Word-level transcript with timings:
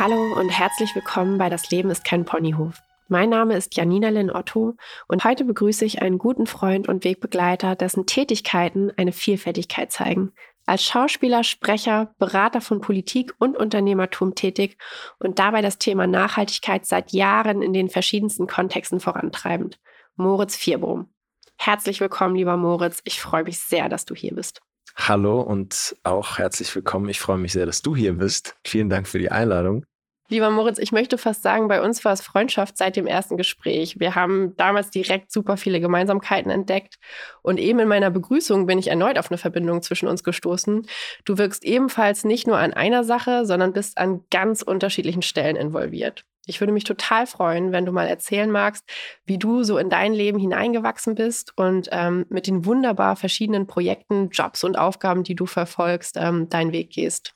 Hallo 0.00 0.32
und 0.38 0.48
herzlich 0.50 0.94
willkommen 0.94 1.38
bei 1.38 1.48
Das 1.48 1.72
Leben 1.72 1.90
ist 1.90 2.04
kein 2.04 2.24
Ponyhof. 2.24 2.80
Mein 3.08 3.30
Name 3.30 3.56
ist 3.56 3.74
Janina 3.76 4.10
Lynn 4.10 4.30
Otto 4.30 4.76
und 5.08 5.24
heute 5.24 5.44
begrüße 5.44 5.84
ich 5.84 6.02
einen 6.02 6.18
guten 6.18 6.46
Freund 6.46 6.88
und 6.88 7.02
Wegbegleiter, 7.02 7.74
dessen 7.74 8.06
Tätigkeiten 8.06 8.92
eine 8.96 9.10
Vielfältigkeit 9.10 9.90
zeigen. 9.90 10.30
Als 10.66 10.84
Schauspieler, 10.84 11.42
Sprecher, 11.42 12.14
Berater 12.20 12.60
von 12.60 12.80
Politik 12.80 13.34
und 13.40 13.56
Unternehmertum 13.56 14.36
tätig 14.36 14.78
und 15.18 15.40
dabei 15.40 15.62
das 15.62 15.78
Thema 15.78 16.06
Nachhaltigkeit 16.06 16.86
seit 16.86 17.10
Jahren 17.10 17.60
in 17.60 17.72
den 17.72 17.88
verschiedensten 17.88 18.46
Kontexten 18.46 19.00
vorantreibend. 19.00 19.80
Moritz 20.14 20.54
Vierbohm. 20.54 21.08
Herzlich 21.56 21.98
willkommen, 22.00 22.36
lieber 22.36 22.56
Moritz. 22.56 23.00
Ich 23.02 23.20
freue 23.20 23.42
mich 23.42 23.58
sehr, 23.58 23.88
dass 23.88 24.04
du 24.04 24.14
hier 24.14 24.36
bist. 24.36 24.60
Hallo 24.98 25.40
und 25.40 25.96
auch 26.02 26.38
herzlich 26.38 26.74
willkommen. 26.74 27.08
Ich 27.08 27.20
freue 27.20 27.38
mich 27.38 27.52
sehr, 27.52 27.64
dass 27.64 27.82
du 27.82 27.96
hier 27.96 28.14
bist. 28.14 28.56
Vielen 28.66 28.90
Dank 28.90 29.06
für 29.06 29.18
die 29.18 29.30
Einladung. 29.30 29.84
Lieber 30.28 30.50
Moritz, 30.50 30.78
ich 30.78 30.92
möchte 30.92 31.16
fast 31.16 31.42
sagen, 31.42 31.68
bei 31.68 31.80
uns 31.80 32.04
war 32.04 32.12
es 32.12 32.20
Freundschaft 32.20 32.76
seit 32.76 32.96
dem 32.96 33.06
ersten 33.06 33.38
Gespräch. 33.38 33.98
Wir 33.98 34.14
haben 34.14 34.54
damals 34.58 34.90
direkt 34.90 35.32
super 35.32 35.56
viele 35.56 35.80
Gemeinsamkeiten 35.80 36.50
entdeckt 36.50 36.98
und 37.40 37.58
eben 37.58 37.78
in 37.78 37.88
meiner 37.88 38.10
Begrüßung 38.10 38.66
bin 38.66 38.78
ich 38.78 38.88
erneut 38.88 39.18
auf 39.18 39.30
eine 39.30 39.38
Verbindung 39.38 39.80
zwischen 39.80 40.06
uns 40.06 40.22
gestoßen. 40.22 40.86
Du 41.24 41.38
wirkst 41.38 41.64
ebenfalls 41.64 42.24
nicht 42.24 42.46
nur 42.46 42.58
an 42.58 42.74
einer 42.74 43.04
Sache, 43.04 43.46
sondern 43.46 43.72
bist 43.72 43.96
an 43.96 44.24
ganz 44.30 44.60
unterschiedlichen 44.60 45.22
Stellen 45.22 45.56
involviert. 45.56 46.24
Ich 46.48 46.60
würde 46.60 46.72
mich 46.72 46.84
total 46.84 47.26
freuen, 47.26 47.72
wenn 47.72 47.84
du 47.84 47.92
mal 47.92 48.06
erzählen 48.06 48.50
magst, 48.50 48.82
wie 49.26 49.36
du 49.36 49.64
so 49.64 49.76
in 49.76 49.90
dein 49.90 50.14
Leben 50.14 50.38
hineingewachsen 50.38 51.14
bist 51.14 51.52
und 51.56 51.90
ähm, 51.92 52.24
mit 52.30 52.46
den 52.46 52.64
wunderbar 52.64 53.16
verschiedenen 53.16 53.66
Projekten, 53.66 54.30
Jobs 54.30 54.64
und 54.64 54.78
Aufgaben, 54.78 55.24
die 55.24 55.34
du 55.34 55.44
verfolgst, 55.44 56.16
ähm, 56.16 56.48
deinen 56.48 56.72
Weg 56.72 56.90
gehst. 56.90 57.34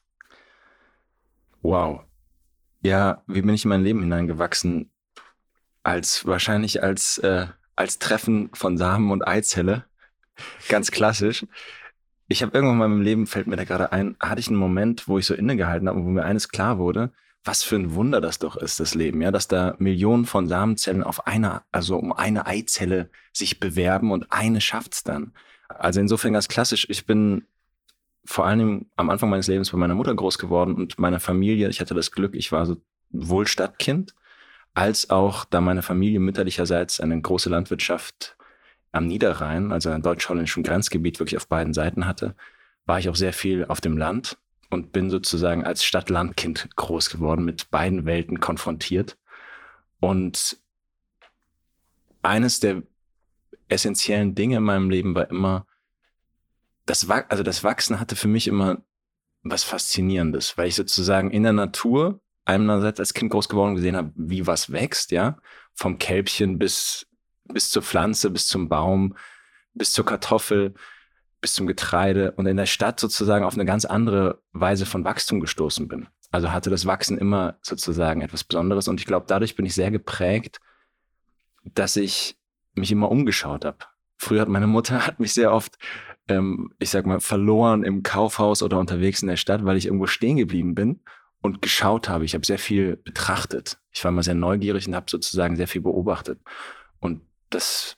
Wow. 1.60 2.00
Ja, 2.80 3.22
wie 3.26 3.42
bin 3.42 3.54
ich 3.54 3.64
in 3.64 3.68
mein 3.68 3.84
Leben 3.84 4.00
hineingewachsen? 4.00 4.90
Als 5.82 6.26
wahrscheinlich 6.26 6.82
als, 6.82 7.18
äh, 7.18 7.48
als 7.76 7.98
Treffen 7.98 8.48
von 8.54 8.78
Samen 8.78 9.10
und 9.10 9.28
Eizelle. 9.28 9.84
Ganz 10.70 10.90
klassisch. 10.90 11.44
Ich 12.28 12.42
habe 12.42 12.56
irgendwann 12.56 12.76
in 12.76 12.78
meinem 12.78 13.02
Leben, 13.02 13.26
fällt 13.26 13.46
mir 13.46 13.56
da 13.56 13.64
gerade 13.64 13.92
ein, 13.92 14.16
hatte 14.20 14.40
ich 14.40 14.48
einen 14.48 14.56
Moment, 14.56 15.06
wo 15.06 15.18
ich 15.18 15.26
so 15.26 15.34
innegehalten 15.34 15.86
habe 15.86 16.02
wo 16.02 16.08
mir 16.08 16.24
eines 16.24 16.48
klar 16.48 16.78
wurde 16.78 17.12
was 17.44 17.62
für 17.62 17.76
ein 17.76 17.94
Wunder 17.94 18.20
das 18.20 18.38
doch 18.38 18.56
ist, 18.56 18.78
das 18.78 18.94
Leben, 18.94 19.20
ja, 19.20 19.30
dass 19.30 19.48
da 19.48 19.74
Millionen 19.78 20.26
von 20.26 20.46
Samenzellen 20.46 21.02
auf 21.02 21.26
einer, 21.26 21.64
also 21.72 21.96
um 21.96 22.12
eine 22.12 22.46
Eizelle 22.46 23.10
sich 23.32 23.58
bewerben 23.58 24.12
und 24.12 24.30
eine 24.30 24.60
schafft's 24.60 25.02
dann. 25.02 25.32
Also 25.68 26.00
insofern 26.00 26.34
ganz 26.34 26.48
klassisch, 26.48 26.86
ich 26.88 27.06
bin 27.06 27.46
vor 28.24 28.46
allem 28.46 28.86
am 28.94 29.10
Anfang 29.10 29.30
meines 29.30 29.48
Lebens 29.48 29.70
bei 29.70 29.78
meiner 29.78 29.96
Mutter 29.96 30.14
groß 30.14 30.38
geworden 30.38 30.74
und 30.74 30.98
meiner 30.98 31.18
Familie. 31.18 31.68
Ich 31.68 31.80
hatte 31.80 31.94
das 31.94 32.12
Glück, 32.12 32.34
ich 32.34 32.52
war 32.52 32.66
so 32.66 32.76
wohl 33.10 33.48
Stadtkind, 33.48 34.14
als 34.74 35.10
auch 35.10 35.44
da 35.44 35.60
meine 35.60 35.82
Familie 35.82 36.20
mütterlicherseits 36.20 37.00
eine 37.00 37.20
große 37.20 37.50
Landwirtschaft 37.50 38.36
am 38.92 39.06
Niederrhein, 39.06 39.72
also 39.72 39.90
ein 39.90 40.02
deutsch-holländischen 40.02 40.62
Grenzgebiet 40.62 41.18
wirklich 41.18 41.36
auf 41.36 41.48
beiden 41.48 41.74
Seiten 41.74 42.06
hatte, 42.06 42.36
war 42.86 42.98
ich 42.98 43.08
auch 43.08 43.16
sehr 43.16 43.32
viel 43.32 43.64
auf 43.64 43.80
dem 43.80 43.96
Land 43.96 44.38
und 44.72 44.92
bin 44.92 45.10
sozusagen 45.10 45.64
als 45.64 45.84
Stadt-Land-Kind 45.84 46.70
groß 46.76 47.10
geworden, 47.10 47.44
mit 47.44 47.70
beiden 47.70 48.04
Welten 48.04 48.40
konfrontiert. 48.40 49.18
Und 50.00 50.58
eines 52.22 52.60
der 52.60 52.82
essentiellen 53.68 54.34
Dinge 54.34 54.56
in 54.56 54.62
meinem 54.62 54.90
Leben 54.90 55.14
war 55.14 55.30
immer, 55.30 55.66
das, 56.86 57.08
also 57.08 57.42
das 57.42 57.62
Wachsen 57.62 58.00
hatte 58.00 58.16
für 58.16 58.28
mich 58.28 58.48
immer 58.48 58.82
was 59.42 59.64
Faszinierendes, 59.64 60.56
weil 60.56 60.68
ich 60.68 60.74
sozusagen 60.74 61.30
in 61.30 61.42
der 61.42 61.52
Natur 61.52 62.20
einerseits 62.44 63.00
als 63.00 63.14
Kind 63.14 63.30
groß 63.30 63.48
geworden 63.48 63.74
gesehen 63.74 63.96
habe, 63.96 64.12
wie 64.16 64.46
was 64.46 64.72
wächst, 64.72 65.10
ja, 65.10 65.38
vom 65.74 65.98
Kälbchen 65.98 66.58
bis, 66.58 67.06
bis 67.44 67.70
zur 67.70 67.82
Pflanze, 67.82 68.30
bis 68.30 68.46
zum 68.46 68.68
Baum, 68.68 69.16
bis 69.74 69.92
zur 69.92 70.04
Kartoffel, 70.04 70.74
bis 71.42 71.54
zum 71.54 71.66
Getreide 71.66 72.30
und 72.32 72.46
in 72.46 72.56
der 72.56 72.66
Stadt 72.66 72.98
sozusagen 72.98 73.44
auf 73.44 73.54
eine 73.54 73.66
ganz 73.66 73.84
andere 73.84 74.40
Weise 74.52 74.86
von 74.86 75.04
Wachstum 75.04 75.40
gestoßen 75.40 75.88
bin. 75.88 76.06
Also 76.30 76.52
hatte 76.52 76.70
das 76.70 76.86
Wachsen 76.86 77.18
immer 77.18 77.58
sozusagen 77.60 78.22
etwas 78.22 78.44
Besonderes 78.44 78.88
und 78.88 79.00
ich 79.00 79.06
glaube, 79.06 79.26
dadurch 79.28 79.56
bin 79.56 79.66
ich 79.66 79.74
sehr 79.74 79.90
geprägt, 79.90 80.60
dass 81.64 81.96
ich 81.96 82.38
mich 82.74 82.90
immer 82.90 83.10
umgeschaut 83.10 83.64
habe. 83.64 83.78
Früher 84.16 84.40
hat 84.40 84.48
meine 84.48 84.68
Mutter 84.68 85.04
hat 85.06 85.20
mich 85.20 85.34
sehr 85.34 85.52
oft, 85.52 85.76
ähm, 86.28 86.72
ich 86.78 86.90
sag 86.90 87.06
mal, 87.06 87.20
verloren 87.20 87.82
im 87.82 88.04
Kaufhaus 88.04 88.62
oder 88.62 88.78
unterwegs 88.78 89.20
in 89.20 89.28
der 89.28 89.36
Stadt, 89.36 89.64
weil 89.64 89.76
ich 89.76 89.86
irgendwo 89.86 90.06
stehen 90.06 90.36
geblieben 90.36 90.76
bin 90.76 91.00
und 91.40 91.60
geschaut 91.60 92.08
habe. 92.08 92.24
Ich 92.24 92.34
habe 92.34 92.46
sehr 92.46 92.58
viel 92.58 92.96
betrachtet. 92.96 93.80
Ich 93.90 94.02
war 94.04 94.10
immer 94.10 94.22
sehr 94.22 94.34
neugierig 94.34 94.86
und 94.86 94.94
habe 94.94 95.10
sozusagen 95.10 95.56
sehr 95.56 95.68
viel 95.68 95.82
beobachtet. 95.82 96.40
Und 97.00 97.22
das 97.50 97.96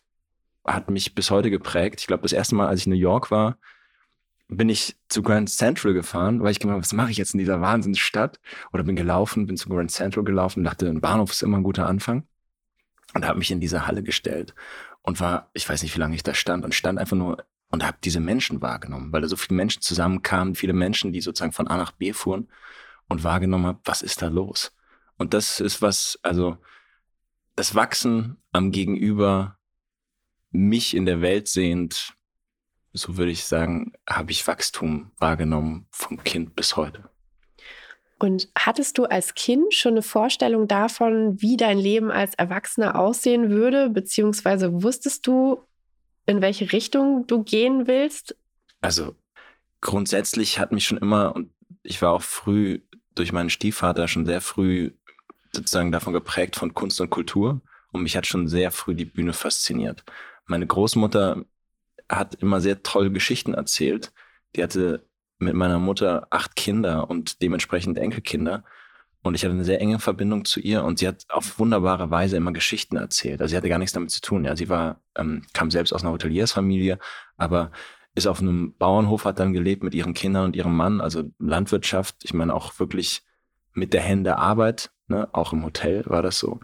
hat 0.64 0.90
mich 0.90 1.14
bis 1.14 1.30
heute 1.30 1.50
geprägt. 1.50 2.00
Ich 2.00 2.06
glaube, 2.06 2.22
das 2.22 2.32
erste 2.32 2.54
Mal, 2.54 2.68
als 2.68 2.80
ich 2.80 2.86
in 2.86 2.92
New 2.92 2.98
York 2.98 3.30
war, 3.30 3.58
bin 4.48 4.68
ich 4.68 4.96
zu 5.08 5.22
Grand 5.22 5.48
Central 5.50 5.94
gefahren, 5.94 6.42
weil 6.42 6.52
ich 6.52 6.60
gedacht 6.60 6.78
was 6.78 6.92
mache 6.92 7.10
ich 7.10 7.16
jetzt 7.16 7.34
in 7.34 7.38
dieser 7.38 7.60
Wahnsinnsstadt? 7.60 8.40
Oder 8.72 8.82
bin 8.84 8.96
gelaufen, 8.96 9.46
bin 9.46 9.56
zu 9.56 9.68
Grand 9.68 9.90
Central 9.90 10.24
gelaufen, 10.24 10.64
dachte, 10.64 10.88
ein 10.88 11.00
Bahnhof 11.00 11.32
ist 11.32 11.42
immer 11.42 11.58
ein 11.58 11.62
guter 11.62 11.86
Anfang. 11.86 12.26
Und 13.14 13.26
habe 13.26 13.38
mich 13.38 13.50
in 13.50 13.60
diese 13.60 13.86
Halle 13.86 14.02
gestellt 14.02 14.54
und 15.02 15.20
war, 15.20 15.50
ich 15.52 15.68
weiß 15.68 15.82
nicht, 15.82 15.94
wie 15.94 16.00
lange 16.00 16.16
ich 16.16 16.24
da 16.24 16.34
stand, 16.34 16.64
und 16.64 16.74
stand 16.74 16.98
einfach 16.98 17.16
nur 17.16 17.44
und 17.70 17.84
habe 17.84 17.98
diese 18.02 18.20
Menschen 18.20 18.62
wahrgenommen, 18.62 19.12
weil 19.12 19.20
da 19.20 19.28
so 19.28 19.36
viele 19.36 19.56
Menschen 19.56 19.82
zusammenkamen, 19.82 20.54
viele 20.54 20.72
Menschen, 20.72 21.12
die 21.12 21.20
sozusagen 21.20 21.52
von 21.52 21.68
A 21.68 21.76
nach 21.76 21.92
B 21.92 22.12
fuhren 22.12 22.48
und 23.08 23.24
wahrgenommen 23.24 23.66
habe, 23.66 23.80
was 23.84 24.02
ist 24.02 24.22
da 24.22 24.28
los? 24.28 24.72
Und 25.16 25.34
das 25.34 25.60
ist 25.60 25.82
was, 25.82 26.18
also 26.22 26.56
das 27.56 27.74
Wachsen 27.74 28.36
am 28.52 28.72
Gegenüber 28.72 29.58
mich 30.54 30.96
in 30.96 31.04
der 31.04 31.20
Welt 31.20 31.48
sehend, 31.48 32.14
so 32.92 33.16
würde 33.16 33.32
ich 33.32 33.44
sagen, 33.44 33.92
habe 34.08 34.30
ich 34.30 34.46
Wachstum 34.46 35.10
wahrgenommen 35.18 35.86
vom 35.90 36.22
Kind 36.22 36.54
bis 36.54 36.76
heute. 36.76 37.10
Und 38.20 38.48
hattest 38.56 38.96
du 38.96 39.04
als 39.04 39.34
Kind 39.34 39.74
schon 39.74 39.94
eine 39.94 40.02
Vorstellung 40.02 40.68
davon, 40.68 41.42
wie 41.42 41.56
dein 41.56 41.76
Leben 41.76 42.10
als 42.10 42.34
Erwachsener 42.34 42.98
aussehen 42.98 43.50
würde, 43.50 43.90
beziehungsweise 43.90 44.82
wusstest 44.82 45.26
du, 45.26 45.60
in 46.24 46.40
welche 46.40 46.72
Richtung 46.72 47.26
du 47.26 47.42
gehen 47.42 47.86
willst? 47.86 48.36
Also 48.80 49.16
grundsätzlich 49.80 50.58
hat 50.58 50.72
mich 50.72 50.86
schon 50.86 50.98
immer, 50.98 51.34
und 51.34 51.52
ich 51.82 52.00
war 52.00 52.12
auch 52.12 52.22
früh 52.22 52.80
durch 53.14 53.32
meinen 53.32 53.50
Stiefvater 53.50 54.08
schon 54.08 54.24
sehr 54.24 54.40
früh 54.40 54.92
sozusagen 55.52 55.92
davon 55.92 56.12
geprägt 56.12 56.56
von 56.56 56.74
Kunst 56.74 57.00
und 57.00 57.10
Kultur. 57.10 57.60
Und 57.92 58.02
mich 58.02 58.16
hat 58.16 58.26
schon 58.26 58.48
sehr 58.48 58.70
früh 58.70 58.94
die 58.94 59.04
Bühne 59.04 59.32
fasziniert. 59.32 60.04
Meine 60.46 60.66
Großmutter 60.66 61.44
hat 62.08 62.34
immer 62.36 62.60
sehr 62.60 62.82
toll 62.82 63.10
Geschichten 63.10 63.54
erzählt. 63.54 64.12
Die 64.56 64.62
hatte 64.62 65.06
mit 65.38 65.54
meiner 65.54 65.78
Mutter 65.78 66.26
acht 66.30 66.56
Kinder 66.56 67.10
und 67.10 67.42
dementsprechend 67.42 67.98
Enkelkinder. 67.98 68.64
Und 69.22 69.34
ich 69.34 69.42
hatte 69.42 69.54
eine 69.54 69.64
sehr 69.64 69.80
enge 69.80 69.98
Verbindung 69.98 70.44
zu 70.44 70.60
ihr 70.60 70.84
und 70.84 70.98
sie 70.98 71.08
hat 71.08 71.24
auf 71.30 71.58
wunderbare 71.58 72.10
Weise 72.10 72.36
immer 72.36 72.52
Geschichten 72.52 72.96
erzählt. 72.96 73.40
Also 73.40 73.52
sie 73.52 73.56
hatte 73.56 73.70
gar 73.70 73.78
nichts 73.78 73.94
damit 73.94 74.10
zu 74.10 74.20
tun. 74.20 74.44
Ja, 74.44 74.54
sie 74.54 74.68
war, 74.68 75.00
ähm, 75.16 75.42
kam 75.54 75.70
selbst 75.70 75.94
aus 75.94 76.02
einer 76.02 76.12
Hoteliersfamilie, 76.12 76.98
aber 77.38 77.72
ist 78.14 78.26
auf 78.26 78.40
einem 78.40 78.76
Bauernhof, 78.76 79.24
hat 79.24 79.40
dann 79.40 79.54
gelebt 79.54 79.82
mit 79.82 79.94
ihren 79.94 80.14
Kindern 80.14 80.44
und 80.44 80.56
ihrem 80.56 80.76
Mann, 80.76 81.00
also 81.00 81.24
Landwirtschaft. 81.38 82.16
Ich 82.22 82.34
meine 82.34 82.54
auch 82.54 82.78
wirklich 82.78 83.22
mit 83.72 83.92
der 83.92 84.02
Hände 84.02 84.36
Arbeit, 84.36 84.92
ne? 85.08 85.28
auch 85.32 85.52
im 85.52 85.64
Hotel 85.64 86.04
war 86.06 86.22
das 86.22 86.38
so. 86.38 86.60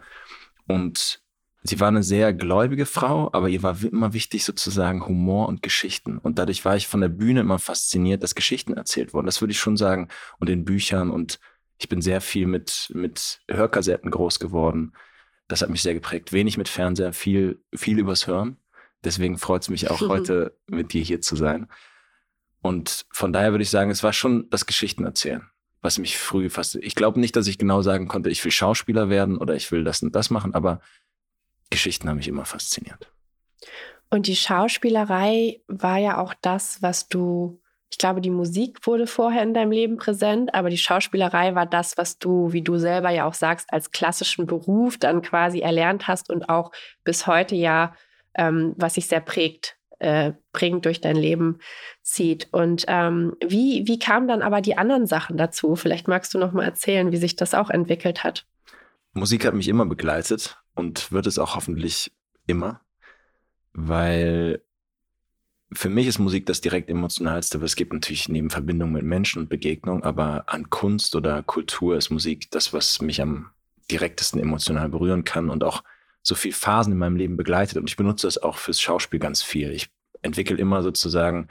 Und 0.67 1.20
Sie 1.63 1.79
war 1.79 1.89
eine 1.89 2.01
sehr 2.01 2.33
gläubige 2.33 2.87
Frau, 2.87 3.29
aber 3.33 3.47
ihr 3.47 3.61
war 3.61 3.77
immer 3.83 4.13
wichtig 4.13 4.43
sozusagen 4.43 5.05
Humor 5.05 5.47
und 5.47 5.61
Geschichten. 5.61 6.17
Und 6.17 6.39
dadurch 6.39 6.65
war 6.65 6.75
ich 6.75 6.87
von 6.87 7.01
der 7.01 7.09
Bühne 7.09 7.41
immer 7.41 7.59
fasziniert, 7.59 8.23
dass 8.23 8.33
Geschichten 8.33 8.73
erzählt 8.73 9.13
wurden. 9.13 9.27
Das 9.27 9.41
würde 9.41 9.51
ich 9.51 9.59
schon 9.59 9.77
sagen. 9.77 10.07
Und 10.39 10.49
in 10.49 10.65
Büchern 10.65 11.11
und 11.11 11.39
ich 11.77 11.87
bin 11.87 12.01
sehr 12.01 12.19
viel 12.21 12.47
mit, 12.47 12.91
mit 12.95 13.41
Hörkassetten 13.47 14.09
groß 14.09 14.39
geworden. 14.39 14.93
Das 15.47 15.61
hat 15.61 15.69
mich 15.69 15.83
sehr 15.83 15.93
geprägt. 15.93 16.33
Wenig 16.33 16.57
mit 16.57 16.67
Fernseher, 16.67 17.13
viel, 17.13 17.63
viel 17.75 17.99
übers 17.99 18.25
Hören. 18.25 18.57
Deswegen 19.03 19.37
freut 19.37 19.61
es 19.63 19.69
mich 19.69 19.91
auch 19.91 20.01
heute 20.09 20.57
mit 20.67 20.93
dir 20.93 21.03
hier 21.03 21.21
zu 21.21 21.35
sein. 21.35 21.67
Und 22.61 23.05
von 23.11 23.33
daher 23.33 23.51
würde 23.51 23.63
ich 23.63 23.69
sagen, 23.69 23.91
es 23.91 24.03
war 24.03 24.13
schon 24.13 24.49
das 24.49 24.65
Geschichten 24.65 25.05
erzählen, 25.05 25.43
was 25.81 25.99
mich 25.99 26.17
früh 26.17 26.49
fasziniert. 26.49 26.87
Ich 26.87 26.95
glaube 26.95 27.19
nicht, 27.19 27.35
dass 27.35 27.47
ich 27.47 27.57
genau 27.57 27.81
sagen 27.83 28.07
konnte, 28.07 28.29
ich 28.29 28.43
will 28.43 28.51
Schauspieler 28.51 29.09
werden 29.09 29.37
oder 29.37 29.55
ich 29.55 29.71
will 29.71 29.83
das 29.83 30.01
und 30.01 30.15
das 30.15 30.29
machen, 30.29 30.53
aber 30.53 30.81
Geschichten 31.71 32.07
haben 32.07 32.17
mich 32.17 32.27
immer 32.27 32.45
fasziniert. 32.45 33.11
Und 34.11 34.27
die 34.27 34.35
Schauspielerei 34.35 35.61
war 35.67 35.97
ja 35.97 36.19
auch 36.19 36.35
das, 36.41 36.81
was 36.81 37.07
du, 37.07 37.59
ich 37.89 37.97
glaube, 37.97 38.21
die 38.21 38.29
Musik 38.29 38.85
wurde 38.85 39.07
vorher 39.07 39.41
in 39.41 39.53
deinem 39.53 39.71
Leben 39.71 39.97
präsent, 39.97 40.53
aber 40.53 40.69
die 40.69 40.77
Schauspielerei 40.77 41.55
war 41.55 41.65
das, 41.65 41.97
was 41.97 42.19
du, 42.19 42.51
wie 42.51 42.61
du 42.61 42.77
selber 42.77 43.09
ja 43.09 43.25
auch 43.25 43.33
sagst, 43.33 43.71
als 43.71 43.91
klassischen 43.91 44.45
Beruf 44.45 44.97
dann 44.97 45.21
quasi 45.21 45.61
erlernt 45.61 46.07
hast 46.07 46.29
und 46.29 46.49
auch 46.49 46.71
bis 47.03 47.25
heute 47.25 47.55
ja, 47.55 47.95
ähm, 48.35 48.73
was 48.77 48.95
sich 48.95 49.07
sehr 49.07 49.21
prägt 49.21 49.77
äh, 49.99 50.33
bringt, 50.51 50.85
durch 50.85 50.99
dein 50.99 51.15
Leben 51.15 51.59
zieht. 52.01 52.49
Und 52.51 52.83
ähm, 52.87 53.35
wie, 53.45 53.87
wie 53.87 53.99
kamen 53.99 54.27
dann 54.27 54.41
aber 54.41 54.59
die 54.61 54.77
anderen 54.77 55.05
Sachen 55.05 55.37
dazu? 55.37 55.75
Vielleicht 55.75 56.07
magst 56.07 56.33
du 56.33 56.37
noch 56.37 56.51
mal 56.51 56.65
erzählen, 56.65 57.11
wie 57.11 57.17
sich 57.17 57.35
das 57.35 57.53
auch 57.53 57.69
entwickelt 57.69 58.23
hat. 58.23 58.45
Musik 59.13 59.45
hat 59.45 59.53
mich 59.53 59.67
immer 59.67 59.85
begleitet 59.85 60.60
und 60.75 61.11
wird 61.11 61.27
es 61.27 61.39
auch 61.39 61.55
hoffentlich 61.55 62.11
immer, 62.47 62.81
weil 63.73 64.61
für 65.73 65.89
mich 65.89 66.07
ist 66.07 66.19
Musik 66.19 66.45
das 66.45 66.61
direkt 66.61 66.89
emotionalste, 66.89 67.57
aber 67.57 67.65
es 67.65 67.75
gibt 67.75 67.93
natürlich 67.93 68.27
neben 68.27 68.49
Verbindung 68.49 68.91
mit 68.91 69.03
Menschen 69.03 69.41
und 69.41 69.49
Begegnung, 69.49 70.03
aber 70.03 70.43
an 70.47 70.69
Kunst 70.69 71.15
oder 71.15 71.43
Kultur 71.43 71.95
ist 71.95 72.09
Musik 72.09 72.51
das, 72.51 72.73
was 72.73 73.01
mich 73.01 73.21
am 73.21 73.51
direktesten 73.89 74.39
emotional 74.39 74.89
berühren 74.89 75.23
kann 75.23 75.49
und 75.49 75.63
auch 75.63 75.83
so 76.23 76.35
viel 76.35 76.53
Phasen 76.53 76.93
in 76.93 76.99
meinem 76.99 77.15
Leben 77.15 77.37
begleitet. 77.37 77.77
Und 77.77 77.89
ich 77.89 77.97
benutze 77.97 78.27
das 78.27 78.37
auch 78.37 78.57
fürs 78.57 78.81
Schauspiel 78.81 79.19
ganz 79.19 79.41
viel. 79.41 79.71
Ich 79.71 79.89
entwickle 80.21 80.57
immer 80.57 80.83
sozusagen 80.83 81.47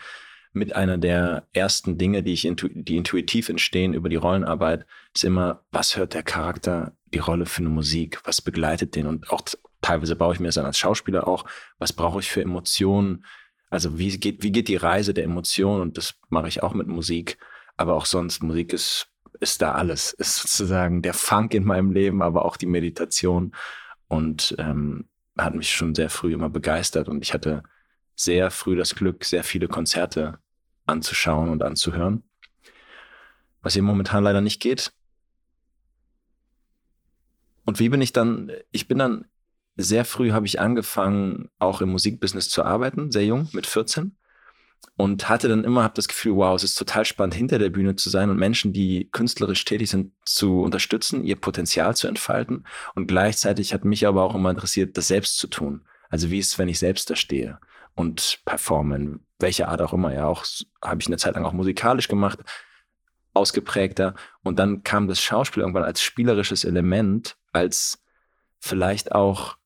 mit 0.52 0.74
einer 0.74 0.98
der 0.98 1.46
ersten 1.52 1.96
Dinge, 1.96 2.22
die 2.22 2.32
ich 2.32 2.44
intu 2.44 2.68
die 2.72 2.96
intuitiv 2.96 3.48
entstehen 3.48 3.94
über 3.94 4.08
die 4.08 4.16
Rollenarbeit, 4.16 4.86
ist 5.14 5.24
immer, 5.24 5.64
was 5.70 5.96
hört 5.96 6.14
der 6.14 6.22
Charakter 6.22 6.92
die 7.12 7.18
Rolle 7.18 7.46
für 7.46 7.60
eine 7.60 7.68
Musik? 7.68 8.20
Was 8.24 8.40
begleitet 8.40 8.94
den? 8.94 9.06
Und 9.06 9.30
auch 9.30 9.42
teilweise 9.80 10.16
baue 10.16 10.34
ich 10.34 10.40
mir 10.40 10.48
das 10.48 10.54
dann 10.56 10.66
als 10.66 10.78
Schauspieler 10.78 11.26
auch. 11.26 11.44
Was 11.78 11.92
brauche 11.92 12.20
ich 12.20 12.30
für 12.30 12.42
Emotionen? 12.42 13.24
Also 13.70 13.98
wie 13.98 14.18
geht, 14.18 14.42
wie 14.42 14.52
geht 14.52 14.68
die 14.68 14.76
Reise 14.76 15.14
der 15.14 15.24
Emotionen? 15.24 15.80
Und 15.80 15.96
das 15.96 16.14
mache 16.28 16.48
ich 16.48 16.62
auch 16.62 16.74
mit 16.74 16.88
Musik. 16.88 17.38
Aber 17.76 17.94
auch 17.94 18.06
sonst, 18.06 18.42
Musik 18.42 18.72
ist, 18.72 19.08
ist 19.40 19.62
da 19.62 19.72
alles. 19.72 20.12
Ist 20.12 20.36
sozusagen 20.36 21.02
der 21.02 21.14
Funk 21.14 21.54
in 21.54 21.64
meinem 21.64 21.92
Leben, 21.92 22.22
aber 22.22 22.44
auch 22.44 22.56
die 22.56 22.66
Meditation. 22.66 23.52
Und 24.08 24.54
ähm, 24.58 25.08
hat 25.38 25.54
mich 25.54 25.70
schon 25.70 25.94
sehr 25.94 26.10
früh 26.10 26.34
immer 26.34 26.50
begeistert. 26.50 27.08
Und 27.08 27.22
ich 27.22 27.32
hatte 27.32 27.62
sehr 28.14 28.50
früh 28.50 28.76
das 28.76 28.94
Glück, 28.94 29.24
sehr 29.24 29.44
viele 29.44 29.68
Konzerte 29.68 30.38
anzuschauen 30.86 31.48
und 31.48 31.62
anzuhören. 31.62 32.24
Was 33.62 33.74
hier 33.74 33.82
momentan 33.82 34.24
leider 34.24 34.40
nicht 34.40 34.60
geht. 34.60 34.92
Und 37.70 37.78
wie 37.78 37.88
bin 37.88 38.02
ich 38.02 38.12
dann, 38.12 38.50
ich 38.72 38.88
bin 38.88 38.98
dann 38.98 39.26
sehr 39.76 40.04
früh 40.04 40.32
habe 40.32 40.44
ich 40.44 40.58
angefangen, 40.58 41.50
auch 41.60 41.80
im 41.80 41.90
Musikbusiness 41.90 42.48
zu 42.48 42.64
arbeiten, 42.64 43.12
sehr 43.12 43.24
jung, 43.24 43.48
mit 43.52 43.64
14. 43.64 44.16
Und 44.96 45.28
hatte 45.28 45.46
dann 45.46 45.62
immer 45.62 45.84
hab 45.84 45.94
das 45.94 46.08
Gefühl, 46.08 46.34
wow, 46.34 46.56
es 46.56 46.64
ist 46.64 46.74
total 46.74 47.04
spannend, 47.04 47.34
hinter 47.34 47.60
der 47.60 47.70
Bühne 47.70 47.94
zu 47.94 48.10
sein 48.10 48.28
und 48.28 48.38
Menschen, 48.38 48.72
die 48.72 49.08
künstlerisch 49.12 49.64
tätig 49.64 49.88
sind, 49.88 50.10
zu 50.24 50.62
unterstützen, 50.62 51.22
ihr 51.22 51.36
Potenzial 51.36 51.94
zu 51.94 52.08
entfalten. 52.08 52.66
Und 52.96 53.06
gleichzeitig 53.06 53.72
hat 53.72 53.84
mich 53.84 54.04
aber 54.04 54.24
auch 54.24 54.34
immer 54.34 54.50
interessiert, 54.50 54.96
das 54.96 55.06
selbst 55.06 55.38
zu 55.38 55.46
tun. 55.46 55.82
Also 56.08 56.32
wie 56.32 56.40
ist 56.40 56.48
es, 56.48 56.58
wenn 56.58 56.68
ich 56.68 56.80
selbst 56.80 57.08
da 57.08 57.14
stehe 57.14 57.60
und 57.94 58.40
performen, 58.46 59.24
welche 59.38 59.68
Art 59.68 59.80
auch 59.80 59.92
immer. 59.92 60.12
Ja, 60.12 60.26
auch 60.26 60.44
habe 60.82 61.00
ich 61.00 61.06
eine 61.06 61.18
Zeit 61.18 61.36
lang 61.36 61.44
auch 61.44 61.52
musikalisch 61.52 62.08
gemacht, 62.08 62.40
ausgeprägter. 63.32 64.16
Und 64.42 64.58
dann 64.58 64.82
kam 64.82 65.06
das 65.06 65.20
Schauspiel 65.20 65.60
irgendwann 65.60 65.84
als 65.84 66.02
spielerisches 66.02 66.64
Element, 66.64 67.36
als 67.52 68.02
vielleicht 68.58 69.12
auch 69.12 69.56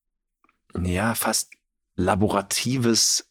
ja, 0.83 1.15
fast 1.15 1.53
laboratives 1.97 3.31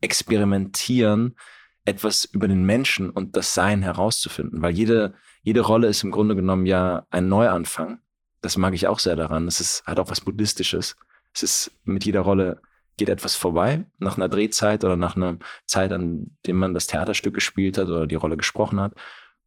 Experimentieren, 0.00 1.36
etwas 1.84 2.24
über 2.24 2.48
den 2.48 2.64
Menschen 2.64 3.10
und 3.10 3.36
das 3.36 3.54
Sein 3.54 3.82
herauszufinden, 3.82 4.62
weil 4.62 4.72
jede, 4.72 5.14
jede 5.42 5.60
Rolle 5.60 5.88
ist 5.88 6.02
im 6.02 6.10
Grunde 6.10 6.34
genommen 6.34 6.66
ja 6.66 7.06
ein 7.10 7.28
Neuanfang. 7.28 8.00
Das 8.40 8.56
mag 8.56 8.74
ich 8.74 8.88
auch 8.88 8.98
sehr 8.98 9.16
daran. 9.16 9.46
Es 9.46 9.60
ist, 9.60 9.84
hat 9.86 9.98
auch 10.00 10.10
was 10.10 10.20
Buddhistisches. 10.20 10.96
Es 11.32 11.42
ist 11.42 11.70
mit 11.84 12.04
jeder 12.04 12.20
Rolle 12.20 12.60
geht 12.96 13.08
etwas 13.08 13.34
vorbei, 13.34 13.84
nach 13.98 14.16
einer 14.16 14.28
Drehzeit 14.28 14.84
oder 14.84 14.96
nach 14.96 15.16
einer 15.16 15.38
Zeit, 15.66 15.92
an 15.92 16.36
dem 16.46 16.56
man 16.56 16.74
das 16.74 16.86
Theaterstück 16.86 17.34
gespielt 17.34 17.78
hat 17.78 17.88
oder 17.88 18.06
die 18.06 18.16
Rolle 18.16 18.36
gesprochen 18.36 18.80
hat. 18.80 18.94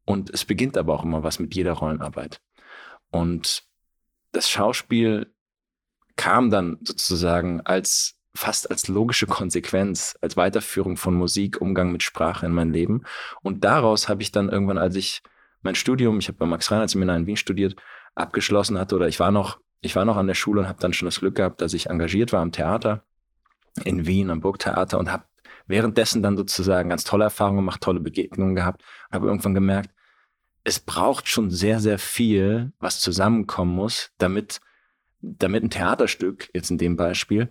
Und 0.06 0.30
es 0.30 0.46
beginnt 0.46 0.78
aber 0.78 0.94
auch 0.94 1.04
immer 1.04 1.24
was 1.24 1.40
mit 1.40 1.56
jeder 1.56 1.74
Rollenarbeit. 1.74 2.42
Und 3.12 3.64
das 4.36 4.50
Schauspiel 4.50 5.32
kam 6.16 6.50
dann 6.50 6.78
sozusagen 6.84 7.62
als 7.62 8.16
fast 8.34 8.70
als 8.70 8.90
logische 8.90 9.28
Konsequenz, 9.28 10.18
als 10.22 10.36
Weiterführung 10.36 10.98
von 10.98 11.14
Musik, 11.14 11.62
Umgang 11.62 11.92
mit 11.92 12.04
Sprache 12.04 12.46
in 12.46 12.52
mein 12.52 12.74
Leben. 12.74 13.04
Und 13.42 13.64
daraus 13.64 14.10
habe 14.10 14.22
ich 14.22 14.32
dann 14.32 14.50
irgendwann, 14.50 14.78
als 14.78 14.96
ich 14.96 15.24
mein 15.62 15.76
Studium, 15.76 16.20
ich 16.20 16.28
habe 16.28 16.38
bei 16.38 16.46
Max 16.46 16.70
Reinhardt 16.70 16.90
Seminar 16.90 17.16
in 17.16 17.28
Wien 17.28 17.38
studiert, 17.38 17.78
abgeschlossen 18.14 18.78
hatte 18.78 18.96
oder 18.96 19.08
ich 19.08 19.20
war 19.22 19.32
noch, 19.32 19.60
ich 19.80 19.96
war 19.96 20.04
noch 20.04 20.18
an 20.18 20.28
der 20.28 20.34
Schule 20.34 20.62
und 20.62 20.68
habe 20.68 20.82
dann 20.82 20.94
schon 20.94 21.06
das 21.06 21.22
Glück 21.22 21.36
gehabt, 21.36 21.62
dass 21.62 21.74
ich 21.74 21.90
engagiert 21.90 22.34
war 22.34 22.42
am 22.42 22.52
Theater 22.52 23.04
in 23.84 24.06
Wien, 24.06 24.30
am 24.30 24.42
Burgtheater 24.42 25.00
und 25.00 25.12
habe 25.12 25.24
währenddessen 25.68 26.22
dann 26.22 26.38
sozusagen 26.38 26.90
ganz 26.90 27.06
tolle 27.06 27.24
Erfahrungen 27.24 27.58
gemacht, 27.58 27.82
tolle 27.82 28.00
Begegnungen 28.02 28.56
gehabt, 28.56 28.84
habe 29.12 29.28
irgendwann 29.28 29.54
gemerkt, 29.54 29.92
es 30.66 30.80
braucht 30.80 31.30
schon 31.30 31.50
sehr, 31.52 31.80
sehr 31.80 32.00
viel, 32.00 32.74
was 32.80 33.00
zusammenkommen 33.00 33.74
muss, 33.74 34.12
damit 34.18 34.60
damit 35.26 35.64
ein 35.64 35.70
Theaterstück, 35.70 36.50
jetzt 36.54 36.72
in 36.72 36.78
dem 36.78 36.96
Beispiel, 36.96 37.50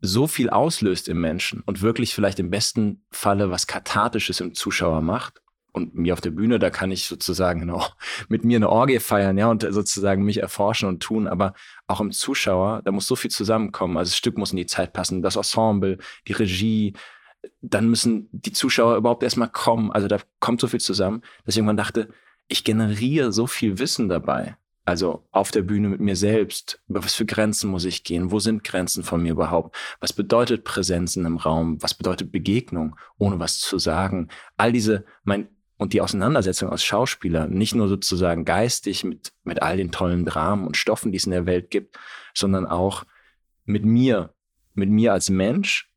so 0.00 0.26
viel 0.26 0.50
auslöst 0.50 1.08
im 1.08 1.20
Menschen 1.20 1.62
und 1.64 1.82
wirklich 1.82 2.14
vielleicht 2.14 2.40
im 2.40 2.50
besten 2.50 3.04
Falle 3.10 3.50
was 3.50 3.66
Kathartisches 3.66 4.40
im 4.40 4.54
Zuschauer 4.54 5.00
macht. 5.00 5.40
Und 5.74 5.94
mir 5.94 6.12
auf 6.12 6.20
der 6.20 6.32
Bühne, 6.32 6.58
da 6.58 6.68
kann 6.68 6.90
ich 6.90 7.06
sozusagen 7.06 7.60
genau, 7.60 7.86
mit 8.28 8.44
mir 8.44 8.56
eine 8.56 8.68
Orgie 8.68 8.98
feiern, 8.98 9.38
ja, 9.38 9.48
und 9.48 9.62
sozusagen 9.70 10.22
mich 10.22 10.38
erforschen 10.38 10.88
und 10.88 11.02
tun. 11.02 11.26
Aber 11.26 11.54
auch 11.86 12.00
im 12.00 12.10
Zuschauer, 12.10 12.82
da 12.84 12.92
muss 12.92 13.06
so 13.06 13.16
viel 13.16 13.30
zusammenkommen. 13.30 13.96
Also 13.96 14.10
das 14.10 14.16
Stück 14.16 14.36
muss 14.36 14.50
in 14.50 14.58
die 14.58 14.66
Zeit 14.66 14.92
passen, 14.92 15.22
das 15.22 15.36
Ensemble, 15.36 15.98
die 16.26 16.32
Regie, 16.32 16.94
dann 17.60 17.88
müssen 17.88 18.28
die 18.32 18.52
Zuschauer 18.52 18.96
überhaupt 18.96 19.22
erstmal 19.22 19.50
kommen. 19.50 19.90
Also 19.92 20.08
da 20.08 20.18
kommt 20.40 20.60
so 20.60 20.68
viel 20.68 20.80
zusammen, 20.80 21.22
dass 21.44 21.54
ich 21.54 21.58
irgendwann 21.58 21.76
dachte, 21.76 22.08
ich 22.48 22.64
generiere 22.64 23.32
so 23.32 23.46
viel 23.46 23.78
Wissen 23.78 24.08
dabei. 24.08 24.56
Also 24.84 25.24
auf 25.30 25.52
der 25.52 25.62
Bühne 25.62 25.88
mit 25.88 26.00
mir 26.00 26.16
selbst, 26.16 26.82
über 26.88 27.04
was 27.04 27.14
für 27.14 27.24
Grenzen 27.24 27.70
muss 27.70 27.84
ich 27.84 28.02
gehen, 28.02 28.32
wo 28.32 28.40
sind 28.40 28.64
Grenzen 28.64 29.04
von 29.04 29.22
mir 29.22 29.32
überhaupt, 29.32 29.76
was 30.00 30.12
bedeutet 30.12 30.64
Präsenz 30.64 31.14
in 31.14 31.24
einem 31.24 31.36
Raum, 31.36 31.80
was 31.80 31.94
bedeutet 31.94 32.32
Begegnung, 32.32 32.96
ohne 33.16 33.38
was 33.38 33.60
zu 33.60 33.78
sagen. 33.78 34.28
All 34.56 34.72
diese, 34.72 35.04
mein, 35.22 35.48
und 35.76 35.92
die 35.92 36.00
Auseinandersetzung 36.00 36.70
als 36.70 36.82
Schauspieler, 36.82 37.46
nicht 37.46 37.76
nur 37.76 37.88
sozusagen 37.88 38.44
geistig 38.44 39.04
mit, 39.04 39.32
mit 39.44 39.62
all 39.62 39.76
den 39.76 39.92
tollen 39.92 40.24
Dramen 40.24 40.66
und 40.66 40.76
Stoffen, 40.76 41.12
die 41.12 41.18
es 41.18 41.26
in 41.26 41.32
der 41.32 41.46
Welt 41.46 41.70
gibt, 41.70 41.96
sondern 42.34 42.66
auch 42.66 43.04
mit 43.64 43.84
mir, 43.84 44.34
mit 44.74 44.90
mir 44.90 45.12
als 45.12 45.30
Mensch, 45.30 45.91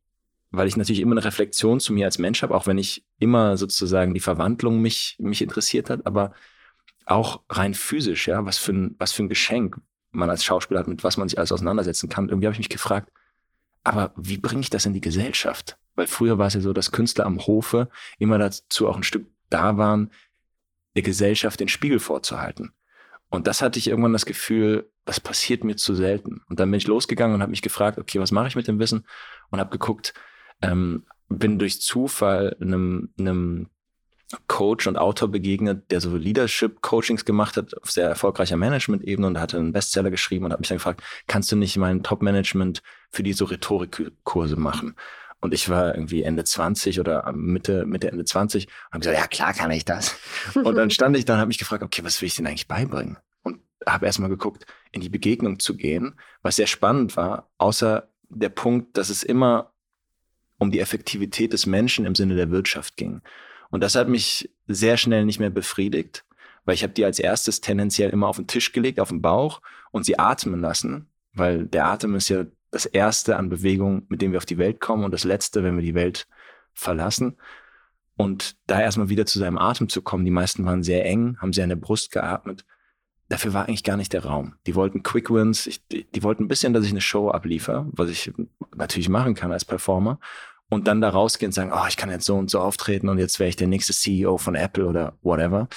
weil 0.56 0.68
ich 0.68 0.78
natürlich 0.78 1.02
immer 1.02 1.14
eine 1.14 1.24
Reflexion 1.24 1.80
zu 1.80 1.94
mir 1.94 2.06
als 2.06 2.18
Mensch 2.18 2.42
habe, 2.42 2.56
auch 2.56 2.68
wenn 2.68 2.78
ich 2.78 3.06
immer 3.20 3.58
sozusagen 3.58 4.14
die 4.14 4.20
Verwandlung 4.20 4.82
mich, 4.82 5.16
mich 5.20 5.42
interessiert 5.42 5.90
hat, 5.90 6.06
aber 6.06 6.34
auch 7.06 7.44
rein 7.50 7.74
physisch, 7.74 8.28
ja, 8.28 8.46
was 8.46 8.58
für 8.58 8.74
ein, 8.74 8.96
was 8.98 9.12
für 9.12 9.24
ein 9.24 9.30
Geschenk 9.30 9.78
man 10.12 10.30
als 10.30 10.44
Schauspieler 10.44 10.80
hat, 10.80 10.88
mit 10.88 11.04
was 11.04 11.18
man 11.18 11.30
sich 11.30 11.38
alles 11.38 11.52
auseinandersetzen 11.52 12.10
kann. 12.10 12.30
Irgendwie 12.30 12.48
habe 12.48 12.54
ich 12.54 12.60
mich 12.60 12.70
gefragt, 12.70 13.12
aber 13.84 14.14
wie 14.16 14.38
bringe 14.38 14.62
ich 14.62 14.70
das 14.70 14.86
in 14.86 14.94
die 14.94 15.02
Gesellschaft? 15.02 15.78
Weil 15.96 16.08
früher 16.08 16.38
war 16.38 16.48
es 16.48 16.56
ja 16.56 16.62
so, 16.62 16.74
dass 16.74 16.92
Künstler 16.92 17.26
am 17.26 17.46
Hofe 17.46 17.90
immer 18.18 18.38
dazu 18.38 18.88
auch 18.88 18.98
ein 18.98 19.04
Stück 19.04 19.28
da 19.50 19.78
waren, 19.78 20.12
der 20.96 21.04
Gesellschaft 21.04 21.60
den 21.60 21.68
Spiegel 21.68 22.00
vorzuhalten. 22.00 22.72
Und 23.30 23.48
das 23.48 23.62
hatte 23.62 23.80
ich 23.80 23.88
irgendwann 23.88 24.14
das 24.14 24.26
Gefühl, 24.26 24.90
das 25.04 25.20
passiert 25.20 25.64
mir 25.64 25.76
zu 25.76 25.94
selten. 25.94 26.42
Und 26.50 26.60
dann 26.60 26.72
bin 26.72 26.78
ich 26.78 26.88
losgegangen 26.88 27.36
und 27.36 27.42
habe 27.42 27.52
mich 27.52 27.62
gefragt, 27.62 27.98
okay, 27.98 28.20
was 28.20 28.32
mache 28.32 28.48
ich 28.48 28.56
mit 28.56 28.68
dem 28.68 28.80
Wissen? 28.80 29.06
Und 29.50 29.60
habe 29.60 29.70
geguckt, 29.72 30.14
ähm, 30.62 31.06
bin 31.30 31.60
durch 31.60 31.82
Zufall 31.82 32.56
einem, 32.60 33.10
einem 33.20 33.70
Coach 34.48 34.88
und 34.88 34.98
Autor 34.98 35.30
begegnet, 35.30 35.92
der 35.92 36.02
so 36.02 36.16
Leadership-Coachings 36.16 37.26
gemacht 37.26 37.58
hat 37.58 37.78
auf 37.82 37.92
sehr 37.92 38.10
erfolgreicher 38.10 38.58
Management-Ebene 38.58 39.28
und 39.28 39.40
hatte 39.40 39.58
einen 39.58 39.72
Bestseller 39.72 40.10
geschrieben 40.10 40.46
und 40.46 40.52
hat 40.52 40.60
mich 40.60 40.70
dann 40.70 40.78
gefragt, 40.78 41.04
kannst 41.28 41.52
du 41.52 41.56
nicht 41.56 41.78
mein 41.78 42.04
Top-Management 42.04 42.82
für 43.12 43.24
die 43.24 43.34
so 43.34 43.46
Rhetorikkurse 43.46 44.56
machen? 44.56 44.96
Und 45.42 45.54
ich 45.54 45.70
war 45.70 45.94
irgendwie 45.94 46.24
Ende 46.24 46.44
20 46.44 47.00
oder 47.00 47.32
Mitte, 47.34 47.86
Mitte, 47.86 48.10
Ende 48.10 48.26
20 48.26 48.66
und 48.66 48.74
habe 48.92 49.00
gesagt, 49.00 49.18
ja 49.18 49.28
klar 49.28 49.54
kann 49.54 49.70
ich 49.70 49.86
das. 49.86 50.16
Und 50.56 50.76
dann 50.76 50.90
stand 50.90 51.16
ich 51.16 51.26
da 51.26 51.34
und 51.34 51.40
habe 51.40 51.50
mich 51.50 51.60
gefragt, 51.60 51.84
okay, 51.84 52.04
was 52.04 52.20
will 52.20 52.28
ich 52.28 52.36
denn 52.36 52.48
eigentlich 52.48 52.68
beibringen? 52.68 53.18
Und 53.44 53.60
habe 53.86 54.08
erstmal 54.08 54.30
geguckt, 54.30 54.66
in 54.92 55.02
die 55.02 55.10
Begegnung 55.10 55.60
zu 55.60 55.78
gehen, 55.78 56.20
was 56.42 56.56
sehr 56.56 56.66
spannend 56.66 57.16
war, 57.16 57.52
außer 57.60 58.10
der 58.30 58.50
Punkt, 58.50 58.98
dass 58.98 59.10
es 59.10 59.22
immer 59.22 59.75
um 60.58 60.72
die 60.72 60.80
Effektivität 60.80 61.54
des 61.54 61.66
Menschen 61.66 62.06
im 62.06 62.16
Sinne 62.16 62.36
der 62.36 62.52
Wirtschaft 62.52 62.98
ging. 62.98 63.22
Und 63.70 63.82
das 63.82 63.96
hat 63.96 64.08
mich 64.08 64.50
sehr 64.68 64.98
schnell 64.98 65.26
nicht 65.26 65.40
mehr 65.40 65.50
befriedigt, 65.50 66.24
weil 66.64 66.76
ich 66.76 66.84
habe 66.84 66.94
die 66.94 67.06
als 67.06 67.20
erstes 67.20 67.62
tendenziell 67.62 68.10
immer 68.10 68.28
auf 68.28 68.38
den 68.38 68.48
Tisch 68.48 68.72
gelegt, 68.72 69.00
auf 69.00 69.10
den 69.10 69.22
Bauch 69.22 69.62
und 69.92 70.06
sie 70.06 70.18
atmen 70.18 70.62
lassen, 70.62 71.08
weil 71.34 71.66
der 71.66 71.88
Atem 71.88 72.16
ist 72.16 72.30
ja 72.30 72.46
das 72.72 72.86
erste 72.86 73.38
an 73.38 73.50
Bewegung, 73.50 74.06
mit 74.10 74.22
dem 74.22 74.32
wir 74.32 74.38
auf 74.38 74.46
die 74.46 74.58
Welt 74.58 74.80
kommen 74.80 75.04
und 75.04 75.12
das 75.12 75.24
letzte, 75.24 75.64
wenn 75.64 75.76
wir 75.76 75.84
die 75.84 75.96
Welt 75.96 76.28
verlassen. 76.74 77.38
Und 78.18 78.56
da 78.68 78.82
erstmal 78.82 79.10
wieder 79.10 79.26
zu 79.26 79.40
seinem 79.40 79.58
Atem 79.58 79.90
zu 79.90 80.02
kommen, 80.02 80.26
die 80.26 80.32
meisten 80.32 80.66
waren 80.66 80.84
sehr 80.84 81.06
eng, 81.06 81.38
haben 81.42 81.54
sehr 81.54 81.64
an 81.64 81.70
der 81.70 81.76
Brust 81.76 82.12
geatmet, 82.12 82.66
dafür 83.30 83.54
war 83.54 83.68
eigentlich 83.68 83.84
gar 83.84 83.98
nicht 83.98 84.14
der 84.14 84.26
Raum. 84.26 84.56
Die 84.68 84.76
wollten 84.76 85.04
Quick 85.04 85.30
Wins, 85.30 85.68
ich, 85.68 85.86
die, 85.88 86.06
die, 86.06 86.24
wollten 86.24 86.44
ein 86.44 86.48
bisschen, 86.48 86.74
dass 86.74 86.86
ich 86.86 86.92
eine 86.92 87.02
Show 87.02 87.30
abliefer, 87.30 87.88
was 87.92 88.10
ich 88.10 88.32
natürlich 88.76 89.10
machen 89.10 89.36
kann 89.36 89.52
als 89.52 89.66
Performer. 89.66 90.20
Und 90.70 90.88
dann 90.88 91.00
da 91.00 91.10
rausgehen 91.10 91.50
und 91.50 91.54
sagen, 91.54 91.72
oh, 91.74 91.86
ich 91.88 91.96
kann 91.96 92.10
jetzt 92.10 92.26
so 92.26 92.36
und 92.36 92.50
so 92.50 92.60
auftreten 92.60 93.08
und 93.08 93.20
jetzt 93.20 93.40
wäre 93.40 93.50
ich 93.50 93.56
der 93.56 93.68
nächste 93.68 93.94
CEO 93.94 94.38
von 94.38 94.56
Apple 94.56 94.88
oder 94.88 95.16
whatever. 95.22 95.68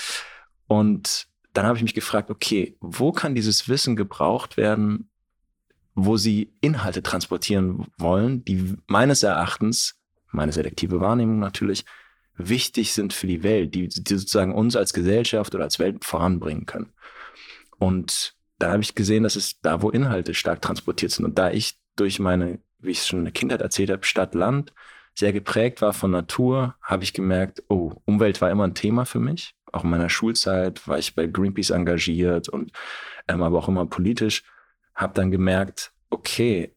Und 0.66 1.28
dann 1.52 1.66
habe 1.66 1.76
ich 1.76 1.82
mich 1.82 1.94
gefragt, 1.94 2.30
okay, 2.30 2.76
wo 2.80 3.12
kann 3.12 3.34
dieses 3.34 3.68
Wissen 3.68 3.96
gebraucht 3.96 4.56
werden, 4.56 5.10
wo 5.94 6.16
sie 6.16 6.52
Inhalte 6.60 7.02
transportieren 7.02 7.86
wollen, 7.98 8.44
die 8.44 8.76
meines 8.86 9.22
Erachtens, 9.22 9.96
meine 10.30 10.52
selektive 10.52 11.00
Wahrnehmung 11.00 11.38
natürlich, 11.38 11.84
wichtig 12.36 12.92
sind 12.92 13.12
für 13.12 13.26
die 13.26 13.42
Welt, 13.42 13.74
die, 13.74 13.88
die 13.88 14.16
sozusagen 14.16 14.54
uns 14.54 14.76
als 14.76 14.92
Gesellschaft 14.92 15.54
oder 15.54 15.64
als 15.64 15.78
Welt 15.78 16.04
voranbringen 16.04 16.66
können. 16.66 16.92
Und 17.78 18.34
da 18.58 18.72
habe 18.72 18.82
ich 18.82 18.94
gesehen, 18.94 19.22
dass 19.22 19.36
es 19.36 19.60
da, 19.60 19.82
wo 19.82 19.90
Inhalte 19.90 20.34
stark 20.34 20.62
transportiert 20.62 21.12
sind 21.12 21.24
und 21.24 21.38
da 21.38 21.50
ich 21.50 21.78
durch 21.96 22.18
meine, 22.18 22.58
wie 22.78 22.90
ich 22.90 22.98
es 22.98 23.08
schon 23.08 23.20
in 23.20 23.24
der 23.24 23.32
Kindheit 23.32 23.60
erzählt 23.60 23.90
habe, 23.90 24.04
Stadt, 24.04 24.34
Land 24.34 24.72
sehr 25.14 25.32
geprägt 25.32 25.82
war 25.82 25.92
von 25.92 26.12
Natur, 26.12 26.76
habe 26.80 27.02
ich 27.02 27.12
gemerkt, 27.12 27.64
oh, 27.68 27.92
Umwelt 28.04 28.40
war 28.40 28.50
immer 28.50 28.64
ein 28.64 28.74
Thema 28.74 29.04
für 29.04 29.18
mich. 29.18 29.54
Auch 29.72 29.82
in 29.82 29.90
meiner 29.90 30.08
Schulzeit 30.08 30.86
war 30.86 30.98
ich 30.98 31.14
bei 31.14 31.26
Greenpeace 31.26 31.70
engagiert 31.70 32.48
und 32.48 32.70
ähm, 33.26 33.42
aber 33.42 33.58
auch 33.58 33.68
immer 33.68 33.84
politisch. 33.86 34.44
Habe 34.94 35.14
dann 35.14 35.30
gemerkt, 35.30 35.92
okay, 36.08 36.72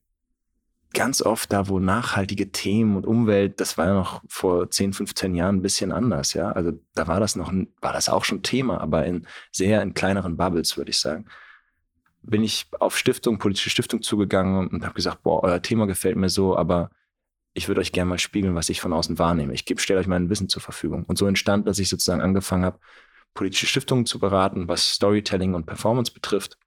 ganz 0.94 1.22
oft 1.22 1.52
da, 1.52 1.68
wo 1.68 1.80
nachhaltige 1.80 2.52
Themen 2.52 2.96
und 2.96 3.06
Umwelt, 3.06 3.60
das 3.60 3.78
war 3.78 3.88
ja 3.88 3.94
noch 3.94 4.22
vor 4.28 4.70
10, 4.70 4.94
15 4.94 5.36
Jahren 5.36 5.58
ein 5.58 5.62
bisschen 5.62 5.92
anders, 5.92 6.34
ja. 6.34 6.52
Also 6.52 6.74
da 6.96 7.08
war 7.08 7.20
das 7.20 7.36
noch, 7.36 7.52
war 7.82 7.94
das 7.94 8.10
auch 8.10 8.26
schon 8.26 8.44
Thema, 8.44 8.82
aber 8.82 9.06
in 9.06 9.28
sehr 9.52 9.82
in 9.82 9.94
kleineren 9.94 10.38
Bubbles, 10.38 10.78
würde 10.78 10.92
ich 10.92 11.00
sagen. 11.00 11.26
Bin 12.24 12.44
ich 12.44 12.68
auf 12.80 12.98
Stiftung, 12.98 13.40
politische 13.40 13.70
Stiftung 13.70 14.02
zugegangen 14.02 14.68
und 14.68 14.84
habe 14.84 14.94
gesagt, 14.94 15.24
boah, 15.24 15.44
euer 15.44 15.62
Thema 15.62 15.88
gefällt 15.88 16.18
mir 16.18 16.30
so, 16.30 16.58
aber 16.58 16.92
ich 17.54 17.68
würde 17.68 17.82
euch 17.82 17.92
gerne 17.92 18.10
mal 18.10 18.20
spiegeln, 18.20 18.56
was 18.56 18.70
ich 18.70 18.82
von 18.82 18.94
außen 18.94 19.18
wahrnehme. 19.20 19.54
Ich 19.54 19.66
stelle 19.78 20.00
euch 20.00 20.08
mein 20.08 20.30
Wissen 20.30 20.50
zur 20.50 20.62
Verfügung. 20.62 21.04
Und 21.06 21.18
so 21.18 21.26
entstand, 21.28 21.68
dass 21.68 21.80
ich 21.80 21.90
sozusagen 21.90 22.22
angefangen 22.22 22.64
habe, 22.66 22.80
politische 23.34 23.66
Stiftungen 23.66 24.06
zu 24.06 24.20
beraten, 24.20 24.68
was 24.68 24.94
Storytelling 24.94 25.54
und 25.54 25.66
Performance 25.66 26.14
betrifft 26.14 26.58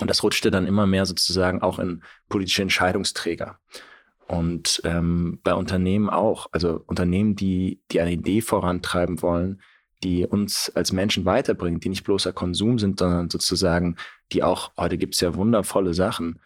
und 0.00 0.08
das 0.08 0.22
rutschte 0.22 0.50
dann 0.50 0.66
immer 0.66 0.86
mehr 0.86 1.06
sozusagen 1.06 1.62
auch 1.62 1.78
in 1.78 2.02
politische 2.28 2.62
Entscheidungsträger. 2.62 3.58
Und 4.26 4.80
ähm, 4.84 5.40
bei 5.42 5.52
Unternehmen 5.52 6.08
auch. 6.08 6.46
Also 6.52 6.82
Unternehmen, 6.86 7.36
die, 7.36 7.82
die 7.90 8.00
eine 8.00 8.12
Idee 8.12 8.40
vorantreiben 8.40 9.20
wollen, 9.20 9.60
die 10.02 10.26
uns 10.26 10.70
als 10.74 10.92
Menschen 10.92 11.24
weiterbringt, 11.24 11.84
die 11.84 11.90
nicht 11.90 12.04
bloßer 12.04 12.32
Konsum 12.32 12.78
sind, 12.78 12.98
sondern 12.98 13.30
sozusagen, 13.30 13.96
die 14.32 14.42
auch, 14.42 14.72
heute 14.76 14.98
gibt 14.98 15.14
es 15.14 15.20
ja 15.20 15.34
wundervolle 15.34 15.94
Sachen, 15.94 16.40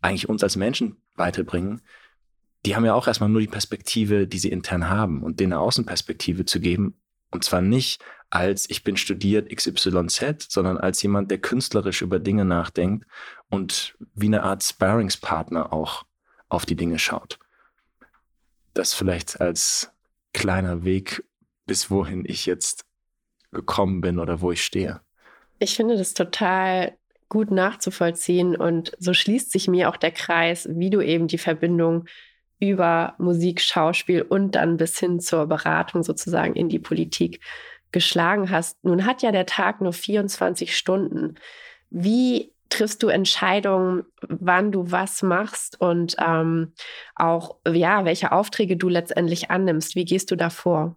eigentlich 0.00 0.28
uns 0.28 0.42
als 0.42 0.56
Menschen 0.56 0.96
weiterbringen, 1.16 1.82
die 2.64 2.74
haben 2.74 2.84
ja 2.84 2.94
auch 2.94 3.06
erstmal 3.06 3.28
nur 3.28 3.40
die 3.40 3.46
Perspektive, 3.46 4.26
die 4.26 4.38
sie 4.38 4.50
intern 4.50 4.88
haben 4.88 5.22
und 5.22 5.40
denen 5.40 5.52
eine 5.52 5.62
Außenperspektive 5.62 6.44
zu 6.44 6.60
geben. 6.60 6.94
Und 7.30 7.44
zwar 7.44 7.60
nicht 7.60 8.02
als 8.30 8.68
ich 8.70 8.82
bin 8.82 8.96
studiert 8.96 9.54
XYZ, 9.54 10.46
sondern 10.48 10.78
als 10.78 11.02
jemand, 11.02 11.30
der 11.30 11.38
künstlerisch 11.38 12.02
über 12.02 12.18
Dinge 12.18 12.44
nachdenkt 12.44 13.06
und 13.50 13.96
wie 14.14 14.26
eine 14.26 14.42
Art 14.42 14.62
Sparringspartner 14.62 15.72
auch 15.72 16.04
auf 16.48 16.66
die 16.66 16.76
Dinge 16.76 16.98
schaut. 16.98 17.38
Das 18.74 18.94
vielleicht 18.94 19.40
als 19.40 19.92
kleiner 20.32 20.84
Weg, 20.84 21.24
bis 21.66 21.90
wohin 21.90 22.24
ich 22.26 22.46
jetzt 22.46 22.84
gekommen 23.52 24.00
bin 24.00 24.18
oder 24.18 24.40
wo 24.40 24.52
ich 24.52 24.64
stehe. 24.64 25.00
Ich 25.58 25.76
finde 25.76 25.96
das 25.96 26.12
total 26.12 26.96
gut 27.28 27.50
nachzuvollziehen 27.50 28.54
und 28.54 28.92
so 28.98 29.14
schließt 29.14 29.50
sich 29.50 29.66
mir 29.66 29.88
auch 29.88 29.96
der 29.96 30.12
Kreis, 30.12 30.68
wie 30.70 30.90
du 30.90 31.00
eben 31.00 31.26
die 31.26 31.38
Verbindung 31.38 32.06
über 32.58 33.14
Musik, 33.18 33.60
Schauspiel 33.60 34.22
und 34.22 34.54
dann 34.54 34.76
bis 34.76 34.98
hin 34.98 35.20
zur 35.20 35.46
Beratung 35.46 36.02
sozusagen 36.02 36.54
in 36.54 36.68
die 36.68 36.78
Politik 36.78 37.40
geschlagen 37.92 38.50
hast. 38.50 38.82
Nun 38.84 39.06
hat 39.06 39.22
ja 39.22 39.32
der 39.32 39.46
Tag 39.46 39.80
nur 39.80 39.92
24 39.92 40.76
Stunden. 40.76 41.36
Wie 41.90 42.52
triffst 42.68 43.02
du 43.02 43.08
Entscheidungen, 43.08 44.04
wann 44.20 44.72
du 44.72 44.90
was 44.90 45.22
machst 45.22 45.80
und 45.80 46.16
ähm, 46.18 46.72
auch, 47.14 47.56
ja, 47.66 48.04
welche 48.04 48.32
Aufträge 48.32 48.76
du 48.76 48.88
letztendlich 48.88 49.50
annimmst? 49.50 49.94
Wie 49.94 50.04
gehst 50.04 50.30
du 50.30 50.36
da 50.36 50.50
vor? 50.50 50.96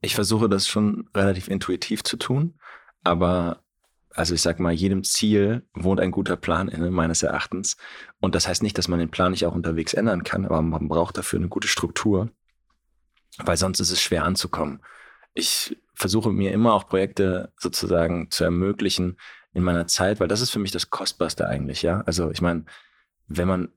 Ich 0.00 0.14
versuche 0.14 0.48
das 0.48 0.66
schon 0.66 1.08
relativ 1.14 1.48
intuitiv 1.48 2.04
zu 2.04 2.16
tun, 2.16 2.54
aber 3.04 3.62
also 4.16 4.34
ich 4.34 4.42
sag 4.42 4.58
mal, 4.58 4.72
jedem 4.72 5.04
Ziel 5.04 5.62
wohnt 5.74 6.00
ein 6.00 6.10
guter 6.10 6.36
Plan 6.36 6.68
inne, 6.68 6.90
meines 6.90 7.22
Erachtens. 7.22 7.76
Und 8.20 8.34
das 8.34 8.48
heißt 8.48 8.62
nicht, 8.62 8.76
dass 8.78 8.88
man 8.88 8.98
den 8.98 9.10
Plan 9.10 9.30
nicht 9.32 9.46
auch 9.46 9.54
unterwegs 9.54 9.94
ändern 9.94 10.24
kann, 10.24 10.44
aber 10.44 10.62
man 10.62 10.88
braucht 10.88 11.16
dafür 11.16 11.38
eine 11.38 11.48
gute 11.48 11.68
Struktur 11.68 12.30
weil 13.38 13.56
sonst 13.56 13.80
ist 13.80 13.90
es 13.90 14.00
schwer 14.00 14.24
anzukommen. 14.24 14.80
Ich 15.34 15.76
versuche 15.94 16.30
mir 16.30 16.52
immer 16.52 16.74
auch 16.74 16.86
Projekte 16.86 17.52
sozusagen 17.58 18.30
zu 18.30 18.44
ermöglichen 18.44 19.18
in 19.52 19.62
meiner 19.62 19.86
Zeit, 19.86 20.20
weil 20.20 20.28
das 20.28 20.40
ist 20.40 20.50
für 20.50 20.58
mich 20.58 20.70
das 20.70 20.90
Kostbarste 20.90 21.46
eigentlich, 21.46 21.82
ja. 21.82 22.02
Also 22.02 22.30
ich 22.30 22.40
meine, 22.40 22.64
wenn 23.26 23.48
man 23.48 23.68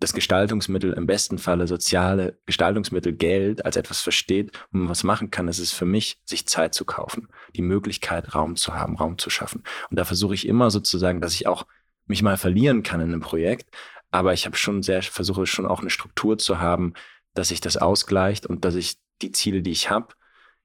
das 0.00 0.12
Gestaltungsmittel, 0.12 0.92
im 0.92 1.06
besten 1.06 1.38
Falle 1.38 1.66
soziale 1.66 2.38
Gestaltungsmittel 2.46 3.12
Geld 3.12 3.64
als 3.64 3.76
etwas 3.76 4.00
versteht 4.00 4.52
und 4.72 4.80
man 4.80 4.88
was 4.88 5.04
machen 5.04 5.30
kann, 5.30 5.48
ist 5.48 5.58
es 5.58 5.72
für 5.72 5.86
mich, 5.86 6.18
sich 6.24 6.46
Zeit 6.46 6.74
zu 6.74 6.84
kaufen, 6.84 7.28
die 7.54 7.62
Möglichkeit, 7.62 8.34
Raum 8.34 8.56
zu 8.56 8.74
haben, 8.74 8.96
Raum 8.96 9.18
zu 9.18 9.30
schaffen. 9.30 9.62
Und 9.90 9.98
da 9.98 10.04
versuche 10.04 10.34
ich 10.34 10.46
immer 10.46 10.70
sozusagen, 10.70 11.20
dass 11.20 11.34
ich 11.34 11.46
auch 11.46 11.66
mich 12.06 12.22
mal 12.22 12.36
verlieren 12.36 12.82
kann 12.82 13.00
in 13.00 13.12
einem 13.12 13.20
Projekt, 13.20 13.74
aber 14.10 14.32
ich 14.32 14.46
habe 14.46 14.56
schon 14.56 14.82
sehr, 14.82 15.02
versuche 15.02 15.46
schon 15.46 15.66
auch 15.66 15.80
eine 15.80 15.90
Struktur 15.90 16.38
zu 16.38 16.58
haben, 16.58 16.94
dass 17.34 17.48
sich 17.48 17.60
das 17.60 17.76
ausgleicht 17.76 18.46
und 18.46 18.64
dass 18.64 18.74
ich 18.74 18.96
die 19.22 19.32
Ziele, 19.32 19.62
die 19.62 19.72
ich 19.72 19.90
habe. 19.90 20.14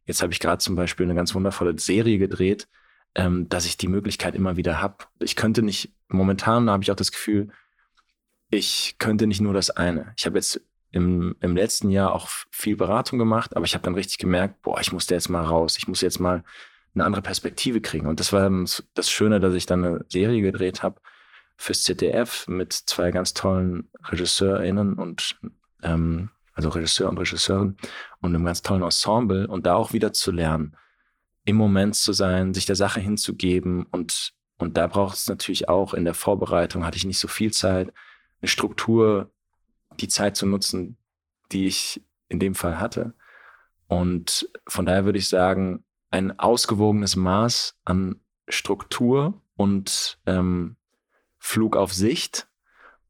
Jetzt 0.06 0.22
habe 0.22 0.34
ich 0.34 0.40
gerade 0.40 0.60
zum 0.60 0.76
Beispiel 0.76 1.06
eine 1.06 1.16
ganz 1.16 1.34
wundervolle 1.36 1.78
Serie 1.78 2.18
gedreht, 2.18 2.68
ähm, 3.16 3.50
dass 3.50 3.66
ich 3.66 3.78
die 3.78 3.88
Möglichkeit 3.88 4.36
immer 4.36 4.56
wieder 4.58 4.82
habe. 4.82 5.06
Ich 5.20 5.36
könnte 5.36 5.64
nicht, 5.64 5.94
momentan 6.08 6.70
habe 6.70 6.84
ich 6.84 6.92
auch 6.92 6.96
das 6.96 7.12
Gefühl, 7.12 7.52
ich 8.52 8.96
könnte 9.00 9.26
nicht 9.26 9.42
nur 9.42 9.54
das 9.54 9.70
eine. 9.72 10.14
Ich 10.18 10.26
habe 10.26 10.38
jetzt 10.38 10.62
im, 10.92 11.36
im 11.40 11.56
letzten 11.56 11.90
Jahr 11.90 12.14
auch 12.14 12.28
viel 12.52 12.76
Beratung 12.76 13.18
gemacht, 13.18 13.56
aber 13.56 13.66
ich 13.66 13.74
habe 13.74 13.84
dann 13.84 13.96
richtig 13.96 14.18
gemerkt, 14.18 14.62
boah, 14.62 14.80
ich 14.80 14.92
musste 14.92 15.16
jetzt 15.16 15.30
mal 15.30 15.44
raus, 15.44 15.78
ich 15.78 15.88
muss 15.88 16.02
jetzt 16.02 16.20
mal 16.20 16.44
eine 16.94 17.06
andere 17.06 17.22
Perspektive 17.22 17.80
kriegen. 17.80 18.08
Und 18.08 18.20
das 18.20 18.34
war 18.34 18.50
das 18.94 19.10
Schöne, 19.10 19.40
dass 19.40 19.54
ich 19.54 19.66
dann 19.66 19.86
eine 19.86 20.06
Serie 20.10 20.42
gedreht 20.42 20.84
habe 20.84 21.00
fürs 21.56 21.84
ZDF 21.84 22.48
mit 22.48 22.74
zwei 22.74 23.12
ganz 23.12 23.34
tollen 23.34 23.90
RegisseurInnen 24.10 24.96
und 24.96 25.38
ähm, 25.82 26.30
also 26.54 26.70
Regisseur 26.70 27.10
und 27.10 27.18
Regisseurin 27.18 27.78
und 28.20 28.36
einem 28.36 28.44
ganz 28.44 28.62
tollen 28.62 28.84
Ensemble 28.84 29.48
und 29.48 29.66
da 29.66 29.76
auch 29.76 29.94
wieder 29.94 30.12
zu 30.12 30.32
lernen, 30.32 30.76
im 31.46 31.56
Moment 31.56 31.96
zu 31.96 32.12
sein, 32.12 32.54
sich 32.54 32.66
der 32.66 32.76
Sache 32.76 33.00
hinzugeben 33.00 33.86
und, 33.92 34.34
und 34.58 34.76
da 34.76 34.88
braucht 34.88 35.16
es 35.16 35.28
natürlich 35.28 35.70
auch 35.70 35.94
in 35.94 36.04
der 36.04 36.14
Vorbereitung 36.14 36.86
hatte 36.86 36.98
ich 36.98 37.06
nicht 37.06 37.20
so 37.20 37.30
viel 37.30 37.54
Zeit, 37.54 37.94
eine 38.42 38.50
Struktur, 38.50 39.32
die 40.00 40.08
Zeit 40.08 40.36
zu 40.36 40.46
nutzen, 40.46 40.98
die 41.52 41.68
ich 41.68 42.04
in 42.28 42.40
dem 42.40 42.56
Fall 42.56 42.80
hatte. 42.80 43.14
Und 43.88 44.50
von 44.68 44.86
daher 44.86 45.06
würde 45.06 45.20
ich 45.20 45.28
sagen, 45.28 45.84
ein 46.10 46.40
ausgewogenes 46.40 47.16
Maß 47.16 47.78
an 47.86 48.22
Struktur 48.48 49.42
und 49.56 50.20
ähm, 50.26 50.78
Flug 51.38 51.76
auf 51.76 51.94
Sicht 51.94 52.48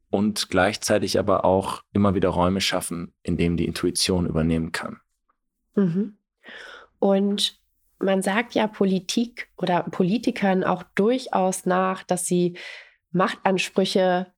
und 0.10 0.50
gleichzeitig 0.50 1.18
aber 1.18 1.46
auch 1.46 1.84
immer 1.94 2.16
wieder 2.16 2.30
Räume 2.30 2.62
schaffen, 2.62 3.14
in 3.24 3.38
denen 3.38 3.58
die 3.58 3.66
Intuition 3.66 4.26
übernehmen 4.26 4.72
kann. 4.72 5.00
Mhm. 5.76 6.18
Und 7.00 7.60
man 8.00 8.22
sagt 8.22 8.54
ja 8.54 8.68
Politik 8.68 9.50
oder 9.58 9.84
Politikern 9.84 10.64
auch 10.64 10.84
durchaus 10.96 11.66
nach, 11.66 12.04
dass 12.04 12.26
sie 12.26 12.58
Machtansprüche 13.12 14.34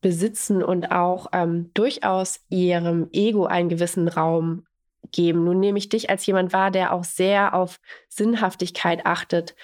besitzen 0.00 0.62
und 0.62 0.90
auch 0.92 1.26
ähm, 1.32 1.70
durchaus 1.74 2.40
ihrem 2.48 3.08
Ego 3.12 3.46
einen 3.46 3.68
gewissen 3.68 4.08
Raum 4.08 4.64
geben. 5.12 5.44
Nun 5.44 5.60
nehme 5.60 5.78
ich 5.78 5.88
dich 5.88 6.10
als 6.10 6.26
jemand 6.26 6.52
wahr, 6.52 6.70
der 6.70 6.92
auch 6.92 7.04
sehr 7.04 7.54
auf 7.54 7.80
Sinnhaftigkeit 8.08 9.06
achtet. 9.06 9.54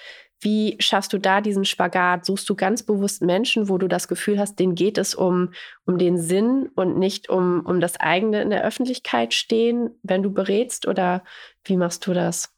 Wie 0.41 0.75
schaffst 0.79 1.13
du 1.13 1.17
da 1.17 1.41
diesen 1.41 1.65
Spagat? 1.65 2.25
Suchst 2.25 2.49
du 2.49 2.55
ganz 2.55 2.83
bewusst 2.83 3.21
Menschen, 3.21 3.69
wo 3.69 3.77
du 3.77 3.87
das 3.87 4.07
Gefühl 4.07 4.37
hast, 4.37 4.59
denen 4.59 4.75
geht 4.75 4.97
es 4.97 5.15
um, 5.15 5.53
um 5.85 5.97
den 5.97 6.17
Sinn 6.17 6.69
und 6.75 6.99
nicht 6.99 7.29
um, 7.29 7.65
um 7.65 7.79
das 7.79 7.97
eigene 7.99 8.41
in 8.41 8.49
der 8.49 8.63
Öffentlichkeit 8.63 9.33
stehen, 9.33 9.91
wenn 10.03 10.23
du 10.23 10.31
berätst? 10.31 10.87
Oder 10.87 11.23
wie 11.63 11.77
machst 11.77 12.05
du 12.05 12.13
das? 12.13 12.51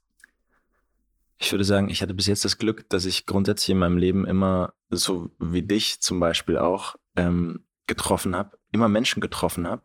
Ich 1.39 1.51
würde 1.51 1.63
sagen, 1.63 1.89
ich 1.89 2.01
hatte 2.01 2.15
bis 2.15 2.25
jetzt 2.25 2.45
das 2.45 2.57
Glück, 2.57 2.89
dass 2.89 3.05
ich 3.05 3.27
grundsätzlich 3.27 3.69
in 3.69 3.77
meinem 3.77 3.97
Leben 3.97 4.25
immer, 4.25 4.73
so 4.89 5.29
wie 5.37 5.61
dich 5.61 6.01
zum 6.01 6.19
Beispiel 6.19 6.57
auch, 6.57 6.95
ähm, 7.15 7.63
getroffen 7.87 8.35
habe, 8.35 8.57
immer 8.71 8.89
Menschen 8.89 9.21
getroffen 9.21 9.67
habe. 9.67 9.83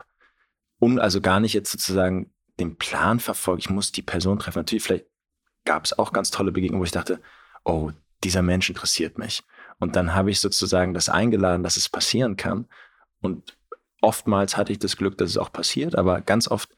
Und 0.78 0.98
also 0.98 1.20
gar 1.20 1.40
nicht 1.40 1.52
jetzt 1.52 1.70
sozusagen 1.70 2.32
den 2.58 2.76
Plan 2.76 3.20
verfolgt, 3.20 3.64
ich 3.64 3.70
muss 3.70 3.92
die 3.92 4.02
Person 4.02 4.38
treffen. 4.38 4.58
Natürlich, 4.58 4.82
vielleicht 4.82 5.06
gab 5.64 5.84
es 5.84 5.98
auch 5.98 6.12
ganz 6.12 6.30
tolle 6.30 6.52
Begegnungen, 6.52 6.80
wo 6.80 6.84
ich 6.84 6.90
dachte, 6.90 7.20
oh, 7.64 7.90
dieser 8.24 8.42
Mensch 8.42 8.68
interessiert 8.68 9.18
mich. 9.18 9.42
Und 9.78 9.96
dann 9.96 10.14
habe 10.14 10.30
ich 10.30 10.40
sozusagen 10.40 10.94
das 10.94 11.08
eingeladen, 11.08 11.62
dass 11.62 11.76
es 11.76 11.88
passieren 11.88 12.36
kann. 12.36 12.66
Und 13.20 13.56
oftmals 14.00 14.56
hatte 14.56 14.72
ich 14.72 14.78
das 14.78 14.96
Glück, 14.96 15.16
dass 15.18 15.30
es 15.30 15.38
auch 15.38 15.52
passiert, 15.52 15.96
aber 15.96 16.20
ganz 16.20 16.48
oft 16.48 16.74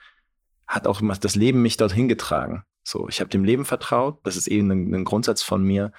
hat 0.66 0.86
auch 0.86 1.02
das 1.20 1.34
Leben 1.34 1.62
mich 1.62 1.76
dorthin 1.76 2.08
getragen. 2.08 2.64
So, 2.82 3.08
ich 3.08 3.20
habe 3.20 3.30
dem 3.30 3.44
Leben 3.44 3.64
vertraut. 3.64 4.20
Das 4.24 4.36
ist 4.36 4.46
eben 4.46 4.70
ein, 4.70 4.94
ein 4.94 5.04
Grundsatz 5.04 5.42
von 5.42 5.62
mir, 5.62 5.92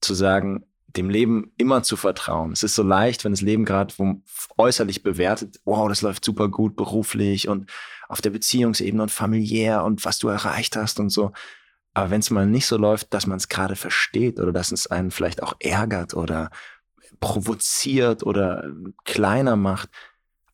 zu 0.00 0.14
sagen, 0.14 0.64
dem 0.96 1.10
Leben 1.10 1.52
immer 1.56 1.82
zu 1.82 1.96
vertrauen. 1.96 2.52
Es 2.52 2.62
ist 2.62 2.74
so 2.74 2.82
leicht, 2.82 3.24
wenn 3.24 3.32
das 3.32 3.40
Leben 3.40 3.64
gerade 3.64 3.94
äußerlich 4.56 5.02
bewertet, 5.02 5.60
wow, 5.64 5.88
das 5.88 6.02
läuft 6.02 6.24
super 6.24 6.48
gut 6.48 6.76
beruflich 6.76 7.48
und 7.48 7.70
auf 8.08 8.20
der 8.20 8.30
Beziehungsebene 8.30 9.02
und 9.02 9.10
familiär 9.10 9.84
und 9.84 10.04
was 10.04 10.18
du 10.18 10.28
erreicht 10.28 10.76
hast 10.76 10.98
und 11.00 11.10
so. 11.10 11.32
Aber 11.94 12.10
wenn 12.10 12.20
es 12.20 12.30
mal 12.30 12.46
nicht 12.46 12.66
so 12.66 12.76
läuft, 12.76 13.12
dass 13.14 13.26
man 13.26 13.36
es 13.36 13.48
gerade 13.48 13.76
versteht 13.76 14.38
oder 14.40 14.52
dass 14.52 14.72
es 14.72 14.86
einen 14.86 15.10
vielleicht 15.10 15.42
auch 15.42 15.54
ärgert 15.60 16.14
oder 16.14 16.50
provoziert 17.20 18.22
oder 18.24 18.70
kleiner 19.04 19.56
macht, 19.56 19.90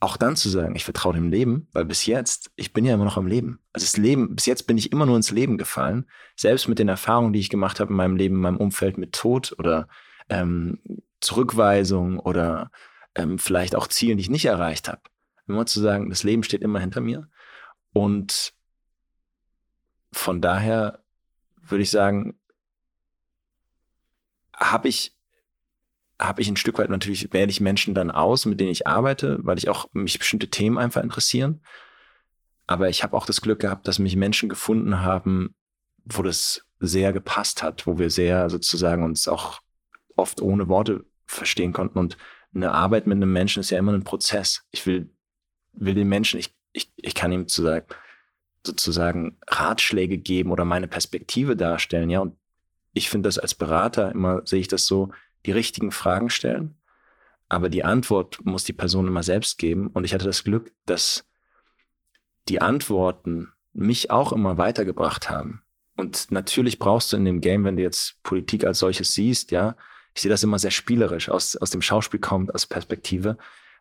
auch 0.00 0.16
dann 0.16 0.36
zu 0.36 0.50
sagen, 0.50 0.76
ich 0.76 0.84
vertraue 0.84 1.14
dem 1.14 1.30
Leben, 1.30 1.68
weil 1.72 1.84
bis 1.84 2.06
jetzt, 2.06 2.50
ich 2.56 2.72
bin 2.72 2.84
ja 2.84 2.94
immer 2.94 3.04
noch 3.04 3.16
am 3.16 3.26
Leben. 3.26 3.60
Also 3.72 3.84
das 3.84 3.96
Leben, 3.96 4.34
bis 4.34 4.46
jetzt 4.46 4.66
bin 4.66 4.76
ich 4.76 4.92
immer 4.92 5.06
nur 5.06 5.16
ins 5.16 5.30
Leben 5.30 5.56
gefallen. 5.56 6.06
Selbst 6.36 6.68
mit 6.68 6.78
den 6.78 6.88
Erfahrungen, 6.88 7.32
die 7.32 7.40
ich 7.40 7.48
gemacht 7.48 7.80
habe 7.80 7.90
in 7.90 7.96
meinem 7.96 8.16
Leben, 8.16 8.36
in 8.36 8.42
meinem 8.42 8.58
Umfeld 8.58 8.98
mit 8.98 9.12
Tod 9.12 9.54
oder 9.58 9.88
ähm, 10.28 10.80
Zurückweisung 11.20 12.18
oder 12.18 12.70
ähm, 13.14 13.38
vielleicht 13.38 13.74
auch 13.74 13.86
Zielen, 13.86 14.18
die 14.18 14.22
ich 14.22 14.30
nicht 14.30 14.44
erreicht 14.44 14.88
habe. 14.88 15.02
Immer 15.48 15.66
zu 15.66 15.80
sagen, 15.80 16.10
das 16.10 16.22
Leben 16.22 16.42
steht 16.42 16.62
immer 16.62 16.80
hinter 16.80 17.00
mir. 17.00 17.28
Und 17.92 18.52
von 20.12 20.40
daher 20.40 21.02
würde 21.62 21.82
ich 21.82 21.90
sagen, 21.90 22.38
habe 24.54 24.88
ich 24.88 25.16
habe 26.18 26.40
ich 26.40 26.48
ein 26.48 26.56
Stück 26.56 26.78
weit 26.78 26.88
natürlich, 26.88 27.32
wähle 27.32 27.50
ich 27.50 27.60
Menschen 27.60 27.94
dann 27.94 28.10
aus, 28.10 28.46
mit 28.46 28.58
denen 28.58 28.70
ich 28.70 28.86
arbeite, 28.86 29.38
weil 29.42 29.58
ich 29.58 29.68
auch 29.68 29.88
mich 29.92 30.18
bestimmte 30.18 30.48
Themen 30.48 30.78
einfach 30.78 31.02
interessieren. 31.02 31.60
Aber 32.66 32.88
ich 32.88 33.02
habe 33.02 33.16
auch 33.16 33.26
das 33.26 33.42
Glück 33.42 33.60
gehabt, 33.60 33.86
dass 33.86 33.98
mich 33.98 34.16
Menschen 34.16 34.48
gefunden 34.48 35.02
haben, 35.02 35.54
wo 36.04 36.22
das 36.22 36.64
sehr 36.80 37.12
gepasst 37.12 37.62
hat, 37.62 37.86
wo 37.86 37.98
wir 37.98 38.10
sehr 38.10 38.48
sozusagen 38.50 39.04
uns 39.04 39.28
auch 39.28 39.60
oft 40.16 40.40
ohne 40.40 40.68
Worte 40.68 41.04
verstehen 41.26 41.72
konnten. 41.72 41.98
Und 41.98 42.16
eine 42.54 42.72
Arbeit 42.72 43.06
mit 43.06 43.16
einem 43.16 43.32
Menschen 43.32 43.60
ist 43.60 43.70
ja 43.70 43.78
immer 43.78 43.92
ein 43.92 44.04
Prozess. 44.04 44.64
Ich 44.70 44.86
will, 44.86 45.10
will 45.72 45.94
den 45.94 46.08
Menschen, 46.08 46.40
ich, 46.40 46.54
ich, 46.72 46.92
ich 46.96 47.14
kann 47.14 47.32
ihm 47.32 47.42
sozusagen, 47.42 47.86
sozusagen 48.66 49.38
Ratschläge 49.46 50.18
geben 50.18 50.50
oder 50.50 50.64
meine 50.64 50.88
Perspektive 50.88 51.56
darstellen, 51.56 52.10
ja. 52.10 52.20
Und 52.20 52.36
ich 52.92 53.10
finde 53.10 53.28
das 53.28 53.38
als 53.38 53.54
Berater 53.54 54.10
immer, 54.10 54.42
sehe 54.46 54.60
ich 54.60 54.68
das 54.68 54.86
so, 54.86 55.10
die 55.44 55.52
richtigen 55.52 55.92
Fragen 55.92 56.30
stellen, 56.30 56.76
aber 57.48 57.68
die 57.68 57.84
Antwort 57.84 58.44
muss 58.44 58.64
die 58.64 58.72
Person 58.72 59.06
immer 59.06 59.22
selbst 59.22 59.58
geben. 59.58 59.88
Und 59.88 60.04
ich 60.04 60.14
hatte 60.14 60.24
das 60.24 60.42
Glück, 60.42 60.72
dass 60.86 61.24
die 62.48 62.60
Antworten 62.60 63.52
mich 63.72 64.10
auch 64.10 64.32
immer 64.32 64.58
weitergebracht 64.58 65.30
haben. 65.30 65.62
Und 65.96 66.30
natürlich 66.30 66.78
brauchst 66.78 67.12
du 67.12 67.16
in 67.16 67.24
dem 67.24 67.40
Game, 67.40 67.64
wenn 67.64 67.76
du 67.76 67.82
jetzt 67.82 68.22
Politik 68.22 68.64
als 68.64 68.80
solches 68.80 69.12
siehst, 69.12 69.50
ja, 69.50 69.76
ich 70.16 70.22
sehe 70.22 70.30
das 70.30 70.42
immer 70.42 70.58
sehr 70.58 70.70
spielerisch, 70.70 71.28
aus, 71.28 71.56
aus 71.56 71.68
dem 71.68 71.82
Schauspiel 71.82 72.20
kommt, 72.20 72.54
aus 72.54 72.66
Perspektive, 72.66 73.36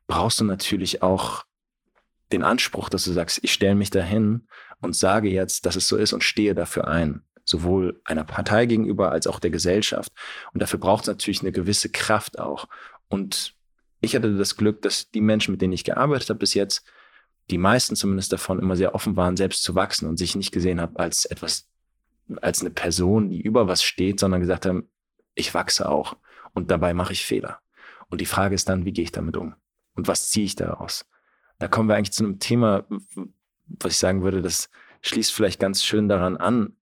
brauchst 0.06 0.42
du 0.42 0.44
natürlich 0.44 1.02
auch 1.02 1.46
den 2.34 2.44
Anspruch, 2.44 2.90
dass 2.90 3.06
du 3.06 3.14
sagst, 3.14 3.40
ich 3.42 3.54
stelle 3.54 3.76
mich 3.76 3.90
dahin 3.90 4.48
und 4.82 4.98
sage 4.98 5.30
jetzt, 5.30 5.66
dass 5.66 5.78
es 5.78 5.88
so 5.88 5.96
ist 5.96 6.12
und 6.12 6.26
stehe 6.26 6.54
dafür 6.54 6.88
ein 6.88 7.22
sowohl 7.46 8.02
einer 8.04 8.26
Partei 8.26 8.66
gegenüber 8.66 9.12
als 9.12 9.28
auch 9.28 9.40
der 9.40 9.52
Gesellschaft. 9.52 10.12
Und 10.52 10.62
dafür 10.62 10.80
braucht 10.80 11.04
es 11.04 11.08
natürlich 11.08 11.42
eine 11.42 11.52
gewisse 11.54 11.90
Kraft 11.90 12.38
auch. 12.38 12.68
Und 13.08 13.54
ich 14.02 14.16
hatte 14.16 14.36
das 14.36 14.58
Glück, 14.58 14.82
dass 14.82 15.12
die 15.12 15.22
Menschen, 15.22 15.52
mit 15.52 15.62
denen 15.62 15.74
ich 15.74 15.84
gearbeitet 15.84 16.30
habe 16.30 16.40
bis 16.40 16.54
jetzt, 16.54 16.84
die 17.52 17.60
meisten 17.60 17.96
zumindest 17.96 18.34
davon 18.34 18.60
immer 18.60 18.76
sehr 18.76 18.94
offen 18.94 19.16
waren, 19.16 19.38
selbst 19.38 19.64
zu 19.64 19.76
wachsen 19.76 20.10
und 20.10 20.18
sich 20.18 20.36
nicht 20.36 20.52
gesehen 20.52 20.82
habe 20.82 21.00
als 21.00 21.26
etwas, 21.26 21.70
als 22.42 22.62
eine 22.62 22.72
Person, 22.72 23.30
die 23.30 23.42
über 23.42 23.68
was 23.68 23.84
steht, 23.84 24.20
sondern 24.20 24.42
gesagt 24.42 24.66
haben, 24.66 24.90
ich 25.36 25.54
wachse 25.54 25.88
auch 25.90 26.18
und 26.54 26.72
dabei 26.72 26.94
mache 26.94 27.14
ich 27.14 27.26
Fehler. 27.26 27.60
Und 28.10 28.22
die 28.22 28.26
Frage 28.26 28.56
ist 28.56 28.70
dann, 28.70 28.86
wie 28.86 28.94
gehe 28.94 29.04
ich 29.04 29.12
damit 29.12 29.38
um? 29.38 29.56
Und 29.96 30.08
was 30.08 30.30
ziehe 30.30 30.46
ich 30.46 30.56
daraus? 30.56 31.06
Da 31.60 31.68
kommen 31.68 31.90
wir 31.90 31.96
eigentlich 31.96 32.14
zu 32.14 32.24
einem 32.24 32.40
Thema, 32.40 32.86
was 33.68 33.94
ich 33.94 34.00
sagen 34.00 34.24
würde, 34.24 34.42
das 34.42 34.70
schließt 35.02 35.34
vielleicht 35.34 35.60
ganz 35.60 35.84
schön 35.84 36.10
daran 36.10 36.38
an, 36.38 36.76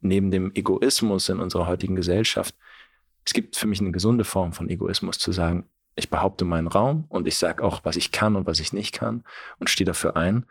neben 0.00 0.30
dem 0.30 0.52
Egoismus 0.54 1.28
in 1.28 1.40
unserer 1.40 1.66
heutigen 1.66 1.96
Gesellschaft, 1.96 2.54
es 3.24 3.32
gibt 3.32 3.56
für 3.56 3.66
mich 3.66 3.80
eine 3.80 3.92
gesunde 3.92 4.24
Form 4.24 4.52
von 4.52 4.68
Egoismus 4.68 5.18
zu 5.18 5.32
sagen, 5.32 5.68
ich 5.94 6.10
behaupte 6.10 6.44
meinen 6.44 6.68
Raum 6.68 7.04
und 7.08 7.28
ich 7.28 7.36
sage 7.36 7.62
auch, 7.62 7.84
was 7.84 7.96
ich 7.96 8.10
kann 8.12 8.34
und 8.36 8.46
was 8.46 8.60
ich 8.60 8.72
nicht 8.72 8.94
kann 8.94 9.24
und 9.58 9.70
stehe 9.70 9.86
dafür 9.86 10.16
ein. 10.16 10.46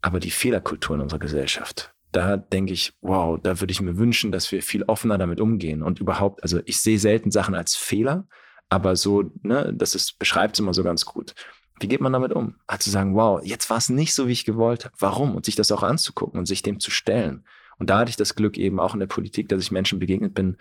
Aber 0.00 0.20
die 0.20 0.30
Fehlerkultur 0.30 0.96
in 0.96 1.02
unserer 1.02 1.18
Gesellschaft, 1.18 1.94
da 2.12 2.36
denke 2.36 2.72
ich, 2.72 2.94
wow, 3.00 3.38
da 3.40 3.60
würde 3.60 3.70
ich 3.70 3.80
mir 3.80 3.98
wünschen, 3.98 4.32
dass 4.32 4.50
wir 4.50 4.62
viel 4.62 4.82
offener 4.84 5.18
damit 5.18 5.40
umgehen 5.40 5.82
und 5.82 6.00
überhaupt, 6.00 6.42
also 6.42 6.60
ich 6.64 6.80
sehe 6.80 6.98
selten 6.98 7.30
Sachen 7.30 7.54
als 7.54 7.76
Fehler, 7.76 8.26
aber 8.68 8.96
so, 8.96 9.30
ne, 9.42 9.72
das 9.74 9.94
ist, 9.94 10.18
beschreibt 10.18 10.54
es 10.54 10.60
immer 10.60 10.74
so 10.74 10.82
ganz 10.82 11.04
gut. 11.04 11.34
Wie 11.80 11.88
geht 11.88 12.00
man 12.00 12.12
damit 12.12 12.32
um? 12.32 12.56
Halt 12.68 12.82
zu 12.82 12.90
sagen, 12.90 13.14
wow, 13.14 13.40
jetzt 13.44 13.70
war 13.70 13.76
es 13.76 13.88
nicht 13.88 14.14
so, 14.14 14.26
wie 14.26 14.32
ich 14.32 14.44
gewollt 14.44 14.84
habe. 14.84 14.94
Warum? 14.98 15.36
Und 15.36 15.44
sich 15.44 15.54
das 15.54 15.70
auch 15.70 15.82
anzugucken 15.82 16.38
und 16.38 16.46
sich 16.46 16.62
dem 16.62 16.80
zu 16.80 16.90
stellen. 16.90 17.44
Und 17.78 17.90
da 17.90 17.98
hatte 17.98 18.10
ich 18.10 18.16
das 18.16 18.34
Glück 18.34 18.58
eben 18.58 18.80
auch 18.80 18.94
in 18.94 19.00
der 19.00 19.06
Politik, 19.06 19.48
dass 19.48 19.62
ich 19.62 19.70
Menschen 19.70 20.00
begegnet 20.00 20.34
bin, 20.34 20.56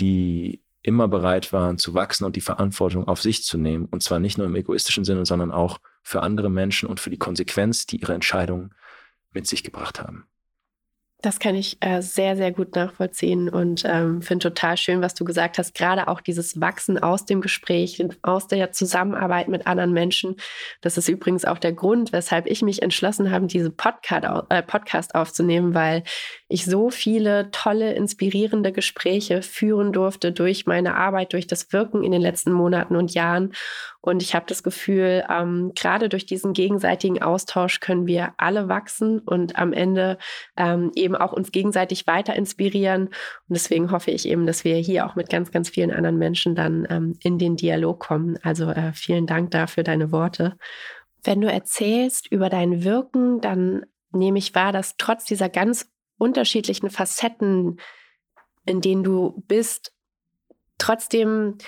die 0.00 0.62
immer 0.82 1.08
bereit 1.08 1.52
waren 1.52 1.78
zu 1.78 1.94
wachsen 1.94 2.24
und 2.24 2.36
die 2.36 2.40
Verantwortung 2.40 3.06
auf 3.08 3.20
sich 3.20 3.42
zu 3.42 3.58
nehmen. 3.58 3.86
Und 3.86 4.02
zwar 4.02 4.20
nicht 4.20 4.38
nur 4.38 4.46
im 4.46 4.56
egoistischen 4.56 5.04
Sinne, 5.04 5.26
sondern 5.26 5.50
auch 5.50 5.78
für 6.02 6.22
andere 6.22 6.50
Menschen 6.50 6.88
und 6.88 7.00
für 7.00 7.10
die 7.10 7.18
Konsequenz, 7.18 7.86
die 7.86 8.00
ihre 8.00 8.14
Entscheidungen 8.14 8.74
mit 9.32 9.46
sich 9.46 9.64
gebracht 9.64 10.00
haben. 10.00 10.26
Das 11.24 11.38
kann 11.38 11.54
ich 11.54 11.78
äh, 11.80 12.02
sehr, 12.02 12.36
sehr 12.36 12.52
gut 12.52 12.76
nachvollziehen 12.76 13.48
und 13.48 13.82
ähm, 13.86 14.20
finde 14.20 14.50
total 14.50 14.76
schön, 14.76 15.00
was 15.00 15.14
du 15.14 15.24
gesagt 15.24 15.56
hast. 15.56 15.74
Gerade 15.74 16.08
auch 16.08 16.20
dieses 16.20 16.60
Wachsen 16.60 16.98
aus 16.98 17.24
dem 17.24 17.40
Gespräch, 17.40 18.04
aus 18.20 18.46
der 18.46 18.72
Zusammenarbeit 18.72 19.48
mit 19.48 19.66
anderen 19.66 19.94
Menschen. 19.94 20.36
Das 20.82 20.98
ist 20.98 21.08
übrigens 21.08 21.46
auch 21.46 21.56
der 21.56 21.72
Grund, 21.72 22.12
weshalb 22.12 22.46
ich 22.46 22.60
mich 22.60 22.82
entschlossen 22.82 23.30
habe, 23.30 23.46
diese 23.46 23.70
Podcast, 23.70 24.26
äh, 24.50 24.62
Podcast 24.62 25.14
aufzunehmen, 25.14 25.72
weil 25.72 26.02
ich 26.54 26.64
so 26.64 26.88
viele 26.88 27.50
tolle, 27.50 27.94
inspirierende 27.94 28.70
Gespräche 28.70 29.42
führen 29.42 29.92
durfte 29.92 30.30
durch 30.30 30.66
meine 30.66 30.94
Arbeit, 30.94 31.32
durch 31.32 31.48
das 31.48 31.72
Wirken 31.72 32.04
in 32.04 32.12
den 32.12 32.22
letzten 32.22 32.52
Monaten 32.52 32.94
und 32.94 33.12
Jahren. 33.12 33.52
Und 34.00 34.22
ich 34.22 34.36
habe 34.36 34.46
das 34.46 34.62
Gefühl, 34.62 35.24
ähm, 35.28 35.72
gerade 35.74 36.08
durch 36.08 36.26
diesen 36.26 36.52
gegenseitigen 36.52 37.20
Austausch 37.20 37.80
können 37.80 38.06
wir 38.06 38.34
alle 38.36 38.68
wachsen 38.68 39.18
und 39.18 39.58
am 39.58 39.72
Ende 39.72 40.16
ähm, 40.56 40.92
eben 40.94 41.16
auch 41.16 41.32
uns 41.32 41.50
gegenseitig 41.50 42.06
weiter 42.06 42.36
inspirieren. 42.36 43.06
Und 43.06 43.14
deswegen 43.48 43.90
hoffe 43.90 44.12
ich 44.12 44.28
eben, 44.28 44.46
dass 44.46 44.62
wir 44.62 44.76
hier 44.76 45.06
auch 45.06 45.16
mit 45.16 45.30
ganz, 45.30 45.50
ganz 45.50 45.70
vielen 45.70 45.90
anderen 45.90 46.18
Menschen 46.18 46.54
dann 46.54 46.86
ähm, 46.88 47.18
in 47.22 47.38
den 47.38 47.56
Dialog 47.56 47.98
kommen. 47.98 48.38
Also 48.42 48.70
äh, 48.70 48.92
vielen 48.92 49.26
Dank 49.26 49.50
dafür 49.50 49.82
deine 49.82 50.12
Worte. 50.12 50.56
Wenn 51.24 51.40
du 51.40 51.50
erzählst 51.50 52.30
über 52.30 52.48
dein 52.48 52.84
Wirken, 52.84 53.40
dann 53.40 53.86
nehme 54.12 54.38
ich 54.38 54.54
wahr, 54.54 54.70
dass 54.70 54.96
trotz 54.96 55.24
dieser 55.24 55.48
ganz 55.48 55.90
unterschiedlichen 56.24 56.90
Facetten, 56.90 57.78
in 58.64 58.80
denen 58.80 59.04
du 59.04 59.44
bist, 59.46 59.92
trotzdem 60.78 61.58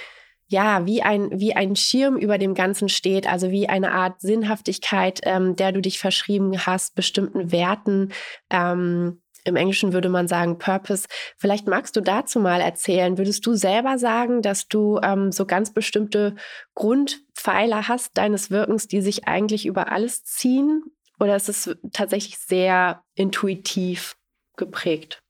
ja, 0.49 0.87
wie 0.87 1.03
ein, 1.03 1.31
wie 1.33 1.55
ein 1.55 1.75
Schirm 1.75 2.17
über 2.17 2.39
dem 2.39 2.55
Ganzen 2.55 2.89
steht, 2.89 3.27
also 3.27 3.51
wie 3.51 3.69
eine 3.69 3.93
Art 3.93 4.21
Sinnhaftigkeit, 4.21 5.21
ähm, 5.25 5.57
der 5.57 5.73
du 5.73 5.81
dich 5.81 5.99
verschrieben 5.99 6.67
hast, 6.67 6.95
bestimmten 6.95 7.51
Werten. 7.51 8.13
Ähm, 8.51 9.21
Im 9.45 9.57
Englischen 9.57 9.93
würde 9.93 10.09
man 10.09 10.29
sagen 10.29 10.59
Purpose. 10.59 11.09
Vielleicht 11.37 11.67
magst 11.67 11.97
du 11.97 12.01
dazu 12.01 12.39
mal 12.39 12.61
erzählen. 12.61 13.19
Würdest 13.19 13.45
du 13.45 13.55
selber 13.55 13.99
sagen, 13.99 14.41
dass 14.41 14.69
du 14.69 15.01
ähm, 15.03 15.33
so 15.33 15.47
ganz 15.47 15.73
bestimmte 15.73 16.37
Grundpfeiler 16.75 17.89
hast 17.89 18.17
deines 18.17 18.51
Wirkens, 18.51 18.87
die 18.87 19.01
sich 19.01 19.27
eigentlich 19.27 19.67
über 19.67 19.91
alles 19.91 20.23
ziehen? 20.23 20.85
Oder 21.19 21.35
ist 21.35 21.49
es 21.49 21.77
tatsächlich 21.93 22.39
sehr 22.39 23.03
intuitiv 23.15 24.17
geprägt? 24.57 25.23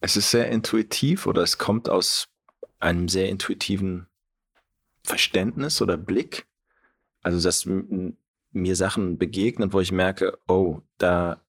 Es 0.00 0.16
ist 0.16 0.30
sehr 0.30 0.50
intuitiv 0.50 1.26
oder 1.26 1.42
es 1.42 1.58
kommt 1.58 1.88
aus 1.88 2.28
einem 2.78 3.08
sehr 3.08 3.28
intuitiven 3.28 4.06
Verständnis 5.02 5.80
oder 5.80 5.96
Blick. 5.96 6.46
Also, 7.22 7.40
dass 7.40 7.66
mir 8.52 8.76
Sachen 8.76 9.18
begegnen, 9.18 9.72
wo 9.72 9.80
ich 9.80 9.92
merke, 9.92 10.38
oh, 10.46 10.80
da, 10.98 11.40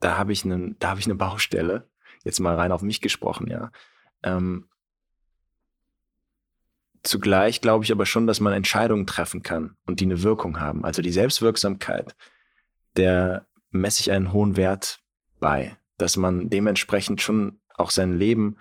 da 0.00 0.16
habe 0.16 0.32
ich, 0.32 0.44
hab 0.44 0.98
ich 0.98 1.06
eine 1.06 1.14
Baustelle. 1.14 1.88
Jetzt 2.24 2.40
mal 2.40 2.56
rein 2.56 2.72
auf 2.72 2.82
mich 2.82 3.00
gesprochen, 3.00 3.48
ja. 3.48 3.70
Ähm, 4.22 4.68
zugleich 7.02 7.60
glaube 7.60 7.84
ich 7.84 7.92
aber 7.92 8.06
schon, 8.06 8.26
dass 8.26 8.40
man 8.40 8.52
Entscheidungen 8.52 9.06
treffen 9.06 9.42
kann 9.42 9.76
und 9.86 10.00
die 10.00 10.04
eine 10.04 10.22
Wirkung 10.22 10.60
haben. 10.60 10.84
Also 10.84 11.02
die 11.02 11.12
Selbstwirksamkeit, 11.12 12.16
der 12.96 13.46
messe 13.70 14.00
ich 14.00 14.10
einen 14.10 14.32
hohen 14.32 14.56
Wert 14.56 15.00
bei, 15.40 15.76
dass 15.96 16.16
man 16.16 16.50
dementsprechend 16.50 17.20
schon 17.20 17.60
auch 17.76 17.90
sein 17.90 18.18
Leben 18.18 18.56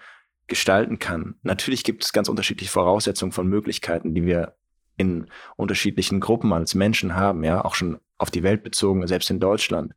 gestalten 0.48 1.00
kann. 1.00 1.36
Natürlich 1.44 1.84
gibt 1.84 2.04
es 2.04 2.14
ganz 2.14 2.30
unterschiedliche 2.30 2.72
Voraussetzungen 2.72 3.32
von 3.32 3.48
Möglichkeiten, 3.48 4.14
die 4.14 4.26
wir 4.26 4.56
in 4.96 5.28
unterschiedlichen 5.56 6.20
Gruppen 6.20 6.54
als 6.54 6.74
Menschen 6.74 7.16
haben, 7.16 7.44
ja, 7.44 7.64
auch 7.64 7.76
schon 7.76 8.00
auf 8.18 8.32
die 8.32 8.44
Welt 8.44 8.64
bezogen, 8.64 9.06
selbst 9.08 9.30
in 9.30 9.40
Deutschland. 9.40 9.94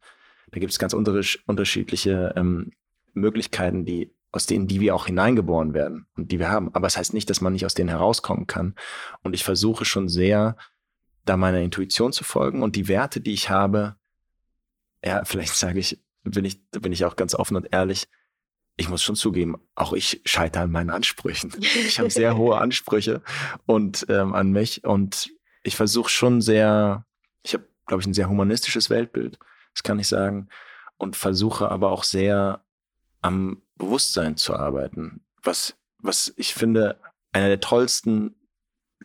Da 0.51 0.61
gibt 0.61 0.73
es 0.73 0.79
ganz 0.79 0.93
unterschiedliche 0.93 2.35
ähm, 2.37 2.73
Möglichkeiten, 3.15 3.85
die 3.85 4.13
aus 4.33 4.47
denen, 4.47 4.69
die 4.69 4.81
wir 4.81 4.95
auch 4.95 5.07
hineingeboren 5.07 5.75
werden 5.75 6.07
und 6.17 6.31
die 6.31 6.39
wir 6.39 6.51
haben. 6.51 6.73
Aber 6.75 6.87
es 6.87 6.95
das 6.95 7.01
heißt 7.01 7.15
nicht, 7.15 7.31
dass 7.31 7.41
man 7.41 7.53
nicht 7.53 7.67
aus 7.67 7.75
denen 7.75 7.89
herauskommen 7.89 8.47
kann. 8.47 8.75
Und 9.23 9.35
ich 9.35 9.43
versuche 9.43 9.85
schon 9.85 10.09
sehr, 10.09 10.57
da 11.25 11.37
meiner 11.37 11.61
Intuition 11.61 12.13
zu 12.13 12.25
folgen 12.25 12.63
und 12.63 12.77
die 12.77 12.89
Werte, 12.89 13.21
die 13.21 13.33
ich 13.33 13.51
habe, 13.51 13.97
ja, 15.05 15.25
vielleicht 15.25 15.55
sage 15.55 15.79
ich, 15.79 16.01
bin 16.23 16.45
ich, 16.45 16.61
bin 16.71 16.93
ich 16.93 17.05
auch 17.05 17.17
ganz 17.17 17.35
offen 17.35 17.57
und 17.57 17.73
ehrlich, 17.73 18.09
ich 18.77 18.89
muss 18.89 19.03
schon 19.03 19.17
zugeben, 19.17 19.57
auch 19.75 19.93
ich 19.93 20.23
scheitere 20.25 20.63
an 20.63 20.71
meinen 20.71 20.91
Ansprüchen. 20.91 21.53
Ich 21.61 21.99
habe 21.99 22.11
sehr 22.11 22.37
hohe 22.37 22.59
Ansprüche 22.59 23.23
und 23.67 24.07
ähm, 24.09 24.35
an 24.35 24.53
mich 24.53 24.85
und 24.85 25.31
ich 25.63 25.77
versuche 25.77 26.09
schon 26.09 26.41
sehr, 26.41 27.05
ich 27.43 27.55
habe, 27.55 27.69
glaube 27.87 28.01
ich, 28.01 28.07
ein 28.07 28.15
sehr 28.15 28.29
humanistisches 28.29 28.89
Weltbild, 28.89 29.39
das 29.75 29.83
kann 29.83 29.99
ich 29.99 30.09
sagen, 30.09 30.49
und 30.97 31.17
versuche 31.17 31.71
aber 31.71 31.91
auch 31.91 32.05
sehr 32.05 32.65
am 33.21 33.63
Bewusstsein 33.77 34.37
zu 34.37 34.55
arbeiten, 34.55 35.25
was, 35.43 35.77
was 35.99 36.33
ich 36.37 36.55
finde, 36.55 37.01
einer 37.33 37.49
der 37.49 37.61
tollsten 37.61 38.35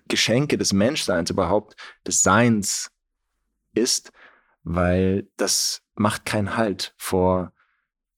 Geschenke 0.07 0.57
des 0.57 0.73
Menschseins 0.73 1.29
überhaupt, 1.29 1.75
des 2.05 2.21
Seins 2.21 2.91
ist, 3.73 4.11
weil 4.63 5.27
das 5.37 5.84
macht 5.95 6.25
keinen 6.25 6.57
Halt 6.57 6.93
vor 6.97 7.53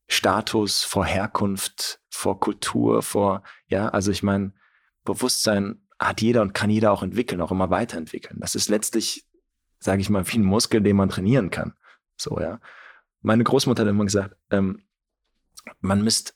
Status, 0.08 0.84
vor 0.84 1.06
Herkunft, 1.06 2.00
vor 2.10 2.40
Kultur, 2.40 3.04
vor, 3.04 3.44
ja, 3.68 3.90
also 3.90 4.12
ich 4.12 4.24
meine, 4.24 4.54
Bewusstsein 5.04 5.82
hat 6.00 6.22
jeder 6.22 6.42
und 6.42 6.54
kann 6.54 6.70
jeder 6.70 6.92
auch 6.92 7.04
entwickeln, 7.04 7.42
auch 7.42 7.52
immer 7.52 7.70
weiterentwickeln. 7.70 8.40
Das 8.40 8.56
ist 8.56 8.70
letztlich, 8.70 9.26
sage 9.80 10.02
ich 10.02 10.10
mal, 10.10 10.28
wie 10.28 10.38
ein 10.38 10.44
Muskel, 10.44 10.82
den 10.82 10.96
man 10.96 11.10
trainieren 11.10 11.50
kann. 11.50 11.74
So, 12.18 12.40
ja. 12.40 12.60
Meine 13.22 13.44
Großmutter 13.44 13.84
hat 13.84 13.90
immer 13.90 14.06
gesagt, 14.06 14.36
ähm, 14.52 14.84
man 15.80 16.04
misst 16.04 16.36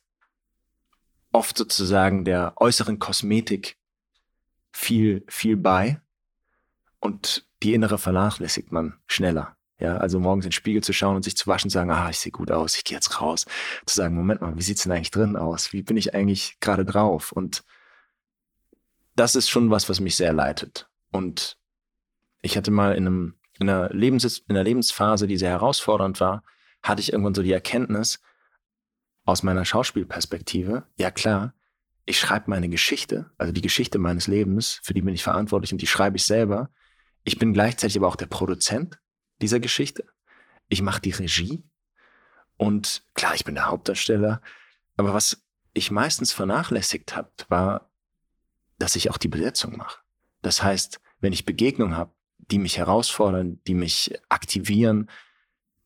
oft 1.31 1.57
sozusagen 1.57 2.25
der 2.25 2.53
äußeren 2.57 2.99
Kosmetik 2.99 3.77
viel, 4.71 5.23
viel 5.27 5.57
bei 5.57 6.01
und 6.99 7.47
die 7.63 7.73
innere 7.73 7.97
vernachlässigt 7.97 8.71
man 8.71 8.99
schneller. 9.07 9.55
Ja, 9.81 9.97
also 9.97 10.19
morgens 10.19 10.45
in 10.45 10.49
den 10.49 10.53
Spiegel 10.53 10.83
zu 10.83 10.93
schauen 10.93 11.15
und 11.15 11.23
sich 11.23 11.35
zu 11.35 11.47
waschen 11.47 11.65
und 11.65 11.71
sagen, 11.71 11.89
ah, 11.89 12.07
ich 12.11 12.19
sehe 12.19 12.31
gut 12.31 12.51
aus, 12.51 12.75
ich 12.75 12.83
gehe 12.83 12.95
jetzt 12.95 13.19
raus. 13.19 13.45
Zu 13.87 13.95
sagen, 13.95 14.13
Moment 14.13 14.39
mal, 14.39 14.55
wie 14.55 14.61
sieht's 14.61 14.83
denn 14.83 14.91
eigentlich 14.91 15.09
drin 15.09 15.35
aus? 15.35 15.73
Wie 15.73 15.81
bin 15.81 15.97
ich 15.97 16.13
eigentlich 16.13 16.59
gerade 16.59 16.85
drauf? 16.85 17.31
Und 17.31 17.63
das 19.15 19.35
ist 19.35 19.49
schon 19.49 19.71
was, 19.71 19.89
was 19.89 19.99
mich 19.99 20.15
sehr 20.15 20.33
leitet. 20.33 20.87
Und 21.11 21.57
ich 22.43 22.57
hatte 22.57 22.69
mal 22.69 22.93
in, 22.93 23.07
einem, 23.07 23.35
in, 23.59 23.67
einer, 23.67 23.89
Lebens, 23.89 24.23
in 24.47 24.55
einer 24.55 24.63
Lebensphase, 24.63 25.25
die 25.25 25.37
sehr 25.37 25.49
herausfordernd 25.49 26.19
war, 26.19 26.43
hatte 26.83 27.01
ich 27.01 27.11
irgendwann 27.11 27.33
so 27.33 27.41
die 27.41 27.51
Erkenntnis 27.51 28.19
aus 29.25 29.41
meiner 29.41 29.65
Schauspielperspektive, 29.65 30.83
ja 30.97 31.09
klar, 31.09 31.55
ich 32.05 32.19
schreibe 32.19 32.49
meine 32.49 32.69
Geschichte, 32.69 33.31
also 33.37 33.51
die 33.51 33.61
Geschichte 33.61 33.97
meines 33.97 34.27
Lebens, 34.27 34.79
für 34.83 34.93
die 34.93 35.01
bin 35.01 35.13
ich 35.13 35.23
verantwortlich 35.23 35.71
und 35.71 35.81
die 35.81 35.87
schreibe 35.87 36.17
ich 36.17 36.25
selber. 36.25 36.69
Ich 37.23 37.37
bin 37.37 37.53
gleichzeitig 37.53 37.97
aber 37.97 38.07
auch 38.07 38.15
der 38.15 38.25
Produzent 38.25 38.99
dieser 39.41 39.59
Geschichte. 39.59 40.05
Ich 40.69 40.81
mache 40.81 41.01
die 41.01 41.11
Regie 41.11 41.63
und 42.57 43.03
klar, 43.15 43.33
ich 43.33 43.43
bin 43.43 43.55
der 43.55 43.67
Hauptdarsteller. 43.67 44.41
Aber 44.95 45.13
was 45.13 45.43
ich 45.73 45.89
meistens 45.89 46.31
vernachlässigt 46.31 47.15
habe, 47.15 47.31
war, 47.49 47.89
dass 48.77 48.95
ich 48.95 49.09
auch 49.09 49.17
die 49.17 49.27
Besetzung 49.27 49.77
mache. 49.77 49.99
Das 50.41 50.61
heißt, 50.61 51.01
wenn 51.19 51.33
ich 51.33 51.45
Begegnungen 51.45 51.97
habe, 51.97 52.11
die 52.37 52.59
mich 52.59 52.77
herausfordern, 52.77 53.59
die 53.67 53.73
mich 53.73 54.13
aktivieren, 54.29 55.09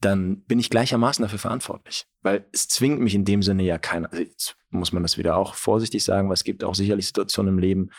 dann 0.01 0.41
bin 0.41 0.59
ich 0.59 0.69
gleichermaßen 0.69 1.23
dafür 1.23 1.39
verantwortlich. 1.39 2.07
Weil 2.21 2.45
es 2.51 2.67
zwingt 2.67 2.99
mich 2.99 3.15
in 3.15 3.25
dem 3.25 3.41
Sinne 3.41 3.63
ja 3.63 3.77
keiner. 3.77 4.11
Also 4.11 4.23
jetzt 4.23 4.57
muss 4.69 4.91
man 4.91 5.03
das 5.03 5.17
wieder 5.17 5.37
auch 5.37 5.55
vorsichtig 5.55 6.03
sagen, 6.03 6.27
weil 6.27 6.35
es 6.35 6.43
gibt 6.43 6.63
auch 6.63 6.75
sicherlich 6.75 7.07
Situationen 7.07 7.53
im 7.53 7.59
Leben 7.59 7.89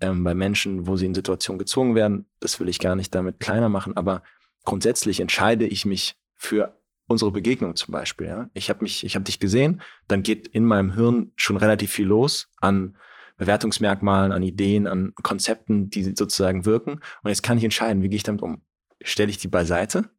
ähm, 0.00 0.24
bei 0.24 0.34
Menschen, 0.34 0.86
wo 0.86 0.96
sie 0.96 1.06
in 1.06 1.14
Situationen 1.14 1.58
gezwungen 1.58 1.94
werden. 1.94 2.26
Das 2.40 2.60
will 2.60 2.68
ich 2.68 2.78
gar 2.78 2.96
nicht 2.96 3.14
damit 3.14 3.40
kleiner 3.40 3.68
machen, 3.68 3.96
aber 3.96 4.22
grundsätzlich 4.66 5.20
entscheide 5.20 5.66
ich 5.66 5.86
mich 5.86 6.16
für 6.34 6.78
unsere 7.08 7.30
Begegnung 7.30 7.76
zum 7.76 7.92
Beispiel. 7.92 8.26
Ja? 8.26 8.50
Ich 8.52 8.68
habe 8.68 8.82
mich, 8.82 9.04
ich 9.04 9.14
habe 9.14 9.24
dich 9.24 9.40
gesehen, 9.40 9.80
dann 10.08 10.22
geht 10.22 10.48
in 10.48 10.66
meinem 10.66 10.92
Hirn 10.92 11.32
schon 11.36 11.56
relativ 11.56 11.92
viel 11.92 12.06
los 12.06 12.50
an 12.60 12.98
Bewertungsmerkmalen, 13.38 14.32
an 14.32 14.42
Ideen, 14.42 14.86
an 14.86 15.14
Konzepten, 15.22 15.88
die 15.88 16.02
sozusagen 16.02 16.66
wirken. 16.66 17.00
Und 17.22 17.28
jetzt 17.28 17.42
kann 17.42 17.58
ich 17.58 17.64
entscheiden, 17.64 18.02
wie 18.02 18.08
gehe 18.08 18.16
ich 18.16 18.22
damit 18.22 18.42
um? 18.42 18.62
Stelle 19.00 19.30
ich 19.30 19.38
die 19.38 19.48
beiseite? 19.48 20.10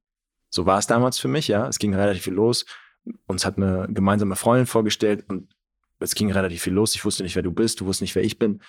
So 0.49 0.65
war 0.65 0.79
es 0.79 0.87
damals 0.87 1.19
für 1.19 1.27
mich, 1.27 1.47
ja. 1.47 1.67
Es 1.67 1.77
ging 1.77 1.93
relativ 1.93 2.23
viel 2.23 2.33
los. 2.33 2.65
Uns 3.25 3.45
hat 3.45 3.57
eine 3.57 3.87
gemeinsame 3.91 4.35
Freundin 4.35 4.65
vorgestellt 4.65 5.25
und 5.27 5.53
es 5.99 6.15
ging 6.15 6.31
relativ 6.31 6.61
viel 6.61 6.73
los. 6.73 6.95
Ich 6.95 7.03
wusste 7.03 7.23
nicht, 7.23 7.35
wer 7.35 7.43
du 7.43 7.51
bist, 7.51 7.81
du 7.81 7.85
wusstest 7.85 8.01
nicht, 8.01 8.15
wer 8.15 8.23
ich 8.23 8.39
bin. 8.39 8.61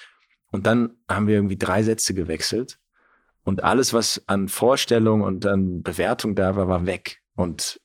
Und 0.51 0.67
dann 0.67 0.97
haben 1.09 1.27
wir 1.27 1.35
irgendwie 1.35 1.59
drei 1.59 1.83
Sätze 1.83 2.15
gewechselt 2.15 2.81
und 3.49 3.65
alles, 3.65 3.95
was 3.95 4.23
an 4.27 4.49
Vorstellung 4.49 5.23
und 5.23 5.47
an 5.47 5.83
Bewertung 5.83 6.35
da 6.35 6.55
war, 6.55 6.69
war 6.69 6.85
weg. 6.85 7.23
Und 7.35 7.81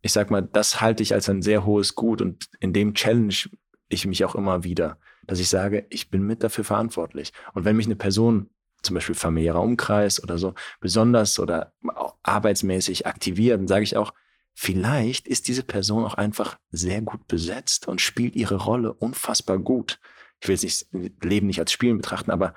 ich 0.00 0.10
sag 0.10 0.30
mal, 0.30 0.40
das 0.40 0.80
halte 0.80 1.02
ich 1.02 1.12
als 1.12 1.28
ein 1.28 1.42
sehr 1.42 1.66
hohes 1.66 1.94
Gut 1.94 2.22
und 2.22 2.48
in 2.60 2.72
dem 2.72 2.94
challenge 2.94 3.50
ich 3.90 4.06
mich 4.06 4.24
auch 4.24 4.34
immer 4.34 4.64
wieder, 4.64 4.98
dass 5.26 5.38
ich 5.38 5.50
sage, 5.50 5.84
ich 5.90 6.08
bin 6.08 6.22
mit 6.22 6.42
dafür 6.42 6.64
verantwortlich. 6.64 7.34
Und 7.52 7.66
wenn 7.66 7.76
mich 7.76 7.84
eine 7.84 7.96
Person, 7.96 8.48
zum 8.80 8.94
Beispiel 8.94 9.14
familiärer 9.14 9.60
Umkreis 9.60 10.22
oder 10.22 10.38
so, 10.38 10.54
besonders 10.80 11.38
oder 11.38 11.74
arbeitsmäßig 12.22 13.06
aktiviert, 13.06 13.60
dann 13.60 13.68
sage 13.68 13.84
ich 13.84 13.98
auch, 13.98 14.14
vielleicht 14.54 15.28
ist 15.28 15.48
diese 15.48 15.62
Person 15.62 16.06
auch 16.06 16.14
einfach 16.14 16.56
sehr 16.70 17.02
gut 17.02 17.26
besetzt 17.26 17.86
und 17.86 18.00
spielt 18.00 18.34
ihre 18.34 18.56
Rolle 18.56 18.94
unfassbar 18.94 19.58
gut. 19.58 20.00
Ich 20.40 20.48
will 20.48 20.54
jetzt 20.54 20.94
nicht 20.94 21.22
Leben 21.22 21.48
nicht 21.48 21.60
als 21.60 21.70
Spielen 21.70 21.98
betrachten, 21.98 22.30
aber 22.30 22.54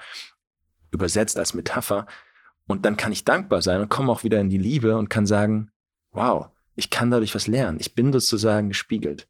übersetzt 0.93 1.37
als 1.37 1.53
Metapher. 1.53 2.05
Und 2.67 2.85
dann 2.85 2.95
kann 2.95 3.11
ich 3.11 3.25
dankbar 3.25 3.61
sein 3.61 3.81
und 3.81 3.89
komme 3.89 4.11
auch 4.11 4.23
wieder 4.23 4.39
in 4.39 4.49
die 4.49 4.57
Liebe 4.57 4.95
und 4.95 5.09
kann 5.09 5.25
sagen, 5.25 5.71
wow, 6.11 6.49
ich 6.75 6.89
kann 6.89 7.11
dadurch 7.11 7.35
was 7.35 7.47
lernen. 7.47 7.79
Ich 7.81 7.93
bin 7.95 8.13
sozusagen 8.13 8.69
gespiegelt. 8.69 9.27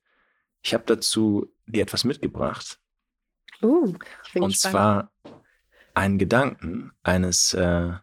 Ich 0.61 0.73
habe 0.73 0.83
dazu 0.85 1.51
dir 1.65 1.81
etwas 1.81 2.03
mitgebracht. 2.03 2.79
Uh, 3.61 3.93
und 4.35 4.57
zwar 4.57 5.11
einen 5.93 6.17
Gedanken 6.17 6.91
eines 7.01 7.53
äh, 7.53 7.93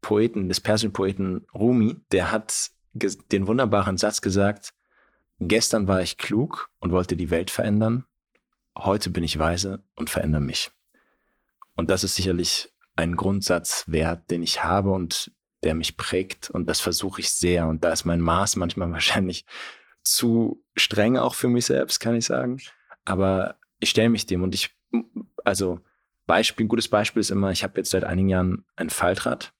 Poeten, 0.00 0.48
des 0.48 0.60
persischen 0.60 0.92
Poeten 0.92 1.46
Rumi, 1.54 1.96
der 2.12 2.30
hat 2.30 2.70
den 2.92 3.46
wunderbaren 3.46 3.96
Satz 3.96 4.20
gesagt, 4.20 4.74
gestern 5.40 5.88
war 5.88 6.02
ich 6.02 6.18
klug 6.18 6.70
und 6.80 6.90
wollte 6.90 7.16
die 7.16 7.30
Welt 7.30 7.50
verändern, 7.50 8.04
heute 8.76 9.10
bin 9.10 9.24
ich 9.24 9.38
weise 9.38 9.82
und 9.94 10.10
verändere 10.10 10.42
mich. 10.42 10.70
Und 11.76 11.90
das 11.90 12.04
ist 12.04 12.16
sicherlich 12.16 12.72
ein 12.98 13.14
Grundsatzwert, 13.14 14.28
den 14.28 14.42
ich 14.42 14.64
habe 14.64 14.90
und 14.90 15.30
der 15.62 15.74
mich 15.74 15.96
prägt. 15.96 16.50
Und 16.50 16.68
das 16.68 16.80
versuche 16.80 17.20
ich 17.20 17.30
sehr. 17.30 17.68
Und 17.68 17.84
da 17.84 17.92
ist 17.92 18.04
mein 18.04 18.20
Maß 18.20 18.56
manchmal 18.56 18.90
wahrscheinlich 18.92 19.46
zu 20.02 20.64
streng 20.76 21.16
auch 21.16 21.34
für 21.34 21.48
mich 21.48 21.66
selbst, 21.66 22.00
kann 22.00 22.16
ich 22.16 22.26
sagen. 22.26 22.60
Aber 23.04 23.54
ich 23.78 23.90
stelle 23.90 24.08
mich 24.08 24.26
dem 24.26 24.42
und 24.42 24.54
ich, 24.54 24.74
also 25.44 25.80
Beispiel, 26.26 26.66
ein 26.66 26.68
gutes 26.68 26.88
Beispiel 26.88 27.20
ist 27.20 27.30
immer, 27.30 27.52
ich 27.52 27.62
habe 27.62 27.74
jetzt 27.76 27.90
seit 27.90 28.02
einigen 28.02 28.28
Jahren 28.28 28.64
ein 28.74 28.90
Faltrad 28.90 29.52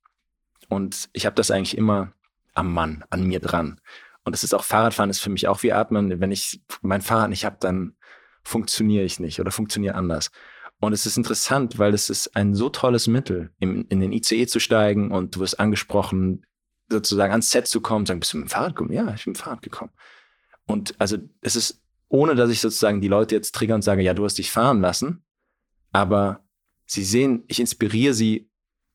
und 0.68 1.08
ich 1.12 1.24
habe 1.24 1.36
das 1.36 1.52
eigentlich 1.52 1.78
immer 1.78 2.12
am 2.54 2.72
Mann, 2.72 3.04
an 3.10 3.22
mir 3.22 3.38
dran. 3.38 3.80
Und 4.24 4.32
das 4.32 4.42
ist 4.42 4.52
auch 4.52 4.64
Fahrradfahren 4.64 5.10
ist 5.10 5.20
für 5.20 5.30
mich 5.30 5.46
auch 5.46 5.62
wie 5.62 5.72
Atmen. 5.72 6.20
Wenn 6.20 6.32
ich 6.32 6.60
mein 6.82 7.02
Fahrrad 7.02 7.30
nicht 7.30 7.44
habe, 7.44 7.56
dann 7.60 7.96
funktioniere 8.42 9.04
ich 9.04 9.20
nicht 9.20 9.40
oder 9.40 9.52
funktioniere 9.52 9.94
anders. 9.94 10.32
Und 10.80 10.92
es 10.92 11.06
ist 11.06 11.16
interessant, 11.16 11.78
weil 11.78 11.92
es 11.92 12.08
ist 12.08 12.36
ein 12.36 12.54
so 12.54 12.68
tolles 12.68 13.08
Mittel, 13.08 13.50
in, 13.58 13.84
in 13.86 14.00
den 14.00 14.12
ICE 14.12 14.46
zu 14.46 14.60
steigen 14.60 15.10
und 15.10 15.34
du 15.34 15.40
wirst 15.40 15.58
angesprochen, 15.58 16.46
sozusagen 16.88 17.32
ans 17.32 17.50
Set 17.50 17.66
zu 17.66 17.80
kommen, 17.80 18.06
sagen, 18.06 18.20
bist 18.20 18.32
du 18.32 18.38
mit 18.38 18.46
dem 18.46 18.50
Fahrrad 18.50 18.76
gekommen? 18.76 18.92
Ja, 18.92 19.12
ich 19.14 19.24
bin 19.24 19.32
mit 19.32 19.38
dem 19.38 19.42
Fahrrad 19.42 19.62
gekommen. 19.62 19.90
Und 20.66 20.94
also 20.98 21.18
es 21.40 21.56
ist, 21.56 21.82
ohne 22.08 22.34
dass 22.34 22.50
ich 22.50 22.60
sozusagen 22.60 23.00
die 23.00 23.08
Leute 23.08 23.34
jetzt 23.34 23.54
trigger 23.54 23.74
und 23.74 23.82
sage, 23.82 24.02
ja, 24.02 24.14
du 24.14 24.24
hast 24.24 24.38
dich 24.38 24.50
fahren 24.52 24.80
lassen, 24.80 25.24
aber 25.92 26.44
sie 26.86 27.04
sehen, 27.04 27.44
ich 27.48 27.60
inspiriere 27.60 28.14
sie 28.14 28.50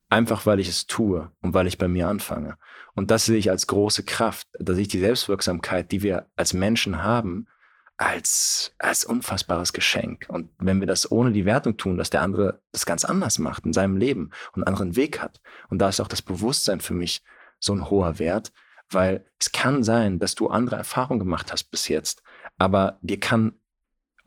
einfach, 0.09 0.45
weil 0.45 0.59
ich 0.59 0.69
es 0.69 0.87
tue 0.87 1.31
und 1.41 1.53
weil 1.53 1.67
ich 1.67 1.77
bei 1.77 1.87
mir 1.87 2.07
anfange. 2.07 2.57
Und 2.95 3.11
das 3.11 3.25
sehe 3.25 3.37
ich 3.37 3.49
als 3.49 3.67
große 3.67 4.03
Kraft, 4.03 4.47
dass 4.59 4.77
ich 4.77 4.87
die 4.87 4.99
Selbstwirksamkeit, 4.99 5.91
die 5.91 6.03
wir 6.03 6.27
als 6.35 6.53
Menschen 6.53 7.03
haben, 7.03 7.47
als, 7.97 8.73
als 8.79 9.05
unfassbares 9.05 9.73
Geschenk. 9.73 10.25
Und 10.27 10.49
wenn 10.57 10.79
wir 10.79 10.87
das 10.87 11.11
ohne 11.11 11.31
die 11.31 11.45
Wertung 11.45 11.77
tun, 11.77 11.97
dass 11.97 12.09
der 12.09 12.21
andere 12.21 12.61
das 12.71 12.85
ganz 12.85 13.05
anders 13.05 13.39
macht 13.39 13.65
in 13.65 13.73
seinem 13.73 13.97
Leben 13.97 14.31
und 14.53 14.63
einen 14.63 14.67
anderen 14.67 14.95
Weg 14.95 15.21
hat. 15.21 15.41
Und 15.69 15.79
da 15.79 15.89
ist 15.89 16.01
auch 16.01 16.07
das 16.07 16.21
Bewusstsein 16.21 16.81
für 16.81 16.93
mich 16.93 17.23
so 17.59 17.73
ein 17.73 17.89
hoher 17.89 18.19
Wert, 18.19 18.51
weil 18.89 19.25
es 19.39 19.51
kann 19.51 19.83
sein, 19.83 20.19
dass 20.19 20.35
du 20.35 20.47
andere 20.47 20.75
Erfahrungen 20.75 21.19
gemacht 21.19 21.51
hast 21.51 21.65
bis 21.65 21.87
jetzt, 21.87 22.23
aber 22.57 22.99
dir 23.01 23.19
kann 23.19 23.53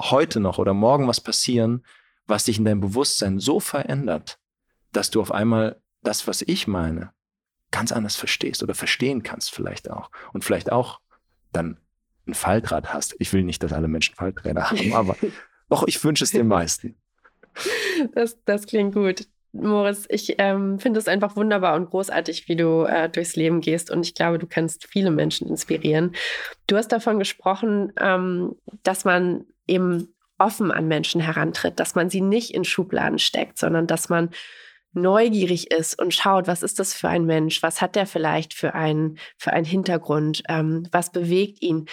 heute 0.00 0.40
noch 0.40 0.59
oder 0.59 0.74
morgen 0.74 1.09
was 1.09 1.20
passieren, 1.20 1.85
was 2.26 2.44
dich 2.44 2.59
in 2.59 2.64
deinem 2.64 2.81
Bewusstsein 2.81 3.38
so 3.38 3.61
verändert, 3.61 4.38
dass 4.92 5.11
du 5.11 5.20
auf 5.20 5.33
einmal 5.33 5.81
das, 6.02 6.26
was 6.26 6.42
ich 6.42 6.66
meine, 6.66 7.12
ganz 7.70 7.92
anders 7.92 8.16
verstehst 8.16 8.62
oder 8.62 8.74
verstehen 8.74 9.22
kannst 9.22 9.50
vielleicht 9.50 9.90
auch. 9.90 10.11
Und 10.33 10.44
vielleicht 10.44 10.72
auch 10.72 11.00
dann 11.52 11.79
ein 12.26 12.34
Faltrad 12.34 12.92
hast. 12.92 13.14
Ich 13.18 13.32
will 13.32 13.42
nicht, 13.42 13.62
dass 13.62 13.72
alle 13.72 13.88
Menschen 13.88 14.14
Falträder 14.14 14.70
haben, 14.70 14.92
aber 14.94 15.16
doch, 15.68 15.86
ich 15.86 16.02
wünsche 16.02 16.24
es 16.24 16.30
den 16.30 16.48
meisten. 16.48 16.96
Das, 18.14 18.36
das 18.44 18.66
klingt 18.66 18.94
gut. 18.94 19.26
Moritz, 19.52 20.06
ich 20.10 20.34
ähm, 20.38 20.78
finde 20.78 21.00
es 21.00 21.08
einfach 21.08 21.36
wunderbar 21.36 21.76
und 21.76 21.90
großartig, 21.90 22.48
wie 22.48 22.56
du 22.56 22.84
äh, 22.84 23.08
durchs 23.08 23.36
Leben 23.36 23.60
gehst. 23.60 23.90
Und 23.90 24.04
ich 24.04 24.14
glaube, 24.14 24.38
du 24.38 24.46
kannst 24.46 24.86
viele 24.86 25.10
Menschen 25.10 25.48
inspirieren. 25.48 26.14
Du 26.66 26.76
hast 26.76 26.88
davon 26.88 27.18
gesprochen, 27.18 27.92
ähm, 27.98 28.56
dass 28.82 29.04
man 29.04 29.44
eben 29.66 30.14
offen 30.38 30.70
an 30.70 30.88
Menschen 30.88 31.20
herantritt, 31.20 31.80
dass 31.80 31.94
man 31.94 32.10
sie 32.10 32.20
nicht 32.20 32.52
in 32.52 32.64
Schubladen 32.64 33.18
steckt, 33.18 33.58
sondern 33.58 33.86
dass 33.86 34.08
man 34.08 34.30
neugierig 34.92 35.70
ist 35.70 35.98
und 36.00 36.14
schaut, 36.14 36.46
was 36.46 36.62
ist 36.62 36.78
das 36.78 36.94
für 36.94 37.08
ein 37.08 37.26
Mensch, 37.26 37.62
was 37.62 37.80
hat 37.80 37.96
der 37.96 38.06
vielleicht 38.06 38.54
für 38.54 38.74
einen, 38.74 39.18
für 39.36 39.52
einen 39.52 39.66
Hintergrund, 39.66 40.42
ähm, 40.48 40.88
was 40.90 41.12
bewegt 41.12 41.62
ihn. 41.62 41.86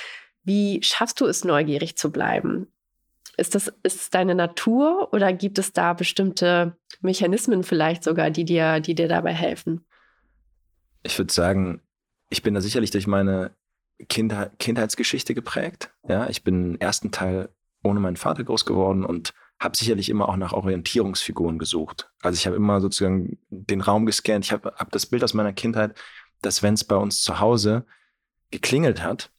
Wie 0.44 0.82
schaffst 0.84 1.22
du 1.22 1.26
es, 1.26 1.44
neugierig 1.44 1.98
zu 1.98 2.12
bleiben? 2.12 2.68
Ist 3.38 3.56
das 3.56 3.68
ist 3.84 4.02
es 4.02 4.10
deine 4.10 4.36
Natur 4.36 5.12
oder 5.12 5.34
gibt 5.34 5.58
es 5.58 5.74
da 5.74 5.94
bestimmte 5.94 6.78
Mechanismen 7.02 7.64
vielleicht 7.64 8.04
sogar, 8.04 8.30
die 8.30 8.46
dir, 8.46 8.80
die 8.80 8.94
dir 8.94 9.08
dabei 9.08 9.34
helfen? 9.34 9.86
Ich 11.02 11.18
würde 11.18 11.34
sagen, 11.34 11.82
ich 12.30 12.44
bin 12.44 12.54
da 12.54 12.62
sicherlich 12.62 12.92
durch 12.92 13.08
meine 13.08 13.52
Kindheit, 14.08 14.58
Kindheitsgeschichte 14.60 15.34
geprägt. 15.34 15.92
Ja, 16.08 16.30
ich 16.30 16.44
bin 16.44 16.76
im 16.76 16.80
ersten 16.80 17.12
Teil 17.12 17.50
ohne 17.84 18.00
meinen 18.00 18.18
Vater 18.18 18.44
groß 18.44 18.66
geworden 18.66 19.04
und 19.04 19.34
habe 19.60 19.78
sicherlich 19.78 20.10
immer 20.10 20.30
auch 20.30 20.36
nach 20.36 20.54
Orientierungsfiguren 20.54 21.58
gesucht. 21.58 22.12
Also 22.22 22.38
ich 22.38 22.46
habe 22.46 22.56
immer 22.56 22.82
sozusagen 22.82 23.40
den 23.50 23.82
Raum 23.82 24.06
gescannt. 24.06 24.46
Ich 24.46 24.52
habe 24.52 24.74
hab 24.76 24.92
das 24.92 25.06
Bild 25.06 25.24
aus 25.24 25.34
meiner 25.34 25.54
Kindheit, 25.54 25.96
dass 26.42 26.64
wenn 26.64 26.74
es 26.74 26.84
bei 26.84 26.96
uns 26.96 27.22
zu 27.22 27.40
Hause 27.40 27.86
geklingelt 28.52 29.04
hat, 29.04 29.32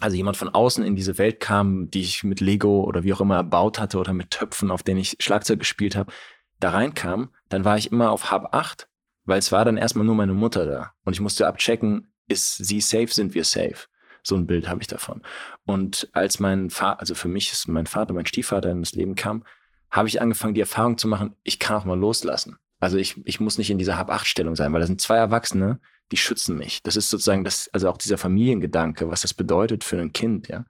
also 0.00 0.16
jemand 0.16 0.36
von 0.36 0.48
außen 0.48 0.84
in 0.84 0.96
diese 0.96 1.18
Welt 1.18 1.40
kam, 1.40 1.90
die 1.90 2.00
ich 2.00 2.24
mit 2.24 2.40
Lego 2.40 2.84
oder 2.84 3.04
wie 3.04 3.12
auch 3.12 3.20
immer 3.20 3.36
erbaut 3.36 3.78
hatte 3.78 3.98
oder 3.98 4.12
mit 4.12 4.30
Töpfen, 4.30 4.70
auf 4.70 4.82
denen 4.82 5.00
ich 5.00 5.16
Schlagzeug 5.20 5.60
gespielt 5.60 5.96
habe, 5.96 6.12
da 6.60 6.70
reinkam, 6.70 7.30
dann 7.48 7.64
war 7.64 7.78
ich 7.78 7.92
immer 7.92 8.10
auf 8.10 8.30
Hab 8.30 8.54
8, 8.54 8.88
weil 9.24 9.38
es 9.38 9.52
war 9.52 9.64
dann 9.64 9.76
erstmal 9.76 10.04
nur 10.04 10.14
meine 10.14 10.32
Mutter 10.32 10.66
da. 10.66 10.92
Und 11.04 11.12
ich 11.12 11.20
musste 11.20 11.46
abchecken, 11.46 12.12
ist 12.26 12.56
sie 12.56 12.80
safe, 12.80 13.08
sind 13.08 13.34
wir 13.34 13.44
safe. 13.44 13.86
So 14.22 14.36
ein 14.36 14.46
Bild 14.46 14.68
habe 14.68 14.80
ich 14.80 14.86
davon. 14.86 15.22
Und 15.66 16.08
als 16.12 16.40
mein 16.40 16.70
Vater, 16.70 17.00
also 17.00 17.14
für 17.14 17.28
mich 17.28 17.52
ist 17.52 17.68
mein 17.68 17.86
Vater, 17.86 18.14
mein 18.14 18.26
Stiefvater 18.26 18.70
in 18.70 18.80
das 18.80 18.92
Leben 18.92 19.14
kam, 19.14 19.44
habe 19.90 20.08
ich 20.08 20.20
angefangen, 20.20 20.54
die 20.54 20.60
Erfahrung 20.60 20.98
zu 20.98 21.06
machen, 21.06 21.36
ich 21.42 21.58
kann 21.58 21.76
auch 21.76 21.84
mal 21.84 21.98
loslassen. 21.98 22.56
Also 22.80 22.96
ich, 22.96 23.20
ich 23.26 23.38
muss 23.38 23.58
nicht 23.58 23.70
in 23.70 23.78
dieser 23.78 23.96
Hab-Acht-Stellung 23.96 24.56
sein, 24.56 24.72
weil 24.72 24.80
da 24.80 24.86
sind 24.86 25.00
zwei 25.00 25.16
Erwachsene, 25.16 25.78
die 26.12 26.16
schützen 26.16 26.56
mich. 26.56 26.82
Das 26.82 26.96
ist 26.96 27.10
sozusagen 27.10 27.44
das, 27.44 27.68
also 27.72 27.88
auch 27.88 27.96
dieser 27.96 28.18
Familiengedanke, 28.18 29.10
was 29.10 29.22
das 29.22 29.34
bedeutet 29.34 29.84
für 29.84 30.00
ein 30.00 30.12
Kind, 30.12 30.48
ja. 30.48 30.64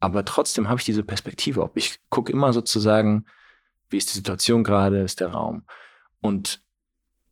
Aber 0.00 0.24
trotzdem 0.24 0.68
habe 0.68 0.80
ich 0.80 0.84
diese 0.84 1.04
Perspektive. 1.04 1.62
Ob 1.62 1.76
ich 1.76 2.00
gucke 2.08 2.32
immer 2.32 2.52
sozusagen, 2.52 3.24
wie 3.88 3.98
ist 3.98 4.10
die 4.10 4.16
Situation 4.16 4.64
gerade, 4.64 5.00
ist 5.02 5.20
der 5.20 5.28
Raum. 5.28 5.64
Und 6.20 6.60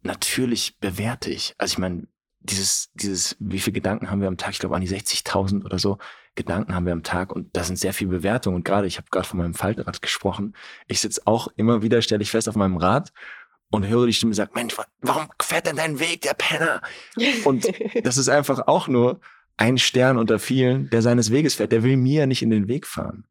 natürlich 0.02 0.78
bewerte 0.78 1.30
ich. 1.30 1.54
Also 1.58 1.72
ich 1.72 1.78
meine, 1.78 2.06
dieses, 2.38 2.90
dieses, 2.94 3.36
wie 3.40 3.58
viele 3.58 3.74
Gedanken 3.74 4.10
haben 4.10 4.20
wir 4.20 4.28
am 4.28 4.36
Tag? 4.36 4.52
Ich 4.52 4.60
glaube, 4.60 4.76
an 4.76 4.80
die 4.80 4.88
60.000 4.88 5.64
oder 5.64 5.78
so 5.78 5.98
Gedanken 6.36 6.74
haben 6.74 6.86
wir 6.86 6.92
am 6.92 7.02
Tag 7.02 7.32
und 7.32 7.54
da 7.56 7.64
sind 7.64 7.76
sehr 7.76 7.92
viele 7.92 8.10
Bewertungen. 8.10 8.56
Und 8.56 8.64
gerade, 8.64 8.86
ich 8.86 8.98
habe 8.98 9.08
gerade 9.10 9.26
von 9.26 9.38
meinem 9.38 9.54
Faltrad 9.54 10.00
gesprochen. 10.00 10.54
Ich 10.86 11.00
sitze 11.00 11.22
auch 11.26 11.48
immer 11.56 11.82
wieder, 11.82 12.00
stelle 12.02 12.22
ich 12.22 12.30
fest, 12.30 12.48
auf 12.48 12.56
meinem 12.56 12.76
Rad 12.76 13.12
und 13.70 13.86
höre 13.86 14.06
die 14.06 14.12
Stimme 14.12 14.34
sagt, 14.34 14.54
Mensch, 14.54 14.76
warum 15.00 15.28
fährt 15.40 15.66
denn 15.66 15.76
dein 15.76 16.00
Weg, 16.00 16.22
der 16.22 16.34
Penner? 16.34 16.82
Und 17.44 17.66
das 18.04 18.16
ist 18.16 18.28
einfach 18.28 18.66
auch 18.66 18.88
nur 18.88 19.20
ein 19.56 19.78
Stern 19.78 20.18
unter 20.18 20.38
vielen, 20.38 20.90
der 20.90 21.02
seines 21.02 21.30
Weges 21.30 21.54
fährt. 21.54 21.72
Der 21.72 21.82
will 21.82 21.96
mir 21.96 22.26
nicht 22.26 22.42
in 22.42 22.50
den 22.50 22.68
Weg 22.68 22.86
fahren. 22.86 23.26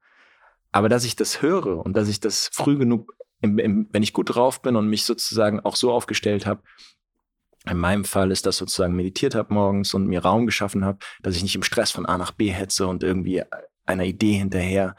Aber 0.72 0.88
dass 0.88 1.04
ich 1.04 1.16
das 1.16 1.42
höre 1.42 1.84
und 1.86 1.94
dass 1.94 2.08
ich 2.08 2.20
das 2.20 2.50
früh 2.54 2.78
genug, 2.78 3.14
im, 3.42 3.58
im, 3.60 3.90
wenn 3.92 4.04
ich 4.04 4.14
gut 4.14 4.36
drauf 4.36 4.62
bin 4.62 4.76
und 4.76 4.88
mich 4.88 5.04
sozusagen 5.04 5.60
auch 5.62 5.76
so 5.76 5.92
aufgestellt 5.92 6.46
habe, 6.46 6.62
in 7.70 7.78
meinem 7.78 8.06
Fall 8.06 8.32
ist 8.32 8.46
das 8.46 8.58
sozusagen 8.58 8.96
meditiert 8.96 9.36
habe 9.36 9.54
morgens 9.54 9.94
und 9.94 10.08
mir 10.08 10.22
Raum 10.22 10.46
geschaffen 10.46 10.86
habe, 10.86 11.00
dass 11.22 11.36
ich 11.36 11.44
nicht 11.44 11.56
im 11.56 11.64
Stress 11.64 11.92
von 11.92 12.06
A 12.06 12.18
nach 12.18 12.32
B 12.32 12.50
hetze 12.50 12.88
und 12.88 13.04
irgendwie 13.04 13.44
einer 13.86 14.06
Idee 14.06 14.34
hinterher 14.34 14.96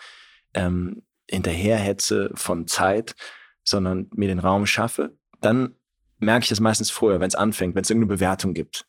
ähm, 0.52 1.02
hinterher 1.30 1.76
hetze 1.76 2.30
von 2.34 2.66
Zeit, 2.66 3.14
sondern 3.62 4.08
mir 4.14 4.28
den 4.28 4.40
Raum 4.40 4.66
schaffe, 4.66 5.16
dann 5.40 5.74
merke 6.18 6.44
ich 6.44 6.48
das 6.48 6.60
meistens 6.60 6.90
vorher, 6.90 7.20
wenn 7.20 7.28
es 7.28 7.34
anfängt, 7.34 7.74
wenn 7.74 7.82
es 7.82 7.90
irgendeine 7.90 8.14
Bewertung 8.14 8.54
gibt. 8.54 8.86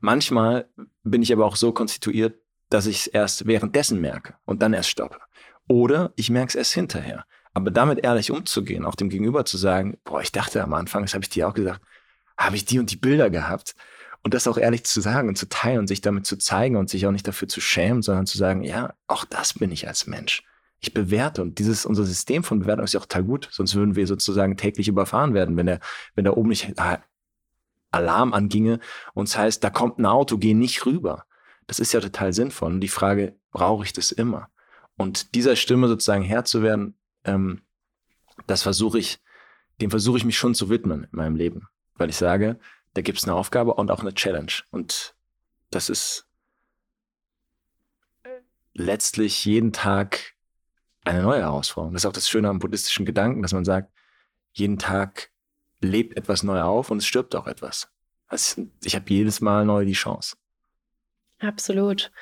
Manchmal 0.00 0.68
bin 1.04 1.22
ich 1.22 1.32
aber 1.32 1.46
auch 1.46 1.56
so 1.56 1.72
konstituiert, 1.72 2.38
dass 2.70 2.86
ich 2.86 3.00
es 3.00 3.06
erst 3.06 3.46
währenddessen 3.46 4.00
merke 4.00 4.34
und 4.44 4.62
dann 4.62 4.72
erst 4.72 4.88
stoppe. 4.88 5.18
Oder 5.68 6.12
ich 6.16 6.30
merke 6.30 6.48
es 6.48 6.54
erst 6.54 6.72
hinterher. 6.72 7.24
Aber 7.54 7.70
damit 7.70 8.02
ehrlich 8.02 8.30
umzugehen, 8.30 8.86
auch 8.86 8.94
dem 8.94 9.10
Gegenüber 9.10 9.44
zu 9.44 9.58
sagen, 9.58 9.98
boah, 10.04 10.22
ich 10.22 10.32
dachte 10.32 10.62
am 10.62 10.72
Anfang, 10.72 11.02
das 11.02 11.14
habe 11.14 11.22
ich 11.22 11.30
dir 11.30 11.46
auch 11.46 11.54
gesagt, 11.54 11.82
habe 12.38 12.56
ich 12.56 12.64
die 12.64 12.78
und 12.78 12.90
die 12.90 12.96
Bilder 12.96 13.28
gehabt. 13.28 13.74
Und 14.24 14.34
das 14.34 14.48
auch 14.48 14.56
ehrlich 14.56 14.84
zu 14.84 15.00
sagen 15.00 15.28
und 15.28 15.36
zu 15.36 15.48
teilen 15.48 15.80
und 15.80 15.88
sich 15.88 16.00
damit 16.00 16.26
zu 16.26 16.38
zeigen 16.38 16.76
und 16.76 16.88
sich 16.88 17.06
auch 17.06 17.10
nicht 17.10 17.28
dafür 17.28 17.48
zu 17.48 17.60
schämen, 17.60 18.02
sondern 18.02 18.26
zu 18.26 18.38
sagen, 18.38 18.62
ja, 18.62 18.94
auch 19.06 19.24
das 19.24 19.54
bin 19.54 19.70
ich 19.70 19.86
als 19.86 20.06
Mensch 20.06 20.42
ich 20.82 20.92
bewerte 20.92 21.42
und 21.42 21.58
dieses, 21.58 21.86
unser 21.86 22.04
System 22.04 22.42
von 22.42 22.58
Bewertung 22.58 22.84
ist 22.84 22.92
ja 22.92 23.00
auch 23.00 23.06
total 23.06 23.22
gut, 23.22 23.48
sonst 23.52 23.76
würden 23.76 23.94
wir 23.94 24.06
sozusagen 24.06 24.56
täglich 24.56 24.88
überfahren 24.88 25.32
werden, 25.32 25.56
wenn 25.56 25.66
der, 25.66 25.80
wenn 26.16 26.24
da 26.24 26.32
oben 26.32 26.48
nicht 26.48 26.74
äh, 26.76 26.98
Alarm 27.92 28.32
anginge 28.32 28.80
und 29.14 29.28
es 29.28 29.38
heißt, 29.38 29.62
da 29.62 29.70
kommt 29.70 29.98
ein 29.98 30.06
Auto, 30.06 30.38
geh 30.38 30.54
nicht 30.54 30.84
rüber. 30.84 31.24
Das 31.68 31.78
ist 31.78 31.92
ja 31.92 32.00
total 32.00 32.32
sinnvoll. 32.32 32.72
Und 32.72 32.80
die 32.80 32.88
Frage, 32.88 33.36
brauche 33.52 33.84
ich 33.84 33.92
das 33.92 34.10
immer? 34.10 34.48
Und 34.96 35.36
dieser 35.36 35.54
Stimme 35.54 35.86
sozusagen 35.86 36.24
Herr 36.24 36.44
zu 36.44 36.62
werden, 36.62 36.96
ähm, 37.24 37.62
das 38.48 38.62
versuche 38.62 38.98
ich, 38.98 39.20
dem 39.80 39.90
versuche 39.90 40.18
ich 40.18 40.24
mich 40.24 40.36
schon 40.36 40.54
zu 40.54 40.68
widmen 40.68 41.04
in 41.04 41.16
meinem 41.16 41.36
Leben. 41.36 41.68
Weil 41.94 42.10
ich 42.10 42.16
sage, 42.16 42.58
da 42.94 43.02
gibt 43.02 43.18
es 43.18 43.24
eine 43.24 43.34
Aufgabe 43.34 43.74
und 43.74 43.90
auch 43.90 44.00
eine 44.00 44.14
Challenge. 44.14 44.52
Und 44.70 45.14
das 45.70 45.88
ist 45.88 46.26
letztlich 48.74 49.44
jeden 49.44 49.72
Tag 49.72 50.31
eine 51.04 51.22
neue 51.22 51.40
Herausforderung. 51.40 51.94
Das 51.94 52.02
ist 52.02 52.06
auch 52.06 52.12
das 52.12 52.28
Schöne 52.28 52.48
am 52.48 52.58
buddhistischen 52.58 53.06
Gedanken, 53.06 53.42
dass 53.42 53.52
man 53.52 53.64
sagt, 53.64 53.92
jeden 54.52 54.78
Tag 54.78 55.30
lebt 55.80 56.16
etwas 56.16 56.42
neu 56.42 56.60
auf 56.60 56.90
und 56.90 56.98
es 56.98 57.06
stirbt 57.06 57.34
auch 57.34 57.46
etwas. 57.46 57.88
Also 58.28 58.66
ich 58.82 58.94
habe 58.94 59.04
jedes 59.08 59.40
Mal 59.40 59.64
neu 59.64 59.84
die 59.84 59.92
Chance. 59.92 60.36
Absolut. 61.40 62.12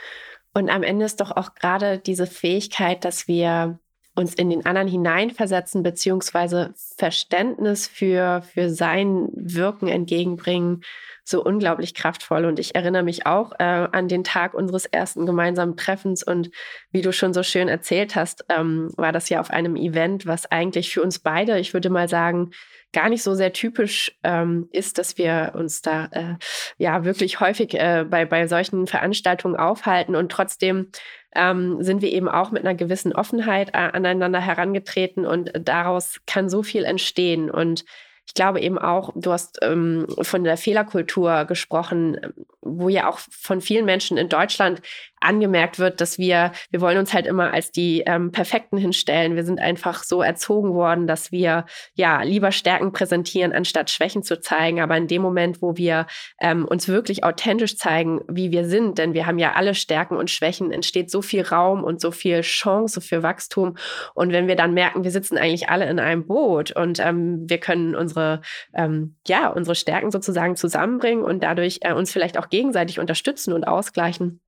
Und 0.54 0.70
am 0.70 0.82
Ende 0.82 1.04
ist 1.04 1.20
doch 1.20 1.30
auch 1.30 1.54
gerade 1.54 1.98
diese 1.98 2.26
Fähigkeit, 2.26 3.04
dass 3.04 3.28
wir 3.28 3.78
uns 4.14 4.34
in 4.34 4.50
den 4.50 4.66
anderen 4.66 4.88
hineinversetzen, 4.88 5.82
beziehungsweise 5.82 6.74
Verständnis 6.96 7.86
für, 7.86 8.42
für 8.42 8.68
sein 8.70 9.28
Wirken 9.32 9.88
entgegenbringen, 9.88 10.82
so 11.24 11.44
unglaublich 11.44 11.94
kraftvoll. 11.94 12.44
Und 12.44 12.58
ich 12.58 12.74
erinnere 12.74 13.04
mich 13.04 13.26
auch 13.26 13.52
äh, 13.58 13.64
an 13.64 14.08
den 14.08 14.24
Tag 14.24 14.54
unseres 14.54 14.86
ersten 14.86 15.26
gemeinsamen 15.26 15.76
Treffens. 15.76 16.22
Und 16.22 16.50
wie 16.90 17.02
du 17.02 17.12
schon 17.12 17.32
so 17.32 17.42
schön 17.42 17.68
erzählt 17.68 18.16
hast, 18.16 18.44
ähm, 18.48 18.90
war 18.96 19.12
das 19.12 19.28
ja 19.28 19.40
auf 19.40 19.50
einem 19.50 19.76
Event, 19.76 20.26
was 20.26 20.50
eigentlich 20.50 20.92
für 20.92 21.02
uns 21.02 21.20
beide, 21.20 21.58
ich 21.58 21.72
würde 21.72 21.88
mal 21.88 22.08
sagen, 22.08 22.50
gar 22.92 23.08
nicht 23.08 23.22
so 23.22 23.34
sehr 23.34 23.52
typisch 23.52 24.16
ähm, 24.22 24.68
ist, 24.72 24.98
dass 24.98 25.18
wir 25.18 25.52
uns 25.54 25.82
da 25.82 26.06
äh, 26.12 26.34
ja 26.78 27.04
wirklich 27.04 27.40
häufig 27.40 27.74
äh, 27.74 28.04
bei, 28.08 28.24
bei 28.24 28.46
solchen 28.46 28.86
Veranstaltungen 28.86 29.56
aufhalten. 29.56 30.16
Und 30.16 30.32
trotzdem 30.32 30.90
ähm, 31.34 31.82
sind 31.82 32.02
wir 32.02 32.12
eben 32.12 32.28
auch 32.28 32.50
mit 32.50 32.64
einer 32.64 32.74
gewissen 32.74 33.12
Offenheit 33.12 33.70
äh, 33.70 33.78
aneinander 33.78 34.40
herangetreten 34.40 35.24
und 35.24 35.52
daraus 35.54 36.20
kann 36.26 36.48
so 36.48 36.62
viel 36.62 36.84
entstehen. 36.84 37.50
Und 37.50 37.84
ich 38.26 38.34
glaube 38.34 38.60
eben 38.60 38.78
auch, 38.78 39.12
du 39.16 39.32
hast 39.32 39.58
ähm, 39.62 40.06
von 40.22 40.44
der 40.44 40.56
Fehlerkultur 40.56 41.46
gesprochen, 41.46 42.16
wo 42.62 42.88
ja 42.88 43.08
auch 43.08 43.18
von 43.18 43.60
vielen 43.60 43.84
Menschen 43.84 44.16
in 44.16 44.28
Deutschland 44.28 44.82
angemerkt 45.20 45.78
wird, 45.78 46.00
dass 46.00 46.18
wir, 46.18 46.52
wir 46.70 46.80
wollen 46.80 46.98
uns 46.98 47.12
halt 47.12 47.26
immer 47.26 47.52
als 47.52 47.70
die 47.70 48.02
ähm, 48.06 48.32
Perfekten 48.32 48.78
hinstellen. 48.78 49.36
Wir 49.36 49.44
sind 49.44 49.60
einfach 49.60 50.02
so 50.02 50.22
erzogen 50.22 50.74
worden, 50.74 51.06
dass 51.06 51.30
wir 51.30 51.66
ja 51.94 52.22
lieber 52.22 52.52
Stärken 52.52 52.92
präsentieren, 52.92 53.52
anstatt 53.52 53.90
Schwächen 53.90 54.22
zu 54.22 54.40
zeigen. 54.40 54.80
Aber 54.80 54.96
in 54.96 55.08
dem 55.08 55.20
Moment, 55.20 55.60
wo 55.60 55.76
wir 55.76 56.06
ähm, 56.40 56.64
uns 56.64 56.88
wirklich 56.88 57.22
authentisch 57.22 57.76
zeigen, 57.76 58.22
wie 58.28 58.50
wir 58.50 58.64
sind, 58.64 58.96
denn 58.98 59.12
wir 59.12 59.26
haben 59.26 59.38
ja 59.38 59.52
alle 59.52 59.74
Stärken 59.74 60.16
und 60.16 60.30
Schwächen, 60.30 60.72
entsteht 60.72 61.10
so 61.10 61.20
viel 61.20 61.42
Raum 61.42 61.84
und 61.84 62.00
so 62.00 62.10
viel 62.10 62.40
Chance 62.40 63.02
für 63.02 63.22
Wachstum. 63.22 63.76
Und 64.14 64.32
wenn 64.32 64.48
wir 64.48 64.56
dann 64.56 64.72
merken, 64.72 65.04
wir 65.04 65.10
sitzen 65.10 65.36
eigentlich 65.36 65.68
alle 65.68 65.88
in 65.88 65.98
einem 65.98 66.26
Boot 66.26 66.72
und 66.72 66.98
ähm, 66.98 67.44
wir 67.46 67.58
können 67.58 67.94
unsere, 67.94 68.40
ähm, 68.74 69.16
ja, 69.26 69.48
unsere 69.48 69.74
Stärken 69.74 70.10
sozusagen 70.10 70.56
zusammenbringen 70.56 71.24
und 71.24 71.42
dadurch 71.42 71.80
äh, 71.82 71.92
uns 71.92 72.10
vielleicht 72.10 72.38
auch 72.38 72.46
gegenseitig 72.50 72.98
unterstützen 72.98 73.52
und 73.52 73.64
ausgleichen, 73.64 74.40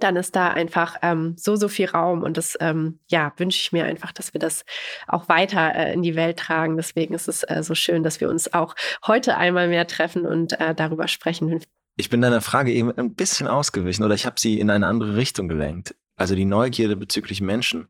dann 0.00 0.16
ist 0.16 0.34
da 0.34 0.48
einfach 0.48 0.96
ähm, 1.02 1.34
so, 1.36 1.56
so 1.56 1.68
viel 1.68 1.88
Raum. 1.88 2.22
Und 2.22 2.36
das, 2.36 2.56
ähm, 2.60 2.98
ja, 3.08 3.32
wünsche 3.36 3.60
ich 3.60 3.72
mir 3.72 3.84
einfach, 3.84 4.12
dass 4.12 4.34
wir 4.34 4.40
das 4.40 4.64
auch 5.06 5.28
weiter 5.28 5.74
äh, 5.74 5.92
in 5.92 6.02
die 6.02 6.16
Welt 6.16 6.38
tragen. 6.38 6.76
Deswegen 6.76 7.14
ist 7.14 7.28
es 7.28 7.42
äh, 7.44 7.62
so 7.62 7.74
schön, 7.74 8.02
dass 8.02 8.20
wir 8.20 8.28
uns 8.28 8.52
auch 8.52 8.74
heute 9.06 9.36
einmal 9.36 9.68
mehr 9.68 9.86
treffen 9.86 10.26
und 10.26 10.58
äh, 10.60 10.74
darüber 10.74 11.08
sprechen. 11.08 11.62
Ich 11.96 12.10
bin 12.10 12.22
deiner 12.22 12.40
Frage 12.40 12.72
eben 12.72 12.96
ein 12.96 13.14
bisschen 13.14 13.46
ausgewichen 13.46 14.04
oder 14.04 14.14
ich 14.14 14.26
habe 14.26 14.40
sie 14.40 14.58
in 14.58 14.70
eine 14.70 14.86
andere 14.86 15.16
Richtung 15.16 15.48
gelenkt. 15.48 15.94
Also 16.16 16.34
die 16.34 16.46
Neugierde 16.46 16.96
bezüglich 16.96 17.40
Menschen. 17.40 17.88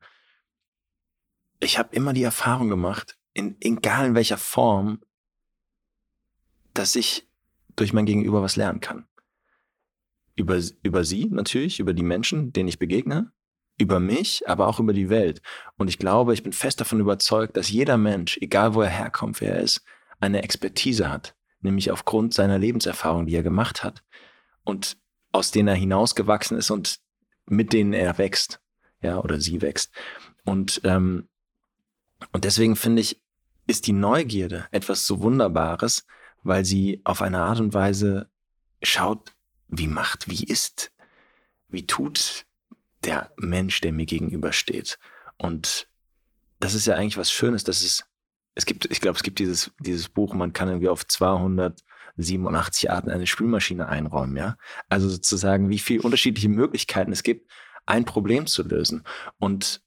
Ich 1.61 1.79
habe 1.79 1.95
immer 1.95 2.13
die 2.13 2.25
Erfahrung 2.25 2.69
gemacht, 2.69 3.17
in, 3.33 3.57
egal 3.61 4.07
in 4.07 4.15
welcher 4.15 4.39
Form, 4.39 5.01
dass 6.75 6.97
ich 6.97 7.29
durch 7.77 7.93
mein 7.93 8.07
Gegenüber 8.07 8.43
was 8.43 8.57
lernen 8.57 8.81
kann 8.81 9.07
über, 10.35 10.61
über 10.83 11.05
sie 11.05 11.27
natürlich, 11.27 11.81
über 11.81 11.95
die 11.95 12.03
Menschen, 12.03 12.53
denen 12.53 12.69
ich 12.69 12.79
begegne, 12.79 13.33
über 13.79 14.01
mich, 14.01 14.49
aber 14.49 14.69
auch 14.69 14.81
über 14.81 14.93
die 14.93 15.09
Welt. 15.09 15.43
Und 15.77 15.89
ich 15.89 15.99
glaube, 15.99 16.35
ich 16.35 16.43
bin 16.43 16.53
fest 16.53 16.81
davon 16.81 17.01
überzeugt, 17.01 17.57
dass 17.57 17.71
jeder 17.71 17.97
Mensch, 17.97 18.39
egal 18.41 18.75
wo 18.75 18.83
er 18.83 18.89
herkommt, 18.89 19.41
wer 19.41 19.57
er 19.57 19.63
ist, 19.63 19.83
eine 20.21 20.43
Expertise 20.43 21.11
hat, 21.11 21.35
nämlich 21.61 21.91
aufgrund 21.91 22.35
seiner 22.35 22.59
Lebenserfahrung, 22.59 23.27
die 23.27 23.35
er 23.35 23.43
gemacht 23.43 23.83
hat 23.83 24.03
und 24.65 24.97
aus 25.33 25.51
denen 25.51 25.69
er 25.69 25.75
hinausgewachsen 25.75 26.59
ist 26.59 26.71
und 26.71 26.99
mit 27.47 27.73
denen 27.73 27.93
er 27.93 28.19
wächst, 28.19 28.61
ja, 29.01 29.19
oder 29.19 29.41
sie 29.41 29.63
wächst. 29.63 29.93
Und, 30.45 30.81
ähm, 30.85 31.29
und 32.33 32.45
deswegen 32.45 32.77
finde 32.77 33.03
ich, 33.03 33.21
ist 33.67 33.87
die 33.87 33.93
Neugierde 33.93 34.67
etwas 34.71 35.07
so 35.07 35.21
Wunderbares, 35.21 36.07
weil 36.43 36.65
sie 36.65 37.01
auf 37.05 37.23
eine 37.23 37.41
Art 37.41 37.61
und 37.61 37.75
Weise 37.75 38.29
schaut, 38.83 39.33
wie 39.73 39.89
macht, 39.89 40.29
wie 40.29 40.45
ist, 40.45 40.93
wie 41.69 41.87
tut 41.87 42.45
der 43.05 43.33
Mensch, 43.37 43.81
der 43.81 43.93
mir 43.93 44.07
gegenübersteht. 44.07 44.99
Und 45.39 45.89
das 46.61 46.75
ist 46.75 46.87
ja 46.87 46.95
eigentlich 46.95 47.17
was 47.17 47.33
Schönes, 47.33 47.65
dass 47.65 47.83
es, 47.83 48.05
es 48.55 48.67
gibt, 48.67 48.85
ich 48.91 49.01
glaube, 49.01 49.17
es 49.17 49.23
gibt 49.23 49.39
dieses, 49.39 49.73
dieses 49.81 50.09
Buch, 50.09 50.35
man 50.35 50.53
kann 50.53 50.69
irgendwie 50.69 50.91
auf 50.91 51.07
287 51.07 52.91
Arten 52.91 53.11
eine 53.11 53.27
Spülmaschine 53.27 53.89
einräumen, 53.89 54.37
ja. 54.37 54.57
Also 54.89 55.09
sozusagen, 55.09 55.71
wie 55.71 55.79
viele 55.79 56.03
unterschiedliche 56.03 56.51
Möglichkeiten 56.51 57.11
es 57.11 57.23
gibt, 57.23 57.51
ein 57.87 58.05
Problem 58.05 58.47
zu 58.47 58.63
lösen. 58.63 59.05
Und 59.39 59.83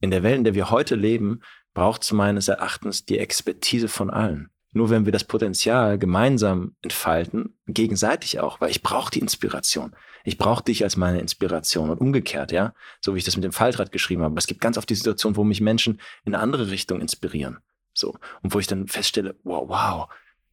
in 0.00 0.10
der 0.10 0.22
Welt, 0.22 0.36
in 0.36 0.44
der 0.44 0.54
wir 0.54 0.70
heute 0.70 0.94
leben, 0.94 1.40
braucht 1.72 2.02
es 2.02 2.12
meines 2.12 2.48
Erachtens 2.48 3.06
die 3.06 3.18
Expertise 3.18 3.88
von 3.88 4.10
allen. 4.10 4.51
Nur 4.72 4.88
wenn 4.88 5.04
wir 5.04 5.12
das 5.12 5.24
Potenzial 5.24 5.98
gemeinsam 5.98 6.76
entfalten, 6.80 7.58
gegenseitig 7.66 8.40
auch, 8.40 8.60
weil 8.60 8.70
ich 8.70 8.82
brauche 8.82 9.10
die 9.10 9.18
Inspiration. 9.18 9.94
Ich 10.24 10.38
brauche 10.38 10.64
dich 10.64 10.82
als 10.82 10.96
meine 10.96 11.20
Inspiration 11.20 11.90
und 11.90 12.00
umgekehrt, 12.00 12.52
ja, 12.52 12.72
so 13.00 13.14
wie 13.14 13.18
ich 13.18 13.24
das 13.24 13.36
mit 13.36 13.44
dem 13.44 13.52
Faltrad 13.52 13.92
geschrieben 13.92 14.22
habe. 14.22 14.38
Es 14.38 14.46
gibt 14.46 14.62
ganz 14.62 14.78
oft 14.78 14.88
die 14.88 14.94
Situation, 14.94 15.36
wo 15.36 15.44
mich 15.44 15.60
Menschen 15.60 16.00
in 16.24 16.34
eine 16.34 16.42
andere 16.42 16.70
Richtung 16.70 17.00
inspirieren. 17.00 17.58
So. 17.92 18.16
Und 18.42 18.54
wo 18.54 18.58
ich 18.58 18.66
dann 18.66 18.88
feststelle, 18.88 19.36
wow, 19.44 19.68
wow, 19.68 20.08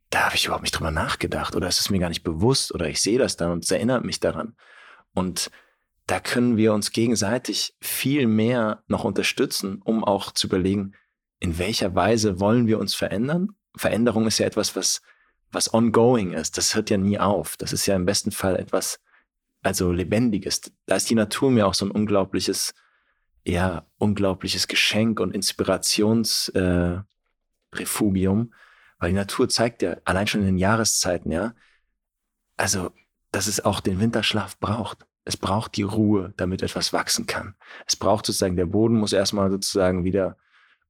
da 0.09 0.25
habe 0.25 0.35
ich 0.35 0.45
überhaupt 0.45 0.63
nicht 0.63 0.77
drüber 0.77 0.91
nachgedacht 0.91 1.55
oder 1.55 1.67
es 1.67 1.79
ist 1.79 1.89
mir 1.89 1.99
gar 1.99 2.09
nicht 2.09 2.23
bewusst 2.23 2.73
oder 2.73 2.89
ich 2.89 3.01
sehe 3.01 3.19
das 3.19 3.37
dann 3.37 3.51
und 3.51 3.63
es 3.63 3.71
erinnert 3.71 4.03
mich 4.03 4.19
daran. 4.19 4.55
Und 5.13 5.49
da 6.07 6.19
können 6.19 6.57
wir 6.57 6.73
uns 6.73 6.91
gegenseitig 6.91 7.75
viel 7.79 8.27
mehr 8.27 8.83
noch 8.87 9.03
unterstützen, 9.03 9.81
um 9.83 10.03
auch 10.03 10.31
zu 10.31 10.47
überlegen, 10.47 10.93
in 11.39 11.57
welcher 11.57 11.95
Weise 11.95 12.39
wollen 12.39 12.67
wir 12.67 12.79
uns 12.79 12.95
verändern 12.95 13.55
Veränderung 13.79 14.27
ist 14.27 14.37
ja 14.39 14.45
etwas, 14.45 14.75
was, 14.75 15.01
was 15.51 15.73
ongoing 15.73 16.33
ist. 16.33 16.57
Das 16.57 16.75
hört 16.75 16.89
ja 16.89 16.97
nie 16.97 17.17
auf. 17.17 17.55
Das 17.57 17.71
ist 17.73 17.85
ja 17.85 17.95
im 17.95 18.05
besten 18.05 18.31
Fall 18.31 18.57
etwas, 18.57 18.99
also 19.61 19.91
Lebendiges. 19.91 20.61
Da 20.85 20.95
ist 20.95 21.09
die 21.09 21.15
Natur 21.15 21.49
mir 21.49 21.65
auch 21.65 21.73
so 21.73 21.85
ein 21.85 21.91
unglaubliches, 21.91 22.73
ja, 23.45 23.85
unglaubliches 23.97 24.67
Geschenk 24.67 25.21
und 25.21 25.33
Inspirationsrefugium, 25.33 27.05
äh, 28.41 28.55
weil 28.99 29.09
die 29.11 29.15
Natur 29.15 29.47
zeigt 29.47 29.81
ja 29.81 29.95
allein 30.03 30.27
schon 30.27 30.41
in 30.41 30.47
den 30.47 30.57
Jahreszeiten, 30.57 31.31
ja, 31.31 31.53
also, 32.57 32.91
dass 33.31 33.47
es 33.47 33.63
auch 33.63 33.79
den 33.79 34.01
Winterschlaf 34.01 34.59
braucht. 34.59 35.05
Es 35.23 35.37
braucht 35.37 35.77
die 35.77 35.83
Ruhe, 35.83 36.33
damit 36.35 36.61
etwas 36.63 36.91
wachsen 36.91 37.27
kann. 37.27 37.55
Es 37.85 37.95
braucht 37.95 38.25
sozusagen, 38.25 38.57
der 38.57 38.65
Boden 38.65 38.97
muss 38.97 39.13
erstmal 39.13 39.49
sozusagen 39.49 40.03
wieder, 40.03 40.35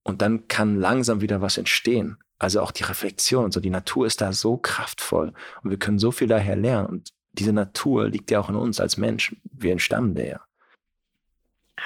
und 0.01 0.23
dann 0.23 0.47
kann 0.47 0.79
langsam 0.79 1.21
wieder 1.21 1.41
was 1.41 1.57
entstehen. 1.57 2.17
Also 2.39 2.61
auch 2.61 2.71
die 2.71 2.83
Reflexion, 2.83 3.51
so 3.51 3.59
die 3.59 3.69
Natur 3.69 4.07
ist 4.07 4.21
da 4.21 4.31
so 4.31 4.57
kraftvoll 4.57 5.33
und 5.61 5.69
wir 5.69 5.77
können 5.77 5.99
so 5.99 6.11
viel 6.11 6.27
daher 6.27 6.55
lernen. 6.55 6.87
Und 6.87 7.13
diese 7.33 7.53
Natur 7.53 8.09
liegt 8.09 8.31
ja 8.31 8.39
auch 8.39 8.49
in 8.49 8.55
uns 8.55 8.79
als 8.79 8.97
Menschen. 8.97 9.41
Wir 9.43 9.73
entstammen 9.73 10.15
der 10.15 10.27
ja. 10.27 10.41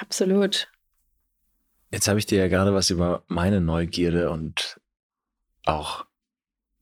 Absolut. 0.00 0.68
Jetzt 1.90 2.08
habe 2.08 2.18
ich 2.18 2.26
dir 2.26 2.38
ja 2.38 2.48
gerade 2.48 2.74
was 2.74 2.90
über 2.90 3.24
meine 3.26 3.60
Neugierde 3.60 4.30
und 4.30 4.80
auch 5.64 6.06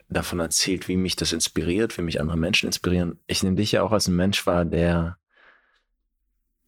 davon 0.08 0.40
erzählt, 0.40 0.88
wie 0.88 0.96
mich 0.96 1.16
das 1.16 1.32
inspiriert, 1.32 1.96
wie 1.96 2.02
mich 2.02 2.20
andere 2.20 2.36
Menschen 2.36 2.66
inspirieren. 2.66 3.18
Ich 3.26 3.42
nehme 3.42 3.56
dich 3.56 3.72
ja 3.72 3.82
auch 3.82 3.92
als 3.92 4.08
ein 4.08 4.16
Mensch 4.16 4.46
wahr, 4.46 4.64
der 4.64 5.18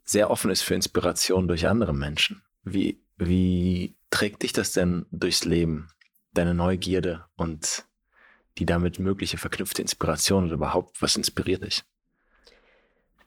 sehr 0.04 0.30
offen 0.30 0.50
ist 0.50 0.62
für 0.62 0.74
Inspiration 0.74 1.48
durch 1.48 1.66
andere 1.66 1.94
Menschen. 1.94 2.42
Wie, 2.62 3.02
wie 3.16 3.96
trägt 4.10 4.42
dich 4.42 4.52
das 4.52 4.72
denn 4.72 5.06
durchs 5.10 5.44
Leben? 5.44 5.88
Deine 6.35 6.55
Neugierde 6.55 7.25
und 7.37 7.85
die 8.59 8.66
damit 8.66 8.99
mögliche 8.99 9.38
verknüpfte 9.38 9.83
Inspiration 9.83 10.44
oder 10.44 10.55
überhaupt, 10.55 11.01
was 11.03 11.16
inspiriert 11.16 11.64
dich? 11.64 11.83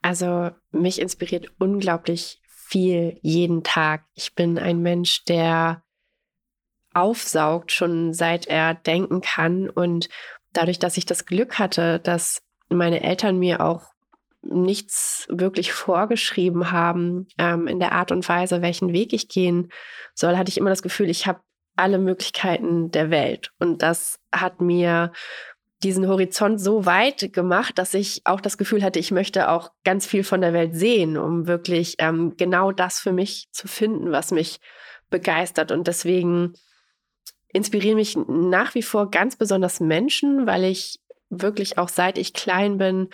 Also 0.01 0.51
mich 0.71 1.01
inspiriert 1.01 1.51
unglaublich 1.59 2.41
viel 2.47 3.17
jeden 3.21 3.63
Tag. 3.63 4.05
Ich 4.13 4.35
bin 4.35 4.57
ein 4.57 4.81
Mensch, 4.81 5.25
der 5.25 5.83
aufsaugt, 6.93 7.71
schon 7.71 8.13
seit 8.13 8.47
er 8.47 8.73
denken 8.73 9.21
kann. 9.21 9.69
Und 9.69 10.09
dadurch, 10.53 10.79
dass 10.79 10.97
ich 10.97 11.05
das 11.05 11.25
Glück 11.25 11.59
hatte, 11.59 11.99
dass 11.99 12.41
meine 12.69 13.03
Eltern 13.03 13.37
mir 13.37 13.61
auch 13.61 13.91
nichts 14.41 15.27
wirklich 15.29 15.73
vorgeschrieben 15.73 16.71
haben 16.71 17.27
ähm, 17.37 17.67
in 17.67 17.79
der 17.79 17.91
Art 17.91 18.11
und 18.11 18.27
Weise, 18.27 18.61
welchen 18.61 18.93
Weg 18.93 19.13
ich 19.13 19.27
gehen 19.27 19.69
soll, 20.13 20.37
hatte 20.37 20.49
ich 20.49 20.57
immer 20.57 20.69
das 20.69 20.83
Gefühl, 20.83 21.09
ich 21.09 21.27
habe 21.27 21.41
alle 21.77 21.99
Möglichkeiten 21.99 22.91
der 22.91 23.09
Welt. 23.09 23.51
Und 23.59 23.81
das 23.81 24.19
hat 24.31 24.61
mir 24.61 25.11
diesen 25.83 26.07
Horizont 26.07 26.59
so 26.59 26.85
weit 26.85 27.31
gemacht, 27.33 27.77
dass 27.77 27.93
ich 27.93 28.21
auch 28.25 28.41
das 28.41 28.57
Gefühl 28.57 28.83
hatte, 28.83 28.99
ich 28.99 29.11
möchte 29.11 29.49
auch 29.49 29.71
ganz 29.83 30.07
viel 30.07 30.23
von 30.23 30.41
der 30.41 30.53
Welt 30.53 30.75
sehen, 30.75 31.17
um 31.17 31.47
wirklich 31.47 31.95
ähm, 31.99 32.35
genau 32.35 32.71
das 32.71 32.99
für 32.99 33.11
mich 33.11 33.47
zu 33.51 33.67
finden, 33.67 34.11
was 34.11 34.31
mich 34.31 34.59
begeistert. 35.09 35.71
Und 35.71 35.87
deswegen 35.87 36.53
inspirieren 37.53 37.97
mich 37.97 38.17
nach 38.27 38.73
wie 38.73 38.81
vor 38.81 39.11
ganz 39.11 39.35
besonders 39.35 39.79
Menschen, 39.79 40.47
weil 40.47 40.63
ich 40.63 40.99
wirklich 41.29 41.77
auch 41.77 41.89
seit 41.89 42.17
ich 42.17 42.33
klein 42.33 42.77
bin, 42.77 43.09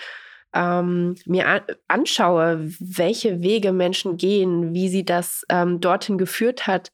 ähm, 0.53 1.15
mir 1.25 1.47
an 1.47 1.61
anschaue, 1.87 2.69
welche 2.79 3.41
Wege 3.41 3.73
Menschen 3.73 4.17
gehen, 4.17 4.73
wie 4.73 4.87
sie 4.87 5.03
das 5.03 5.43
ähm, 5.49 5.81
dorthin 5.81 6.17
geführt 6.17 6.67
hat, 6.67 6.91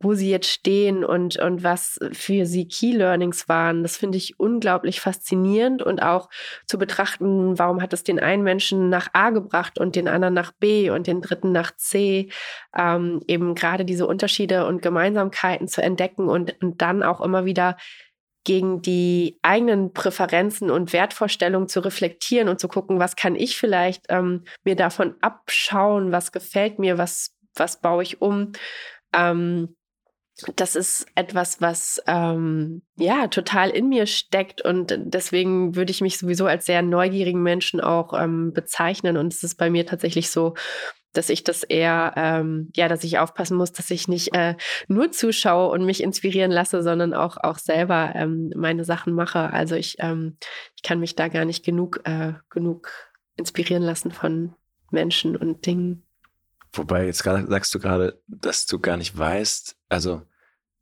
wo 0.00 0.14
sie 0.14 0.30
jetzt 0.30 0.48
stehen 0.48 1.04
und, 1.04 1.36
und 1.38 1.62
was 1.62 1.98
für 2.12 2.46
sie 2.46 2.68
Key 2.68 2.92
Learnings 2.92 3.48
waren. 3.48 3.82
Das 3.82 3.96
finde 3.96 4.18
ich 4.18 4.38
unglaublich 4.38 5.00
faszinierend 5.00 5.82
und 5.82 6.02
auch 6.02 6.28
zu 6.66 6.78
betrachten, 6.78 7.58
warum 7.58 7.80
hat 7.80 7.92
es 7.92 8.04
den 8.04 8.20
einen 8.20 8.42
Menschen 8.42 8.90
nach 8.90 9.08
A 9.12 9.30
gebracht 9.30 9.78
und 9.78 9.96
den 9.96 10.08
anderen 10.08 10.34
nach 10.34 10.52
B 10.52 10.90
und 10.90 11.06
den 11.06 11.22
dritten 11.22 11.52
nach 11.52 11.74
C. 11.76 12.28
Ähm, 12.76 13.22
eben 13.28 13.54
gerade 13.54 13.84
diese 13.84 14.06
Unterschiede 14.06 14.66
und 14.66 14.82
Gemeinsamkeiten 14.82 15.68
zu 15.68 15.82
entdecken 15.82 16.28
und, 16.28 16.54
und 16.62 16.82
dann 16.82 17.02
auch 17.02 17.20
immer 17.20 17.44
wieder 17.44 17.76
gegen 18.44 18.82
die 18.82 19.38
eigenen 19.42 19.94
Präferenzen 19.94 20.70
und 20.70 20.92
Wertvorstellungen 20.92 21.68
zu 21.68 21.80
reflektieren 21.80 22.48
und 22.48 22.60
zu 22.60 22.68
gucken, 22.68 22.98
was 22.98 23.16
kann 23.16 23.36
ich 23.36 23.56
vielleicht 23.56 24.04
ähm, 24.10 24.44
mir 24.64 24.76
davon 24.76 25.14
abschauen, 25.22 26.12
was 26.12 26.30
gefällt 26.30 26.78
mir, 26.78 26.98
was, 26.98 27.34
was 27.54 27.80
baue 27.80 28.02
ich 28.02 28.20
um. 28.20 28.52
Ähm, 29.14 29.74
das 30.56 30.74
ist 30.74 31.06
etwas, 31.14 31.60
was 31.60 32.02
ähm, 32.06 32.82
ja 32.96 33.28
total 33.28 33.70
in 33.70 33.88
mir 33.88 34.06
steckt 34.06 34.62
und 34.62 34.94
deswegen 34.98 35.76
würde 35.76 35.92
ich 35.92 36.00
mich 36.00 36.18
sowieso 36.18 36.46
als 36.46 36.66
sehr 36.66 36.82
neugierigen 36.82 37.42
Menschen 37.42 37.80
auch 37.80 38.12
ähm, 38.18 38.52
bezeichnen 38.52 39.16
und 39.16 39.32
es 39.32 39.42
ist 39.44 39.54
bei 39.56 39.70
mir 39.70 39.86
tatsächlich 39.86 40.30
so, 40.30 40.54
dass 41.12 41.30
ich 41.30 41.44
das 41.44 41.62
eher, 41.62 42.12
ähm, 42.16 42.70
ja, 42.74 42.88
dass 42.88 43.04
ich 43.04 43.18
aufpassen 43.18 43.56
muss, 43.56 43.72
dass 43.72 43.90
ich 43.90 44.08
nicht 44.08 44.34
äh, 44.34 44.56
nur 44.88 45.12
zuschaue 45.12 45.70
und 45.70 45.86
mich 45.86 46.02
inspirieren 46.02 46.50
lasse, 46.50 46.82
sondern 46.82 47.14
auch, 47.14 47.36
auch 47.36 47.58
selber 47.58 48.12
ähm, 48.14 48.52
meine 48.56 48.84
Sachen 48.84 49.14
mache. 49.14 49.52
Also 49.52 49.76
ich, 49.76 49.96
ähm, 50.00 50.36
ich 50.76 50.82
kann 50.82 50.98
mich 50.98 51.14
da 51.14 51.28
gar 51.28 51.44
nicht 51.44 51.64
genug, 51.64 52.00
äh, 52.04 52.32
genug 52.50 52.90
inspirieren 53.36 53.82
lassen 53.82 54.10
von 54.10 54.54
Menschen 54.90 55.36
und 55.36 55.64
Dingen. 55.66 56.03
Wobei, 56.76 57.06
jetzt 57.06 57.22
sagst 57.22 57.74
du 57.74 57.78
gerade, 57.78 58.20
dass 58.26 58.66
du 58.66 58.78
gar 58.78 58.96
nicht 58.96 59.16
weißt, 59.16 59.76
also, 59.88 60.22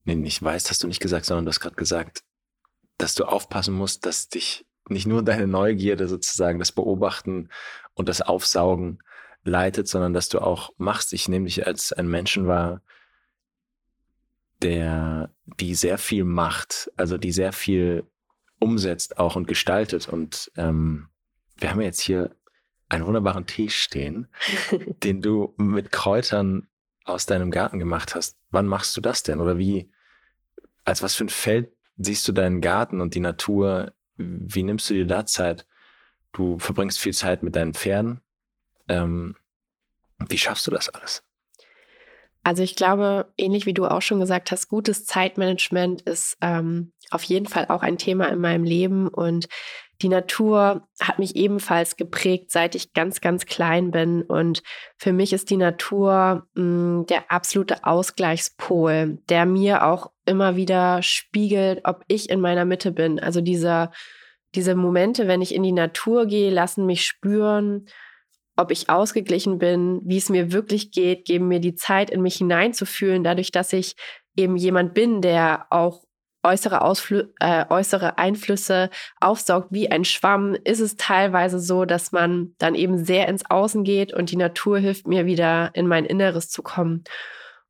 nee, 0.04 0.14
nicht 0.14 0.42
weißt, 0.42 0.70
hast 0.70 0.82
du 0.82 0.86
nicht 0.86 1.00
gesagt, 1.00 1.26
sondern 1.26 1.44
du 1.44 1.50
hast 1.50 1.60
gerade 1.60 1.76
gesagt, 1.76 2.22
dass 2.96 3.14
du 3.14 3.24
aufpassen 3.24 3.74
musst, 3.74 4.06
dass 4.06 4.28
dich 4.28 4.66
nicht 4.88 5.06
nur 5.06 5.22
deine 5.22 5.46
Neugierde 5.46 6.08
sozusagen, 6.08 6.58
das 6.58 6.72
Beobachten 6.72 7.48
und 7.94 8.08
das 8.08 8.22
Aufsaugen 8.22 9.02
leitet, 9.44 9.88
sondern 9.88 10.12
dass 10.12 10.28
du 10.28 10.40
auch 10.40 10.72
machst. 10.76 11.12
Ich 11.12 11.28
nehme 11.28 11.46
dich 11.46 11.66
als 11.66 11.92
einen 11.92 12.08
Menschen 12.08 12.46
wahr, 12.46 12.80
der, 14.62 15.30
die 15.60 15.74
sehr 15.74 15.98
viel 15.98 16.24
macht, 16.24 16.90
also 16.96 17.18
die 17.18 17.32
sehr 17.32 17.52
viel 17.52 18.04
umsetzt 18.60 19.18
auch 19.18 19.36
und 19.36 19.48
gestaltet. 19.48 20.08
Und 20.08 20.50
ähm, 20.56 21.08
wir 21.56 21.70
haben 21.70 21.80
jetzt 21.80 22.00
hier 22.00 22.34
einen 22.92 23.06
wunderbaren 23.06 23.46
Tee 23.46 23.70
stehen, 23.70 24.28
den 25.02 25.22
du 25.22 25.54
mit 25.56 25.90
Kräutern 25.90 26.68
aus 27.04 27.26
deinem 27.26 27.50
Garten 27.50 27.78
gemacht 27.78 28.14
hast. 28.14 28.36
Wann 28.50 28.66
machst 28.66 28.96
du 28.96 29.00
das 29.00 29.22
denn? 29.22 29.40
Oder 29.40 29.58
wie, 29.58 29.90
als 30.84 31.02
was 31.02 31.14
für 31.14 31.24
ein 31.24 31.30
Feld 31.30 31.72
siehst 31.96 32.28
du 32.28 32.32
deinen 32.32 32.60
Garten 32.60 33.00
und 33.00 33.14
die 33.14 33.20
Natur? 33.20 33.92
Wie 34.16 34.62
nimmst 34.62 34.90
du 34.90 34.94
dir 34.94 35.06
da 35.06 35.26
Zeit? 35.26 35.66
Du 36.32 36.58
verbringst 36.58 36.98
viel 36.98 37.14
Zeit 37.14 37.42
mit 37.42 37.56
deinen 37.56 37.74
Pferden. 37.74 38.20
Ähm, 38.88 39.36
wie 40.28 40.38
schaffst 40.38 40.66
du 40.66 40.70
das 40.70 40.88
alles? 40.88 41.24
Also 42.44 42.62
ich 42.62 42.74
glaube, 42.74 43.32
ähnlich 43.38 43.66
wie 43.66 43.74
du 43.74 43.86
auch 43.86 44.02
schon 44.02 44.20
gesagt 44.20 44.50
hast, 44.50 44.68
gutes 44.68 45.06
Zeitmanagement 45.06 46.02
ist 46.02 46.36
ähm, 46.40 46.92
auf 47.10 47.22
jeden 47.22 47.46
Fall 47.46 47.66
auch 47.68 47.82
ein 47.82 47.98
Thema 47.98 48.28
in 48.28 48.40
meinem 48.40 48.64
Leben 48.64 49.08
und 49.08 49.48
die 50.02 50.08
Natur 50.08 50.88
hat 51.00 51.18
mich 51.18 51.36
ebenfalls 51.36 51.96
geprägt, 51.96 52.50
seit 52.50 52.74
ich 52.74 52.92
ganz, 52.92 53.20
ganz 53.20 53.46
klein 53.46 53.90
bin. 53.90 54.22
Und 54.22 54.62
für 54.96 55.12
mich 55.12 55.32
ist 55.32 55.50
die 55.50 55.56
Natur 55.56 56.46
mh, 56.54 56.62
mm, 56.62 57.06
der 57.06 57.30
absolute 57.30 57.84
Ausgleichspol, 57.84 59.18
der 59.28 59.46
mir 59.46 59.86
auch 59.86 60.10
immer 60.26 60.56
wieder 60.56 61.02
spiegelt, 61.02 61.80
ob 61.84 62.04
ich 62.08 62.30
in 62.30 62.40
meiner 62.40 62.64
Mitte 62.64 62.92
bin. 62.92 63.20
Also 63.20 63.40
dieser, 63.40 63.92
diese 64.54 64.74
Momente, 64.74 65.28
wenn 65.28 65.42
ich 65.42 65.54
in 65.54 65.62
die 65.62 65.72
Natur 65.72 66.26
gehe, 66.26 66.50
lassen 66.50 66.84
mich 66.86 67.06
spüren, 67.06 67.86
ob 68.56 68.70
ich 68.70 68.90
ausgeglichen 68.90 69.58
bin, 69.58 70.00
wie 70.04 70.18
es 70.18 70.28
mir 70.28 70.52
wirklich 70.52 70.90
geht, 70.90 71.24
geben 71.24 71.48
mir 71.48 71.60
die 71.60 71.74
Zeit, 71.74 72.10
in 72.10 72.20
mich 72.20 72.36
hineinzufühlen, 72.36 73.24
dadurch, 73.24 73.50
dass 73.50 73.72
ich 73.72 73.96
eben 74.36 74.56
jemand 74.56 74.94
bin, 74.94 75.22
der 75.22 75.66
auch 75.70 76.04
äußere, 76.42 76.82
Ausflü 76.82 77.28
äh, 77.40 77.64
äußere 77.68 78.18
Einflüsse 78.18 78.90
aufsaugt 79.20 79.68
wie 79.70 79.90
ein 79.90 80.04
Schwamm, 80.04 80.56
ist 80.64 80.80
es 80.80 80.96
teilweise 80.96 81.60
so, 81.60 81.84
dass 81.84 82.12
man 82.12 82.54
dann 82.58 82.74
eben 82.74 83.04
sehr 83.04 83.28
ins 83.28 83.48
Außen 83.48 83.84
geht 83.84 84.12
und 84.12 84.30
die 84.30 84.36
Natur 84.36 84.78
hilft 84.78 85.06
mir 85.06 85.26
wieder 85.26 85.70
in 85.74 85.86
mein 85.86 86.04
Inneres 86.04 86.48
zu 86.48 86.62
kommen. 86.62 87.04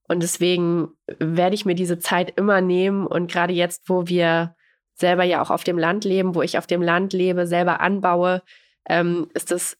Und 0.08 0.22
deswegen 0.22 0.88
werde 1.18 1.54
ich 1.54 1.64
mir 1.64 1.74
diese 1.74 1.98
Zeit 1.98 2.32
immer 2.36 2.60
nehmen 2.60 3.06
und 3.06 3.30
gerade 3.30 3.52
jetzt, 3.52 3.88
wo 3.88 4.08
wir 4.08 4.54
selber 4.94 5.24
ja 5.24 5.42
auch 5.42 5.50
auf 5.50 5.64
dem 5.64 5.78
Land 5.78 6.04
leben, 6.04 6.34
wo 6.34 6.42
ich 6.42 6.58
auf 6.58 6.66
dem 6.66 6.82
Land 6.82 7.12
lebe, 7.12 7.46
selber 7.46 7.80
anbaue, 7.80 8.42
ähm, 8.88 9.28
ist 9.34 9.52
es 9.52 9.78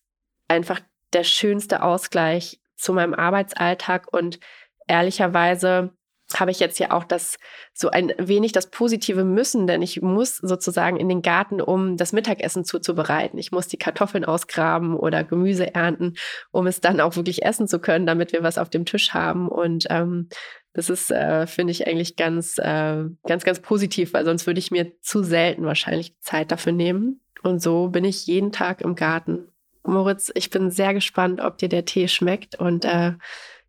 einfach 0.49 0.81
der 1.13 1.25
schönste 1.25 1.83
Ausgleich 1.83 2.61
zu 2.77 2.93
meinem 2.93 3.15
Arbeitsalltag 3.15 4.13
und 4.13 4.39
ehrlicherweise 4.87 5.93
habe 6.41 6.51
ich 6.51 6.61
jetzt 6.61 6.79
ja 6.79 6.91
auch 6.91 7.05
das 7.05 7.39
so 7.73 7.91
ein 7.91 8.13
wenig 8.19 8.53
das 8.53 8.71
positive 8.71 9.25
Müssen, 9.25 9.67
denn 9.67 9.83
ich 9.83 10.03
muss 10.03 10.37
sozusagen 10.37 10.97
in 10.97 11.09
den 11.09 11.23
Garten, 11.23 11.61
um 11.61 11.97
das 11.97 12.13
Mittagessen 12.13 12.65
zuzubereiten. 12.65 13.39
Ich 13.39 13.53
muss 13.53 13.69
die 13.69 13.79
Kartoffeln 13.79 14.25
ausgraben 14.25 14.97
oder 14.97 15.25
Gemüse 15.25 15.75
ernten, 15.75 16.15
um 16.51 16.67
es 16.67 16.81
dann 16.81 17.01
auch 17.01 17.17
wirklich 17.17 17.45
essen 17.45 17.69
zu 17.69 17.79
können, 17.79 18.07
damit 18.07 18.33
wir 18.33 18.43
was 18.43 18.59
auf 18.59 18.71
dem 18.71 18.85
Tisch 18.85 19.15
haben. 19.15 19.49
Und 19.49 19.87
ähm, 19.91 20.29
das 20.73 20.91
ist, 20.91 21.11
äh, 21.11 21.47
finde 21.47 21.73
ich, 21.73 21.87
eigentlich 21.87 22.17
ganz, 22.17 22.59
äh, 22.59 23.05
ganz, 23.27 23.45
ganz 23.45 23.61
positiv, 23.61 24.15
weil 24.15 24.25
sonst 24.25 24.47
würde 24.47 24.61
ich 24.61 24.71
mir 24.71 24.93
zu 25.01 25.23
selten 25.23 25.65
wahrscheinlich 25.65 26.19
Zeit 26.21 26.51
dafür 26.51 26.73
nehmen. 26.73 27.21
Und 27.43 27.61
so 27.61 27.89
bin 27.89 28.05
ich 28.05 28.27
jeden 28.27 28.53
Tag 28.53 28.81
im 28.81 28.95
Garten 28.95 29.49
Moritz, 29.85 30.31
ich 30.35 30.51
bin 30.51 30.71
sehr 30.71 30.95
gespannt, 30.95 31.41
ob 31.41 31.59
dir 31.59 31.69
der 31.69 31.85
Tee 31.85 32.09
schmeckt 32.09 32.55
und 32.55 32.85
äh, 32.85 33.13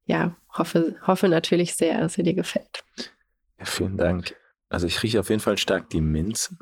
ja, 0.06 0.36
hoffe, 0.50 0.96
hoffe 1.06 1.30
natürlich 1.30 1.76
sehr, 1.76 2.00
dass 2.00 2.18
er 2.18 2.24
dir 2.24 2.34
gefällt. 2.34 2.84
Ja, 3.58 3.66
vielen 3.66 3.98
Dank. 3.98 4.36
Also 4.70 4.88
ich 4.88 5.02
rieche 5.04 5.20
auf 5.20 5.30
jeden 5.30 5.42
Fall 5.42 5.58
stark 5.58 5.90
die 5.90 6.02
Minze 6.02 6.58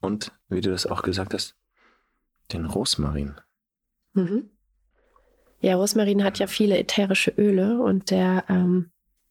und, 0.00 0.32
wie 0.48 0.60
du 0.60 0.70
das 0.70 0.86
auch 0.86 1.02
gesagt 1.02 1.34
hast, 1.34 1.56
den 2.52 2.66
Rosmarin. 2.66 3.40
Mhm. 4.12 4.50
Ja, 5.60 5.76
Rosmarin 5.76 6.24
hat 6.24 6.38
ja 6.38 6.46
viele 6.46 6.76
ätherische 6.76 7.30
Öle 7.30 7.80
und 7.80 8.10
der 8.10 8.44
ähm, 8.48 8.90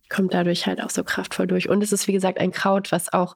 kommt 0.10 0.34
dadurch 0.34 0.66
halt 0.66 0.82
auch 0.82 0.90
so 0.90 1.04
kraftvoll 1.04 1.48
durch. 1.48 1.70
Und 1.70 1.84
es 1.84 1.92
ist, 1.92 2.08
wie 2.08 2.14
gesagt, 2.14 2.40
ein 2.40 2.52
Kraut, 2.52 2.92
was 2.92 3.14
auch 3.14 3.36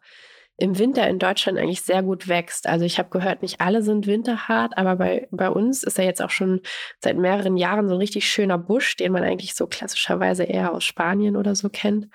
im 0.58 0.80
Winter 0.80 1.08
in 1.08 1.20
Deutschland 1.20 1.60
eigentlich 1.60 1.84
sehr 1.84 2.02
gut 2.02 2.28
wächst. 2.28 2.68
Also 2.68 2.84
ich 2.84 2.98
habe 2.98 3.10
gehört, 3.10 3.44
nicht 3.44 3.62
alle 3.62 3.84
sind 3.84 4.08
winterhart, 4.08 4.76
aber 4.76 4.96
bei, 4.96 5.28
bei 5.32 5.50
uns 5.50 5.84
ist 5.84 6.00
er 6.00 6.06
jetzt 6.06 6.22
auch 6.22 6.32
schon 6.32 6.62
seit 7.00 7.16
mehreren 7.16 7.58
Jahren 7.58 7.88
so 7.88 7.96
ein 7.96 8.00
richtig 8.00 8.28
schöner 8.30 8.58
Busch, 8.58 8.96
den 8.96 9.12
man 9.12 9.24
eigentlich 9.24 9.54
so 9.54 9.68
klassischerweise 9.68 10.44
eher 10.44 10.74
aus 10.74 10.84
Spanien 10.84 11.36
oder 11.36 11.54
so 11.54 11.70
kennt. 11.70 12.08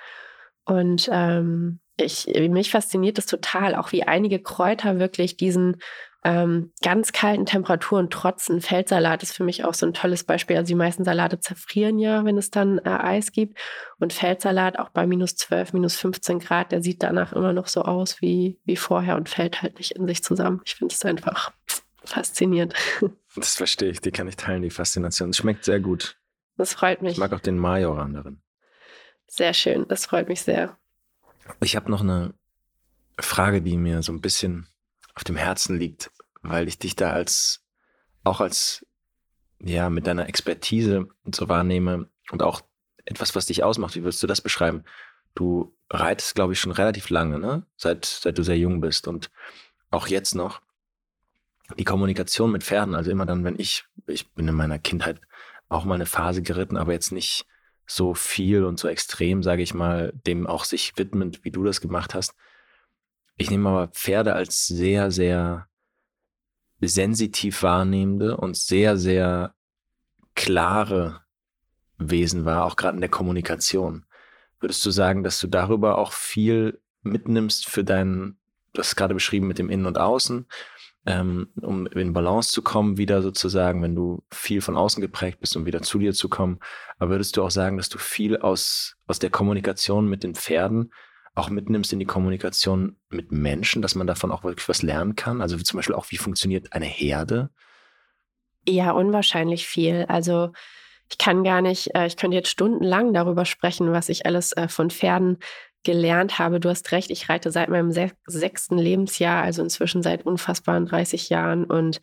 Und 0.64 1.08
ähm, 1.12 1.80
ich, 1.96 2.26
mich 2.26 2.70
fasziniert 2.70 3.18
es 3.18 3.26
total, 3.26 3.76
auch 3.76 3.92
wie 3.92 4.02
einige 4.02 4.40
Kräuter 4.40 4.98
wirklich 4.98 5.36
diesen 5.36 5.76
ähm, 6.24 6.72
ganz 6.82 7.12
kalten 7.12 7.46
Temperaturen 7.46 8.08
trotzen. 8.08 8.60
Feldsalat 8.60 9.22
ist 9.22 9.34
für 9.34 9.42
mich 9.42 9.64
auch 9.64 9.74
so 9.74 9.86
ein 9.86 9.94
tolles 9.94 10.24
Beispiel. 10.24 10.56
Also 10.56 10.68
die 10.68 10.76
meisten 10.76 11.04
Salate 11.04 11.40
zerfrieren 11.40 11.98
ja, 11.98 12.24
wenn 12.24 12.38
es 12.38 12.50
dann 12.50 12.78
äh, 12.78 12.90
Eis 12.90 13.32
gibt. 13.32 13.58
Und 13.98 14.12
Feldsalat 14.12 14.78
auch 14.78 14.90
bei 14.90 15.06
minus 15.06 15.34
12, 15.34 15.72
minus 15.72 15.96
15 15.96 16.38
Grad, 16.38 16.70
der 16.70 16.82
sieht 16.82 17.02
danach 17.02 17.32
immer 17.32 17.52
noch 17.52 17.66
so 17.66 17.82
aus 17.82 18.20
wie, 18.20 18.60
wie 18.64 18.76
vorher 18.76 19.16
und 19.16 19.28
fällt 19.28 19.62
halt 19.62 19.78
nicht 19.78 19.92
in 19.92 20.06
sich 20.06 20.22
zusammen. 20.22 20.60
Ich 20.64 20.76
finde 20.76 20.94
es 20.94 21.04
einfach 21.04 21.52
faszinierend. 22.04 22.74
Das 23.34 23.56
verstehe 23.56 23.88
ich, 23.88 24.02
die 24.02 24.10
kann 24.10 24.28
ich 24.28 24.36
teilen, 24.36 24.60
die 24.60 24.68
Faszination. 24.68 25.30
Es 25.30 25.38
schmeckt 25.38 25.64
sehr 25.64 25.80
gut. 25.80 26.18
Das 26.58 26.74
freut 26.74 27.00
mich. 27.00 27.12
Ich 27.12 27.18
mag 27.18 27.32
auch 27.32 27.40
den 27.40 27.56
Majoran 27.56 28.12
darin. 28.12 28.42
Sehr 29.26 29.54
schön, 29.54 29.88
das 29.88 30.04
freut 30.04 30.28
mich 30.28 30.42
sehr. 30.42 30.76
Ich 31.62 31.76
habe 31.76 31.90
noch 31.90 32.02
eine 32.02 32.34
Frage, 33.18 33.62
die 33.62 33.78
mir 33.78 34.02
so 34.02 34.12
ein 34.12 34.20
bisschen 34.20 34.68
auf 35.14 35.24
dem 35.24 35.36
Herzen 35.36 35.78
liegt, 35.78 36.10
weil 36.42 36.68
ich 36.68 36.78
dich 36.78 36.96
da 36.96 37.12
als, 37.12 37.64
auch 38.24 38.40
als, 38.40 38.86
ja, 39.60 39.90
mit 39.90 40.06
deiner 40.06 40.28
Expertise 40.28 41.08
so 41.32 41.48
wahrnehme 41.48 42.08
und 42.30 42.42
auch 42.42 42.62
etwas, 43.04 43.34
was 43.34 43.46
dich 43.46 43.62
ausmacht. 43.62 43.94
Wie 43.94 44.02
würdest 44.02 44.22
du 44.22 44.26
das 44.26 44.40
beschreiben? 44.40 44.84
Du 45.34 45.74
reitest, 45.90 46.34
glaube 46.34 46.52
ich, 46.52 46.60
schon 46.60 46.72
relativ 46.72 47.10
lange, 47.10 47.38
ne? 47.38 47.66
Seit, 47.76 48.04
seit 48.04 48.38
du 48.38 48.42
sehr 48.42 48.58
jung 48.58 48.80
bist 48.80 49.08
und 49.08 49.30
auch 49.90 50.06
jetzt 50.06 50.34
noch. 50.34 50.60
Die 51.78 51.84
Kommunikation 51.84 52.52
mit 52.52 52.64
Pferden, 52.64 52.94
also 52.94 53.10
immer 53.10 53.26
dann, 53.26 53.44
wenn 53.44 53.58
ich, 53.58 53.84
ich 54.06 54.30
bin 54.32 54.48
in 54.48 54.54
meiner 54.54 54.78
Kindheit 54.78 55.20
auch 55.68 55.84
mal 55.84 55.94
eine 55.94 56.06
Phase 56.06 56.42
geritten, 56.42 56.76
aber 56.76 56.92
jetzt 56.92 57.12
nicht 57.12 57.46
so 57.86 58.14
viel 58.14 58.64
und 58.64 58.78
so 58.78 58.88
extrem, 58.88 59.42
sage 59.42 59.62
ich 59.62 59.74
mal, 59.74 60.12
dem 60.26 60.46
auch 60.46 60.64
sich 60.64 60.92
widmend, 60.96 61.44
wie 61.44 61.50
du 61.50 61.64
das 61.64 61.80
gemacht 61.80 62.14
hast. 62.14 62.34
Ich 63.36 63.50
nehme 63.50 63.68
aber 63.68 63.88
Pferde 63.88 64.34
als 64.34 64.66
sehr, 64.66 65.10
sehr 65.10 65.68
sensitiv 66.80 67.62
wahrnehmende 67.62 68.36
und 68.36 68.56
sehr, 68.56 68.96
sehr 68.96 69.54
klare 70.34 71.22
Wesen 71.98 72.44
war, 72.44 72.64
auch 72.64 72.76
gerade 72.76 72.96
in 72.96 73.00
der 73.00 73.10
Kommunikation. 73.10 74.04
Würdest 74.60 74.84
du 74.84 74.90
sagen, 74.90 75.22
dass 75.22 75.40
du 75.40 75.46
darüber 75.46 75.98
auch 75.98 76.12
viel 76.12 76.80
mitnimmst 77.02 77.68
für 77.68 77.84
deinen, 77.84 78.38
du 78.72 78.80
hast 78.80 78.96
gerade 78.96 79.14
beschrieben 79.14 79.46
mit 79.46 79.58
dem 79.58 79.70
Innen 79.70 79.86
und 79.86 79.98
Außen, 79.98 80.46
ähm, 81.04 81.48
um 81.60 81.86
in 81.88 82.12
Balance 82.12 82.52
zu 82.52 82.62
kommen, 82.62 82.96
wieder 82.96 83.22
sozusagen, 83.22 83.82
wenn 83.82 83.94
du 83.94 84.22
viel 84.30 84.60
von 84.60 84.76
außen 84.76 85.00
geprägt 85.00 85.40
bist, 85.40 85.56
um 85.56 85.66
wieder 85.66 85.82
zu 85.82 85.98
dir 85.98 86.12
zu 86.14 86.28
kommen. 86.28 86.60
Aber 86.98 87.10
würdest 87.10 87.36
du 87.36 87.42
auch 87.42 87.50
sagen, 87.50 87.76
dass 87.76 87.88
du 87.88 87.98
viel 87.98 88.36
aus, 88.36 88.96
aus 89.06 89.18
der 89.18 89.30
Kommunikation 89.30 90.08
mit 90.08 90.22
den 90.22 90.34
Pferden 90.34 90.92
auch 91.34 91.48
mitnimmst 91.48 91.92
in 91.92 91.98
die 91.98 92.04
Kommunikation 92.04 92.96
mit 93.08 93.32
Menschen, 93.32 93.82
dass 93.82 93.94
man 93.94 94.06
davon 94.06 94.30
auch 94.30 94.44
wirklich 94.44 94.68
was 94.68 94.82
lernen 94.82 95.16
kann? 95.16 95.40
Also 95.40 95.56
zum 95.58 95.78
Beispiel 95.78 95.94
auch, 95.94 96.10
wie 96.10 96.18
funktioniert 96.18 96.72
eine 96.72 96.86
Herde? 96.86 97.50
Ja, 98.68 98.92
unwahrscheinlich 98.92 99.66
viel. 99.66 100.04
Also 100.08 100.52
ich 101.10 101.18
kann 101.18 101.44
gar 101.44 101.62
nicht, 101.62 101.94
äh, 101.94 102.06
ich 102.06 102.16
könnte 102.16 102.36
jetzt 102.36 102.50
stundenlang 102.50 103.12
darüber 103.12 103.44
sprechen, 103.44 103.92
was 103.92 104.08
ich 104.08 104.26
alles 104.26 104.52
äh, 104.52 104.68
von 104.68 104.90
Pferden 104.90 105.38
gelernt 105.84 106.38
habe. 106.38 106.60
Du 106.60 106.68
hast 106.68 106.92
recht, 106.92 107.10
ich 107.10 107.28
reite 107.28 107.50
seit 107.50 107.68
meinem 107.68 107.92
sechsten 108.26 108.78
Lebensjahr, 108.78 109.42
also 109.42 109.62
inzwischen 109.62 110.02
seit 110.02 110.24
unfassbaren 110.24 110.86
30 110.86 111.28
Jahren 111.28 111.64
und 111.64 112.00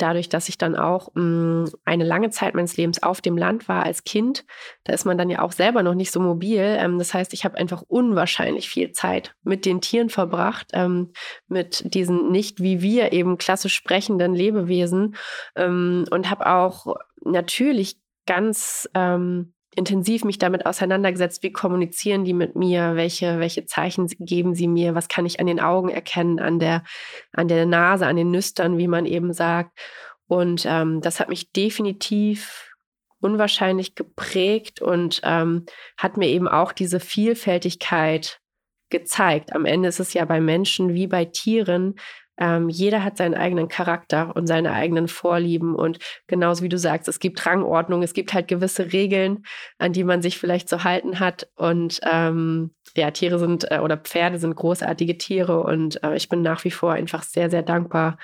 dadurch, 0.00 0.28
dass 0.28 0.48
ich 0.48 0.58
dann 0.58 0.76
auch 0.76 1.14
mh, 1.14 1.22
mm, 1.22 1.70
eine 1.84 2.04
lange 2.04 2.30
Zeit 2.30 2.54
meines 2.54 2.76
Lebens 2.76 3.02
auf 3.02 3.20
dem 3.20 3.36
Land 3.36 3.68
war 3.68 3.84
als 3.84 4.04
Kind, 4.04 4.44
da 4.84 4.92
ist 4.92 5.04
man 5.04 5.18
dann 5.18 5.30
ja 5.30 5.42
auch 5.42 5.52
selber 5.52 5.82
noch 5.82 5.94
nicht 5.94 6.12
so 6.12 6.20
mobil. 6.20 6.60
Ähm, 6.78 6.98
das 6.98 7.14
heißt, 7.14 7.32
ich 7.32 7.44
habe 7.44 7.58
einfach 7.58 7.82
unwahrscheinlich 7.82 8.68
viel 8.68 8.92
Zeit 8.92 9.34
mit 9.42 9.64
den 9.66 9.80
Tieren 9.80 10.10
verbracht, 10.10 10.68
ähm, 10.72 11.12
mit 11.48 11.94
diesen 11.94 12.30
nicht 12.30 12.60
wie 12.60 12.82
wir 12.82 13.12
eben 13.12 13.38
klassisch 13.38 13.74
sprechenden 13.74 14.34
Lebewesen 14.34 15.16
ähm, 15.56 16.04
und 16.10 16.30
habe 16.30 16.46
auch 16.46 16.96
natürlich 17.22 17.98
ganz 18.26 18.88
ähm, 18.94 19.52
intensiv 19.76 20.24
mich 20.24 20.38
damit 20.38 20.66
auseinandergesetzt, 20.66 21.42
wie 21.42 21.52
kommunizieren 21.52 22.24
die 22.24 22.32
mit 22.32 22.56
mir, 22.56 22.96
welche, 22.96 23.38
welche 23.38 23.66
Zeichen 23.66 24.06
geben 24.18 24.54
sie 24.54 24.66
mir, 24.66 24.94
was 24.94 25.08
kann 25.08 25.26
ich 25.26 25.38
an 25.38 25.46
den 25.46 25.60
Augen 25.60 25.88
erkennen, 25.88 26.40
an 26.40 26.58
der, 26.58 26.82
an 27.32 27.48
der 27.48 27.66
Nase, 27.66 28.06
an 28.06 28.16
den 28.16 28.30
Nüstern, 28.30 28.78
wie 28.78 28.88
man 28.88 29.06
eben 29.06 29.32
sagt. 29.32 29.78
Und 30.26 30.64
ähm, 30.66 31.00
das 31.00 31.20
hat 31.20 31.28
mich 31.28 31.52
definitiv 31.52 32.70
unwahrscheinlich 33.20 33.94
geprägt 33.94 34.80
und 34.80 35.20
ähm, 35.24 35.66
hat 35.96 36.16
mir 36.16 36.28
eben 36.28 36.48
auch 36.48 36.72
diese 36.72 37.00
Vielfältigkeit 37.00 38.40
gezeigt. 38.90 39.54
Am 39.54 39.66
Ende 39.66 39.88
ist 39.88 40.00
es 40.00 40.14
ja 40.14 40.24
bei 40.24 40.40
Menschen 40.40 40.94
wie 40.94 41.06
bei 41.06 41.24
Tieren, 41.26 41.94
ähm, 42.40 42.70
jeder 42.70 43.04
hat 43.04 43.18
seinen 43.18 43.34
eigenen 43.34 43.68
Charakter 43.68 44.34
und 44.34 44.46
seine 44.46 44.72
eigenen 44.72 45.08
Vorlieben. 45.08 45.74
Und 45.74 45.98
genauso 46.26 46.64
wie 46.64 46.70
du 46.70 46.78
sagst, 46.78 47.06
es 47.06 47.20
gibt 47.20 47.44
Rangordnung, 47.44 48.02
es 48.02 48.14
gibt 48.14 48.32
halt 48.32 48.48
gewisse 48.48 48.92
Regeln, 48.92 49.44
an 49.78 49.92
die 49.92 50.04
man 50.04 50.22
sich 50.22 50.38
vielleicht 50.38 50.68
zu 50.68 50.82
halten 50.82 51.20
hat. 51.20 51.48
Und 51.54 52.00
ähm, 52.10 52.74
ja, 52.96 53.10
Tiere 53.10 53.38
sind 53.38 53.70
äh, 53.70 53.78
oder 53.78 53.98
Pferde 53.98 54.38
sind 54.38 54.56
großartige 54.56 55.18
Tiere. 55.18 55.62
Und 55.62 56.02
äh, 56.02 56.16
ich 56.16 56.30
bin 56.30 56.40
nach 56.40 56.64
wie 56.64 56.70
vor 56.70 56.92
einfach 56.92 57.22
sehr, 57.22 57.50
sehr 57.50 57.62
dankbar, 57.62 58.18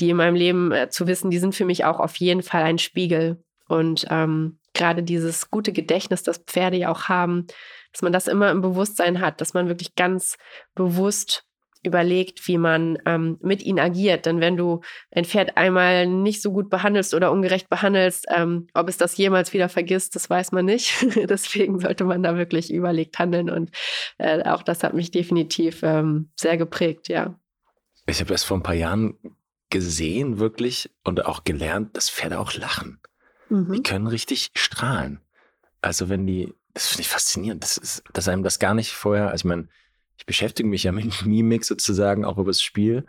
die 0.00 0.10
in 0.10 0.16
meinem 0.16 0.34
Leben 0.34 0.72
äh, 0.72 0.88
zu 0.90 1.06
wissen, 1.06 1.30
die 1.30 1.38
sind 1.38 1.54
für 1.54 1.64
mich 1.64 1.84
auch 1.84 2.00
auf 2.00 2.16
jeden 2.16 2.42
Fall 2.42 2.64
ein 2.64 2.78
Spiegel. 2.78 3.44
Und 3.68 4.06
ähm, 4.10 4.58
gerade 4.74 5.04
dieses 5.04 5.50
gute 5.50 5.72
Gedächtnis, 5.72 6.24
das 6.24 6.38
Pferde 6.38 6.76
ja 6.78 6.90
auch 6.90 7.04
haben, 7.04 7.46
dass 7.92 8.02
man 8.02 8.12
das 8.12 8.26
immer 8.26 8.50
im 8.50 8.60
Bewusstsein 8.60 9.20
hat, 9.20 9.40
dass 9.40 9.54
man 9.54 9.68
wirklich 9.68 9.94
ganz 9.94 10.36
bewusst 10.74 11.44
überlegt, 11.82 12.46
wie 12.46 12.58
man 12.58 12.98
ähm, 13.06 13.38
mit 13.40 13.62
ihnen 13.62 13.78
agiert. 13.78 14.26
Denn 14.26 14.40
wenn 14.40 14.56
du 14.56 14.80
ein 15.10 15.24
Pferd 15.24 15.56
einmal 15.56 16.06
nicht 16.06 16.42
so 16.42 16.52
gut 16.52 16.70
behandelst 16.70 17.14
oder 17.14 17.32
ungerecht 17.32 17.68
behandelst, 17.68 18.26
ähm, 18.34 18.68
ob 18.74 18.88
es 18.88 18.96
das 18.96 19.16
jemals 19.16 19.52
wieder 19.52 19.68
vergisst, 19.68 20.14
das 20.14 20.30
weiß 20.30 20.52
man 20.52 20.64
nicht. 20.64 21.04
Deswegen 21.28 21.80
sollte 21.80 22.04
man 22.04 22.22
da 22.22 22.36
wirklich 22.36 22.72
überlegt 22.72 23.18
handeln. 23.18 23.50
Und 23.50 23.70
äh, 24.18 24.42
auch 24.44 24.62
das 24.62 24.82
hat 24.82 24.94
mich 24.94 25.10
definitiv 25.10 25.82
ähm, 25.82 26.30
sehr 26.36 26.56
geprägt, 26.56 27.08
ja. 27.08 27.34
Ich 28.06 28.20
habe 28.20 28.30
das 28.30 28.44
vor 28.44 28.56
ein 28.56 28.62
paar 28.62 28.74
Jahren 28.74 29.16
gesehen, 29.70 30.38
wirklich, 30.38 30.90
und 31.02 31.24
auch 31.24 31.44
gelernt, 31.44 31.96
dass 31.96 32.10
Pferde 32.10 32.38
auch 32.38 32.54
lachen. 32.54 33.00
Mhm. 33.48 33.72
Die 33.72 33.82
können 33.82 34.06
richtig 34.06 34.50
strahlen. 34.54 35.20
Also 35.80 36.08
wenn 36.08 36.26
die, 36.26 36.54
das 36.74 36.86
finde 36.86 37.02
ich 37.02 37.08
faszinierend, 37.08 37.62
das 37.62 37.76
ist, 37.76 38.04
dass 38.12 38.28
einem 38.28 38.42
das 38.42 38.58
gar 38.58 38.74
nicht 38.74 38.92
vorher, 38.92 39.30
also 39.30 39.42
ich 39.42 39.44
meine, 39.44 39.68
ich 40.16 40.26
beschäftige 40.26 40.68
mich 40.68 40.84
ja 40.84 40.92
mit 40.92 41.22
Mimik 41.26 41.64
sozusagen 41.64 42.24
auch 42.24 42.38
über 42.38 42.50
das 42.50 42.62
Spiel. 42.62 43.06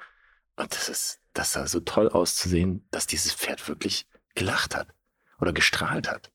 Und 0.56 0.74
das 0.74 0.90
ist, 0.90 1.20
das 1.34 1.54
sah 1.54 1.68
so 1.68 1.80
toll 1.80 2.10
auszusehen, 2.10 2.88
dass 2.92 3.08
dieses 3.08 3.34
Pferd 3.34 3.68
wirklich 3.68 4.08
gelacht 4.36 4.76
hat 4.76 4.88
oder 5.40 5.54
gestrahlt 5.54 6.10
hat. 6.10 6.32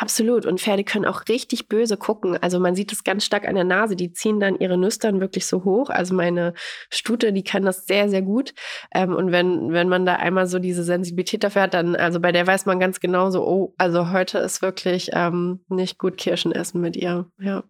Absolut. 0.00 0.46
Und 0.46 0.60
Pferde 0.60 0.84
können 0.84 1.06
auch 1.06 1.22
richtig 1.28 1.68
böse 1.68 1.96
gucken. 1.96 2.36
Also 2.40 2.60
man 2.60 2.76
sieht 2.76 2.92
es 2.92 3.02
ganz 3.02 3.24
stark 3.24 3.48
an 3.48 3.56
der 3.56 3.64
Nase. 3.64 3.96
Die 3.96 4.12
ziehen 4.12 4.38
dann 4.38 4.56
ihre 4.56 4.78
Nüstern 4.78 5.20
wirklich 5.20 5.46
so 5.46 5.64
hoch. 5.64 5.90
Also 5.90 6.14
meine 6.14 6.54
Stute, 6.88 7.32
die 7.32 7.42
kann 7.42 7.64
das 7.64 7.84
sehr, 7.86 8.08
sehr 8.08 8.22
gut. 8.22 8.54
Ähm, 8.94 9.12
und 9.14 9.32
wenn, 9.32 9.72
wenn 9.72 9.88
man 9.88 10.06
da 10.06 10.14
einmal 10.14 10.46
so 10.46 10.60
diese 10.60 10.84
Sensibilität 10.84 11.42
dafür 11.42 11.62
hat, 11.62 11.74
dann, 11.74 11.96
also 11.96 12.20
bei 12.20 12.30
der 12.30 12.46
weiß 12.46 12.64
man 12.66 12.78
ganz 12.78 13.00
genau 13.00 13.30
so, 13.30 13.44
oh, 13.44 13.74
also 13.76 14.12
heute 14.12 14.38
ist 14.38 14.62
wirklich 14.62 15.10
ähm, 15.14 15.64
nicht 15.68 15.98
gut 15.98 16.16
Kirschen 16.16 16.52
essen 16.52 16.80
mit 16.80 16.96
ihr. 16.96 17.26
Ja. 17.40 17.64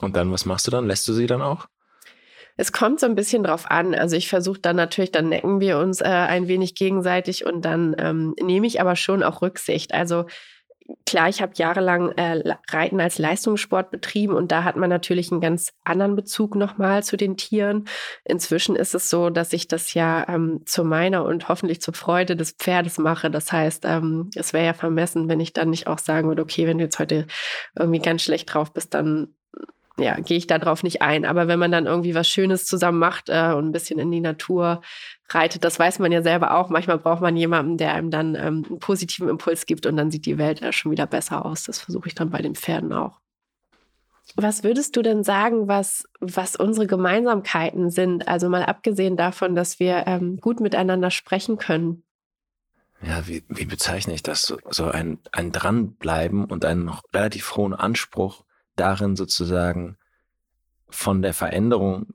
Und 0.00 0.16
dann, 0.16 0.30
was 0.32 0.44
machst 0.44 0.66
du 0.66 0.70
dann? 0.70 0.86
Lässt 0.86 1.08
du 1.08 1.12
sie 1.12 1.26
dann 1.26 1.42
auch? 1.42 1.66
Es 2.56 2.72
kommt 2.72 2.98
so 2.98 3.06
ein 3.06 3.14
bisschen 3.14 3.44
drauf 3.44 3.70
an. 3.70 3.94
Also 3.94 4.16
ich 4.16 4.28
versuche 4.28 4.58
dann 4.58 4.76
natürlich, 4.76 5.12
dann 5.12 5.28
necken 5.28 5.60
wir 5.60 5.78
uns 5.78 6.00
äh, 6.00 6.06
ein 6.06 6.48
wenig 6.48 6.74
gegenseitig 6.74 7.46
und 7.46 7.64
dann 7.64 7.94
ähm, 7.98 8.34
nehme 8.42 8.66
ich 8.66 8.80
aber 8.80 8.96
schon 8.96 9.22
auch 9.22 9.42
Rücksicht. 9.42 9.94
Also 9.94 10.26
klar, 11.06 11.28
ich 11.28 11.42
habe 11.42 11.52
jahrelang 11.54 12.12
äh, 12.12 12.42
Reiten 12.70 13.00
als 13.00 13.18
Leistungssport 13.18 13.90
betrieben 13.90 14.34
und 14.34 14.50
da 14.50 14.64
hat 14.64 14.76
man 14.76 14.88
natürlich 14.88 15.30
einen 15.30 15.40
ganz 15.40 15.72
anderen 15.84 16.16
Bezug 16.16 16.54
nochmal 16.56 17.04
zu 17.04 17.16
den 17.16 17.36
Tieren. 17.36 17.84
Inzwischen 18.24 18.74
ist 18.74 18.94
es 18.94 19.10
so, 19.10 19.30
dass 19.30 19.52
ich 19.52 19.68
das 19.68 19.94
ja 19.94 20.26
ähm, 20.28 20.62
zu 20.66 20.84
meiner 20.84 21.24
und 21.24 21.48
hoffentlich 21.48 21.80
zur 21.80 21.94
Freude 21.94 22.36
des 22.36 22.52
Pferdes 22.52 22.98
mache. 22.98 23.30
Das 23.30 23.52
heißt, 23.52 23.84
ähm, 23.86 24.30
es 24.34 24.52
wäre 24.52 24.66
ja 24.66 24.74
vermessen, 24.74 25.28
wenn 25.28 25.40
ich 25.40 25.52
dann 25.52 25.70
nicht 25.70 25.86
auch 25.86 25.98
sagen 25.98 26.28
würde, 26.28 26.42
okay, 26.42 26.66
wenn 26.66 26.78
du 26.78 26.84
jetzt 26.84 26.98
heute 26.98 27.26
irgendwie 27.78 28.00
ganz 28.00 28.22
schlecht 28.22 28.52
drauf 28.52 28.72
bist, 28.72 28.94
dann 28.94 29.34
ja, 29.98 30.18
gehe 30.20 30.36
ich 30.38 30.46
darauf 30.46 30.82
nicht 30.82 31.02
ein. 31.02 31.24
Aber 31.24 31.48
wenn 31.48 31.58
man 31.58 31.72
dann 31.72 31.86
irgendwie 31.86 32.14
was 32.14 32.28
Schönes 32.28 32.66
zusammen 32.66 32.98
macht 32.98 33.28
äh, 33.28 33.52
und 33.52 33.66
ein 33.66 33.72
bisschen 33.72 33.98
in 33.98 34.10
die 34.10 34.20
Natur 34.20 34.80
reitet, 35.28 35.64
das 35.64 35.78
weiß 35.78 35.98
man 35.98 36.12
ja 36.12 36.22
selber 36.22 36.56
auch. 36.56 36.70
Manchmal 36.70 36.98
braucht 36.98 37.20
man 37.20 37.36
jemanden, 37.36 37.76
der 37.76 37.94
einem 37.94 38.10
dann 38.10 38.34
ähm, 38.34 38.64
einen 38.68 38.78
positiven 38.78 39.28
Impuls 39.28 39.66
gibt 39.66 39.86
und 39.86 39.96
dann 39.96 40.10
sieht 40.10 40.26
die 40.26 40.38
Welt 40.38 40.62
äh, 40.62 40.72
schon 40.72 40.92
wieder 40.92 41.06
besser 41.06 41.44
aus. 41.44 41.64
Das 41.64 41.78
versuche 41.78 42.08
ich 42.08 42.14
dann 42.14 42.30
bei 42.30 42.40
den 42.40 42.54
Pferden 42.54 42.92
auch. 42.92 43.20
Was 44.36 44.62
würdest 44.62 44.94
du 44.94 45.02
denn 45.02 45.24
sagen, 45.24 45.68
was, 45.68 46.04
was 46.20 46.54
unsere 46.54 46.86
Gemeinsamkeiten 46.86 47.90
sind? 47.90 48.28
Also 48.28 48.48
mal 48.48 48.64
abgesehen 48.64 49.16
davon, 49.16 49.54
dass 49.54 49.80
wir 49.80 50.04
ähm, 50.06 50.36
gut 50.36 50.60
miteinander 50.60 51.10
sprechen 51.10 51.56
können. 51.56 52.04
Ja, 53.00 53.26
wie, 53.26 53.44
wie 53.48 53.64
bezeichne 53.64 54.14
ich 54.14 54.22
das? 54.22 54.42
So, 54.42 54.58
so 54.70 54.90
ein, 54.90 55.18
ein 55.32 55.52
Dranbleiben 55.52 56.44
und 56.44 56.64
einen 56.64 56.84
noch 56.84 57.02
relativ 57.14 57.56
hohen 57.56 57.74
Anspruch 57.74 58.44
darin 58.78 59.16
sozusagen 59.16 59.96
von 60.88 61.22
der 61.22 61.34
Veränderung, 61.34 62.14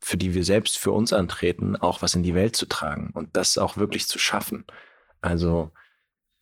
für 0.00 0.16
die 0.16 0.34
wir 0.34 0.44
selbst 0.44 0.78
für 0.78 0.90
uns 0.92 1.12
antreten, 1.12 1.76
auch 1.76 2.02
was 2.02 2.14
in 2.14 2.22
die 2.22 2.34
Welt 2.34 2.56
zu 2.56 2.66
tragen 2.66 3.10
und 3.14 3.36
das 3.36 3.58
auch 3.58 3.76
wirklich 3.76 4.08
zu 4.08 4.18
schaffen. 4.18 4.64
Also, 5.20 5.70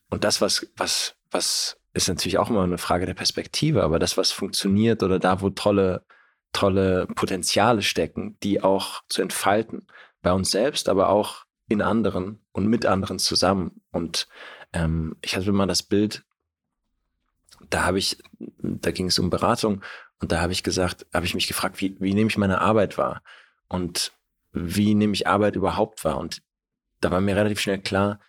und 0.09 0.25
das, 0.25 0.41
was, 0.41 0.67
was, 0.77 1.17
was 1.31 1.77
ist 1.93 2.09
natürlich 2.09 2.39
auch 2.39 2.51
immer 2.51 2.63
eine 2.63 2.79
Frage 2.79 3.07
der 3.07 3.15
Perspektive, 3.15 3.83
aber 3.83 3.99
das, 3.99 4.17
was 4.17 4.33
funktioniert 4.33 5.03
oder 5.03 5.19
da, 5.19 5.41
wo 5.41 5.51
tolle, 5.51 6.05
tolle 6.53 7.07
Potenziale 7.15 7.83
stecken, 7.83 8.39
die 8.43 8.63
auch 8.63 9.03
zu 9.09 9.23
entfalten, 9.23 9.87
bei 10.23 10.33
uns 10.33 10.51
selbst, 10.51 10.89
aber 10.89 11.09
auch 11.09 11.45
in 11.69 11.83
anderen 11.83 12.41
und 12.53 12.67
mit 12.67 12.87
anderen 12.87 13.19
zusammen. 13.19 13.81
Und 13.91 14.29
ähm, 14.73 15.17
ich 15.23 15.37
hatte 15.37 15.49
immer 15.49 15.67
das 15.67 15.83
Bild, 15.83 16.25
da 17.69 17.85
habe 17.85 17.99
ich, 17.99 18.19
da 18.59 18.91
ging 18.91 19.07
es 19.07 19.19
um 19.19 19.31
Beratung 19.31 19.83
und 20.21 20.33
da 20.33 20.41
habe 20.41 20.53
ich 20.53 20.63
gesagt, 20.63 21.07
habe 21.13 21.27
ich 21.27 21.35
mich 21.35 21.49
gefragt, 21.49 21.81
wie, 21.81 21.97
wie 22.01 22.15
nehme 22.15 22.31
ich 22.31 22.39
meine 22.39 22.61
Arbeit 22.61 22.99
wahr? 22.99 23.23
Und 23.69 24.13
wie 24.53 24.95
nehme 24.95 25.15
ich 25.15 25.27
Arbeit 25.27 25.57
überhaupt 25.57 26.05
wahr? 26.05 26.19
Und 26.19 26.43
da 27.01 27.11
war 27.11 27.21
mir 27.21 27.37
relativ 27.37 27.61
schnell 27.61 27.81
klar, 27.81 28.21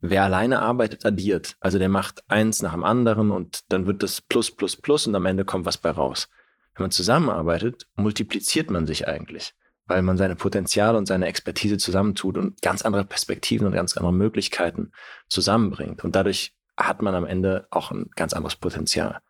wer 0.00 0.24
alleine 0.24 0.60
arbeitet, 0.60 1.06
addiert. 1.06 1.56
Also 1.60 1.78
der 1.78 1.88
macht 1.88 2.28
eins 2.28 2.60
nach 2.62 2.72
dem 2.72 2.84
anderen 2.84 3.30
und 3.30 3.60
dann 3.68 3.86
wird 3.86 4.02
das 4.02 4.20
plus, 4.20 4.50
plus, 4.50 4.76
plus 4.76 5.06
und 5.06 5.14
am 5.14 5.26
Ende 5.26 5.44
kommt 5.44 5.64
was 5.64 5.78
bei 5.78 5.90
raus. 5.90 6.28
Wenn 6.74 6.84
man 6.84 6.90
zusammenarbeitet, 6.90 7.86
multipliziert 7.94 8.70
man 8.70 8.86
sich 8.86 9.06
eigentlich, 9.06 9.54
weil 9.86 10.02
man 10.02 10.16
seine 10.16 10.36
Potenziale 10.36 10.98
und 10.98 11.06
seine 11.06 11.26
Expertise 11.26 11.76
zusammentut 11.76 12.36
und 12.36 12.60
ganz 12.62 12.82
andere 12.82 13.04
Perspektiven 13.04 13.66
und 13.66 13.74
ganz 13.74 13.96
andere 13.96 14.12
Möglichkeiten 14.12 14.92
zusammenbringt. 15.28 16.02
Und 16.02 16.16
dadurch 16.16 16.54
hat 16.76 17.02
man 17.02 17.14
am 17.14 17.26
Ende 17.26 17.66
auch 17.70 17.90
ein 17.90 18.10
ganz 18.16 18.32
anderes 18.32 18.56
Potenzial. 18.56 19.20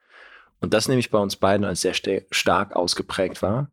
Und 0.61 0.74
das 0.74 0.88
nehme 0.88 1.01
ich 1.01 1.11
bei 1.11 1.18
uns 1.18 1.36
beiden 1.36 1.66
als 1.66 1.80
sehr 1.80 1.95
stark 2.30 2.76
ausgeprägt 2.76 3.43
war. 3.43 3.70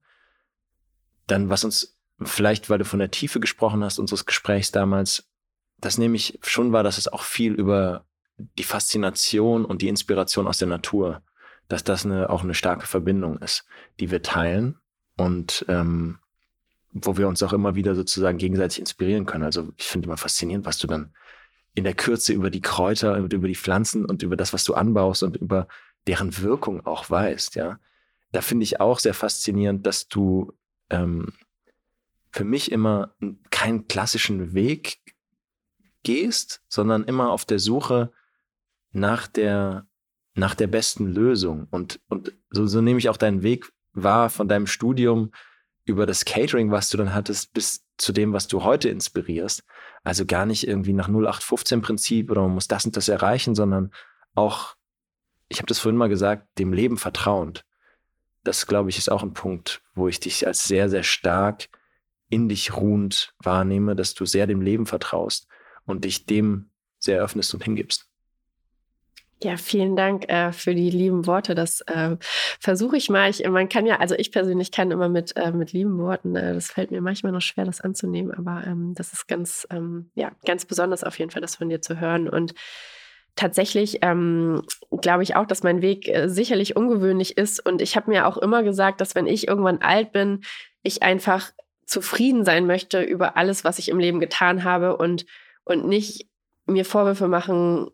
Dann, 1.28 1.49
was 1.49 1.63
uns 1.63 1.97
vielleicht, 2.22 2.70
weil 2.70 2.80
du 2.80 2.86
von 2.86 2.99
der 2.99 3.11
Tiefe 3.11 3.39
gesprochen 3.39 3.84
hast, 3.84 3.99
unseres 3.99 4.26
Gesprächs 4.26 4.72
damals, 4.72 5.30
das 5.78 5.97
nehme 5.97 6.15
ich 6.15 6.39
schon 6.43 6.74
wahr, 6.74 6.84
dass 6.84 6.97
es 6.97 7.07
auch 7.07 7.24
viel 7.24 7.53
über 7.53 8.05
die 8.57 8.63
Faszination 8.63 9.65
und 9.65 9.82
die 9.82 9.88
Inspiration 9.88 10.47
aus 10.47 10.57
der 10.57 10.67
Natur, 10.67 11.22
dass 11.67 11.84
das 11.84 12.05
eine, 12.05 12.30
auch 12.30 12.43
eine 12.43 12.55
starke 12.55 12.88
Verbindung 12.88 13.38
ist, 13.39 13.65
die 13.99 14.09
wir 14.11 14.24
teilen 14.24 14.80
und 15.17 15.65
ähm, 15.67 16.20
wo 16.91 17.17
wir 17.17 17.28
uns 17.28 17.43
auch 17.43 17.53
immer 17.53 17.76
wieder 17.76 17.93
sozusagen 17.95 18.38
gegenseitig 18.39 18.80
inspirieren 18.80 19.26
können. 19.26 19.43
Also 19.43 19.70
ich 19.78 19.86
finde 19.86 20.07
immer 20.07 20.17
faszinierend, 20.17 20.65
was 20.65 20.80
du 20.80 20.88
dann 20.88 21.13
in 21.80 21.86
der 21.86 21.94
Kürze 21.94 22.34
über 22.34 22.50
die 22.50 22.62
Kräuter 22.62 23.16
und 23.16 23.34
über 23.34 23.48
die 23.48 23.56
Pflanzen 23.56 24.06
und 24.06 24.22
über 24.22 24.36
das, 24.36 24.54
was 24.54 24.64
du 24.66 24.74
anbaust 24.74 25.24
und 25.24 25.38
über 25.38 25.68
deren 26.08 26.38
Wirkung 26.42 26.86
auch 26.86 27.10
weißt, 27.10 27.56
ja. 27.56 27.80
Da 28.32 28.42
finde 28.42 28.64
ich 28.64 28.80
auch 28.80 29.00
sehr 29.00 29.16
faszinierend, 29.16 29.88
dass 29.88 30.08
du 30.08 30.54
ähm, 30.92 31.34
für 32.32 32.44
mich 32.44 32.72
immer 32.72 33.16
keinen 33.50 33.88
klassischen 33.88 34.54
Weg 34.54 35.00
gehst, 36.04 36.62
sondern 36.68 37.06
immer 37.06 37.32
auf 37.32 37.46
der 37.46 37.60
Suche 37.60 38.12
nach 38.92 39.28
der, 39.28 39.88
nach 40.36 40.54
der 40.54 40.68
besten 40.68 41.08
Lösung. 41.08 41.68
Und, 41.72 42.00
und 42.08 42.34
so, 42.52 42.68
so 42.68 42.82
nehme 42.82 43.00
ich 43.00 43.10
auch 43.10 43.18
deinen 43.18 43.42
Weg 43.42 43.72
wahr 43.94 44.30
von 44.30 44.48
deinem 44.48 44.68
Studium 44.68 45.32
über 45.86 46.06
das 46.06 46.24
Catering, 46.24 46.72
was 46.72 46.90
du 46.90 46.98
dann 46.98 47.16
hattest, 47.16 47.54
bis 47.54 47.86
zu 47.98 48.12
dem, 48.12 48.32
was 48.32 48.48
du 48.48 48.64
heute 48.64 48.90
inspirierst. 48.90 49.64
Also 50.04 50.26
gar 50.26 50.45
nicht 50.45 50.68
irgendwie 50.68 50.93
nach 50.93 51.10
0815-Prinzip 51.10 52.32
oder 52.32 52.41
man 52.41 52.54
muss 52.54 52.68
das 52.68 52.86
und 52.86 52.95
das 52.95 53.10
erreichen, 53.10 53.56
sondern 53.56 53.91
auch, 54.36 54.76
ich 55.50 55.58
habe 55.58 55.68
das 55.68 55.80
vorhin 55.80 55.97
mal 55.97 56.10
gesagt, 56.10 56.47
dem 56.58 56.74
Leben 56.74 56.97
vertrauend. 56.97 57.66
Das, 58.43 58.68
glaube 58.68 58.89
ich, 58.89 58.97
ist 58.97 59.12
auch 59.12 59.24
ein 59.24 59.34
Punkt, 59.34 59.82
wo 59.93 60.08
ich 60.08 60.20
dich 60.20 60.47
als 60.47 60.66
sehr, 60.66 60.89
sehr 60.89 61.04
stark 61.04 61.68
in 62.30 62.47
dich 62.47 62.76
ruhend 62.76 63.34
wahrnehme, 63.39 63.95
dass 63.95 64.14
du 64.14 64.26
sehr 64.26 64.47
dem 64.47 64.62
Leben 64.62 64.86
vertraust 64.86 65.47
und 65.86 66.06
dich 66.06 66.26
dem 66.26 66.70
sehr 67.00 67.22
öffnest 67.22 67.54
und 67.54 67.64
hingibst. 67.64 68.09
Ja, 69.42 69.56
vielen 69.56 69.96
Dank 69.96 70.28
äh, 70.28 70.52
für 70.52 70.76
die 70.76 70.90
lieben 70.90 71.26
Worte. 71.26 71.56
Das 71.56 71.80
äh, 71.82 72.18
versuche 72.60 72.98
ich 72.98 73.10
mal. 73.10 73.30
Ich, 73.30 73.48
man 73.48 73.70
kann 73.70 73.86
ja, 73.86 73.98
also 73.98 74.14
ich 74.16 74.34
persönlich 74.34 74.70
kann 74.70 74.92
immer 74.92 75.08
mit, 75.08 75.38
äh, 75.38 75.54
mit 75.54 75.72
lieben 75.72 75.98
Worten, 75.98 76.36
äh, 76.36 76.54
das 76.54 76.72
fällt 76.72 76.92
mir 76.92 77.00
manchmal 77.00 77.32
noch 77.32 77.42
schwer, 77.42 77.64
das 77.64 77.80
anzunehmen, 77.80 78.34
aber 78.34 78.68
ähm, 78.68 78.94
das 78.96 79.14
ist 79.14 79.30
ganz, 79.30 79.66
ähm, 79.72 80.12
ja, 80.14 80.32
ganz 80.46 80.66
besonders 80.66 81.06
auf 81.06 81.18
jeden 81.20 81.32
Fall, 81.32 81.42
das 81.42 81.56
von 81.56 81.70
dir 81.70 81.82
zu 81.82 82.02
hören. 82.02 82.28
Und 82.28 82.54
tatsächlich 83.38 84.00
ähm, 84.02 84.62
glaube 85.00 85.24
ich 85.24 85.38
auch, 85.38 85.46
dass 85.46 85.64
mein 85.64 85.82
Weg 85.82 86.10
äh, 86.10 86.28
sicherlich 86.28 86.76
ungewöhnlich 86.76 87.38
ist. 87.38 87.66
Und 87.66 87.82
ich 87.82 87.96
habe 87.96 88.12
mir 88.12 88.28
auch 88.28 88.38
immer 88.38 88.62
gesagt, 88.64 89.00
dass 89.00 89.16
wenn 89.16 89.26
ich 89.26 89.48
irgendwann 89.48 89.82
alt 89.82 90.12
bin, 90.12 90.42
ich 90.84 91.02
einfach 91.02 91.52
zufrieden 91.86 92.44
sein 92.44 92.68
möchte 92.68 93.02
über 93.02 93.38
alles, 93.38 93.64
was 93.64 93.80
ich 93.80 93.88
im 93.88 94.00
Leben 94.00 94.20
getan 94.20 94.66
habe 94.66 94.98
und, 94.98 95.26
und 95.64 95.88
nicht 95.88 96.28
mir 96.66 96.84
Vorwürfe 96.84 97.30
machen 97.30 97.90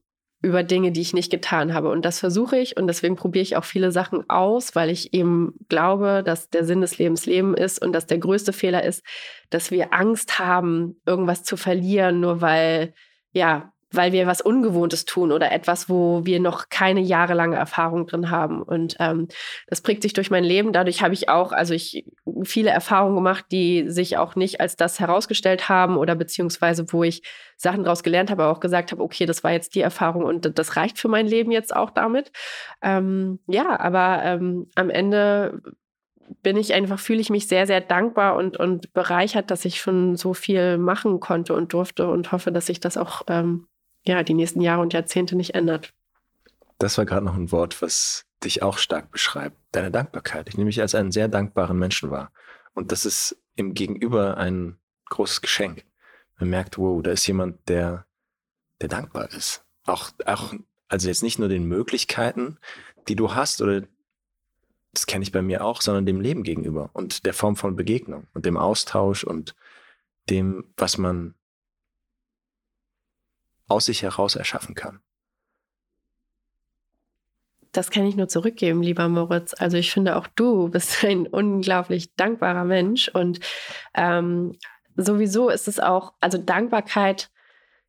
über 0.45 0.61
Dinge, 0.61 0.91
die 0.91 1.01
ich 1.01 1.13
nicht 1.13 1.31
getan 1.31 1.73
habe. 1.73 1.89
Und 1.89 2.05
das 2.05 2.19
versuche 2.19 2.57
ich 2.57 2.77
und 2.77 2.85
deswegen 2.85 3.15
probiere 3.15 3.41
ich 3.41 3.57
auch 3.57 3.65
viele 3.65 3.91
Sachen 3.91 4.29
aus, 4.29 4.75
weil 4.75 4.91
ich 4.91 5.13
eben 5.13 5.55
glaube, 5.69 6.21
dass 6.23 6.49
der 6.51 6.63
Sinn 6.65 6.81
des 6.81 6.99
Lebens 6.99 7.25
Leben 7.25 7.55
ist 7.55 7.83
und 7.83 7.93
dass 7.93 8.05
der 8.05 8.19
größte 8.19 8.53
Fehler 8.53 8.83
ist, 8.83 9.03
dass 9.49 9.71
wir 9.71 9.91
Angst 9.91 10.37
haben, 10.37 11.01
irgendwas 11.05 11.43
zu 11.43 11.57
verlieren, 11.57 12.19
nur 12.19 12.41
weil, 12.41 12.93
ja, 13.31 13.73
weil 13.95 14.11
wir 14.11 14.27
was 14.27 14.41
Ungewohntes 14.41 15.05
tun 15.05 15.31
oder 15.31 15.51
etwas, 15.51 15.89
wo 15.89 16.25
wir 16.25 16.39
noch 16.39 16.69
keine 16.69 17.01
jahrelange 17.01 17.55
Erfahrung 17.55 18.07
drin 18.07 18.29
haben. 18.29 18.61
Und 18.61 18.95
ähm, 18.99 19.27
das 19.67 19.81
prägt 19.81 20.03
sich 20.03 20.13
durch 20.13 20.31
mein 20.31 20.43
Leben. 20.43 20.73
Dadurch 20.73 21.01
habe 21.01 21.13
ich 21.13 21.29
auch, 21.29 21.51
also 21.51 21.73
ich 21.73 22.05
viele 22.43 22.69
Erfahrungen 22.69 23.15
gemacht, 23.15 23.45
die 23.51 23.89
sich 23.89 24.17
auch 24.17 24.35
nicht 24.35 24.61
als 24.61 24.75
das 24.75 24.99
herausgestellt 24.99 25.69
haben 25.69 25.97
oder 25.97 26.15
beziehungsweise 26.15 26.85
wo 26.89 27.03
ich 27.03 27.23
Sachen 27.57 27.83
daraus 27.83 28.03
gelernt 28.03 28.31
habe, 28.31 28.43
aber 28.43 28.51
auch 28.51 28.59
gesagt 28.59 28.91
habe, 28.91 29.01
okay, 29.01 29.25
das 29.25 29.43
war 29.43 29.51
jetzt 29.51 29.75
die 29.75 29.81
Erfahrung 29.81 30.23
und 30.23 30.57
das 30.57 30.75
reicht 30.75 30.99
für 30.99 31.07
mein 31.07 31.27
Leben 31.27 31.51
jetzt 31.51 31.75
auch 31.75 31.89
damit. 31.89 32.31
Ähm, 32.81 33.39
ja, 33.47 33.79
aber 33.79 34.21
ähm, 34.23 34.67
am 34.75 34.89
Ende 34.89 35.61
bin 36.41 36.57
ich 36.57 36.73
einfach, 36.73 36.99
fühle 36.99 37.21
ich 37.21 37.29
mich 37.29 37.47
sehr, 37.47 37.67
sehr 37.67 37.81
dankbar 37.81 38.35
und, 38.35 38.57
und 38.57 38.93
bereichert, 38.93 39.51
dass 39.51 39.65
ich 39.65 39.79
schon 39.79 40.15
so 40.15 40.33
viel 40.33 40.77
machen 40.77 41.19
konnte 41.19 41.53
und 41.53 41.73
durfte 41.73 42.07
und 42.09 42.31
hoffe, 42.31 42.51
dass 42.51 42.69
ich 42.69 42.79
das 42.79 42.97
auch 42.97 43.23
ähm, 43.27 43.67
ja, 44.07 44.23
die 44.23 44.33
nächsten 44.33 44.61
Jahre 44.61 44.81
und 44.81 44.93
Jahrzehnte 44.93 45.35
nicht 45.35 45.55
ändert. 45.55 45.93
Das 46.77 46.97
war 46.97 47.05
gerade 47.05 47.25
noch 47.25 47.35
ein 47.35 47.51
Wort, 47.51 47.81
was 47.81 48.25
dich 48.43 48.61
auch 48.61 48.77
stark 48.77 49.11
beschreibt. 49.11 49.57
Deine 49.71 49.91
Dankbarkeit. 49.91 50.49
Ich 50.49 50.57
nehme 50.57 50.67
mich 50.67 50.81
als 50.81 50.95
einen 50.95 51.11
sehr 51.11 51.27
dankbaren 51.27 51.77
Menschen 51.77 52.11
wahr. 52.11 52.31
Und 52.73 52.91
das 52.91 53.05
ist 53.05 53.37
im 53.55 53.73
Gegenüber 53.73 54.37
ein 54.37 54.77
großes 55.09 55.41
Geschenk. 55.41 55.85
Man 56.37 56.49
merkt, 56.49 56.77
wow, 56.77 57.01
da 57.01 57.11
ist 57.11 57.25
jemand, 57.27 57.67
der, 57.69 58.05
der 58.81 58.89
dankbar 58.89 59.31
ist. 59.31 59.63
Auch, 59.85 60.11
auch, 60.25 60.53
also 60.89 61.07
jetzt 61.07 61.23
nicht 61.23 61.39
nur 61.39 61.47
den 61.47 61.65
Möglichkeiten, 61.65 62.57
die 63.07 63.15
du 63.15 63.33
hast 63.33 63.61
oder 63.61 63.83
das 64.91 65.05
kenne 65.05 65.23
ich 65.23 65.31
bei 65.31 65.41
mir 65.41 65.63
auch, 65.63 65.81
sondern 65.81 66.05
dem 66.05 66.21
Leben 66.21 66.43
gegenüber 66.43 66.89
und 66.93 67.25
der 67.25 67.33
Form 67.33 67.55
von 67.55 67.75
Begegnung 67.75 68.27
und 68.33 68.45
dem 68.45 68.57
Austausch 68.57 69.23
und 69.23 69.55
dem, 70.29 70.73
was 70.77 70.97
man 70.97 71.35
aus 73.67 73.85
sich 73.85 74.03
heraus 74.03 74.35
erschaffen 74.35 74.75
kann. 74.75 74.99
Das 77.71 77.91
kann 77.91 78.05
ich 78.05 78.15
nur 78.15 78.29
zurückgeben, 78.29 78.81
lieber 78.81 79.09
Moritz. 79.09 79.53
Also 79.57 79.77
ich 79.77 79.91
finde 79.91 80.15
auch 80.15 80.27
du 80.27 80.69
bist 80.69 81.03
ein 81.03 81.27
unglaublich 81.27 82.15
dankbarer 82.15 82.63
Mensch 82.63 83.09
und 83.09 83.39
ähm, 83.93 84.57
sowieso 84.95 85.49
ist 85.49 85.67
es 85.67 85.79
auch, 85.79 86.13
also 86.21 86.37
Dankbarkeit, 86.37 87.29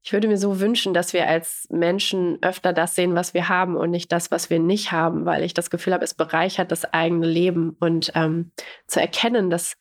ich 0.03 0.13
würde 0.13 0.29
mir 0.29 0.39
so 0.39 0.61
wünschen, 0.61 0.95
dass 0.95 1.13
wir 1.13 1.27
als 1.27 1.67
Menschen 1.69 2.39
öfter 2.41 2.73
das 2.73 2.95
sehen, 2.95 3.17
was 3.17 3.35
wir 3.35 3.49
haben 3.49 3.77
und 3.77 3.91
nicht 3.91 4.13
das, 4.13 4.31
was 4.31 4.51
wir 4.51 4.61
nicht 4.61 4.93
haben, 4.93 5.25
weil 5.25 5.43
ich 5.43 5.53
das 5.53 5.69
Gefühl 5.69 5.95
habe, 5.95 6.05
es 6.05 6.15
bereichert 6.15 6.71
das 6.71 6.85
eigene 6.85 7.27
Leben 7.27 7.77
und 7.81 8.13
ähm, 8.15 8.53
zu 8.87 9.01
erkennen, 9.01 9.51
dass, 9.51 9.77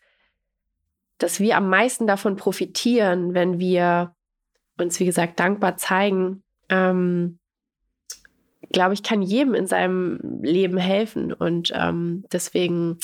dass 1.19 1.39
wir 1.39 1.55
am 1.57 1.69
meisten 1.69 2.07
davon 2.07 2.37
profitieren, 2.37 3.35
wenn 3.35 3.59
wir 3.59 4.14
uns, 4.77 4.99
wie 4.99 5.05
gesagt, 5.05 5.39
dankbar 5.39 5.77
zeigen, 5.77 6.43
ähm, 6.69 7.39
glaube 8.71 8.93
ich, 8.93 9.03
kann 9.03 9.21
jedem 9.21 9.53
in 9.53 9.67
seinem 9.67 10.19
Leben 10.41 10.77
helfen. 10.77 11.33
Und 11.33 11.71
ähm, 11.73 12.25
deswegen 12.31 12.99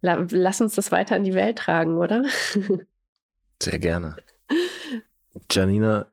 la 0.00 0.26
lass 0.30 0.60
uns 0.60 0.74
das 0.74 0.90
weiter 0.92 1.16
in 1.16 1.24
die 1.24 1.34
Welt 1.34 1.58
tragen, 1.58 1.98
oder? 1.98 2.24
Sehr 3.62 3.78
gerne. 3.78 4.16
Janina, 5.50 6.06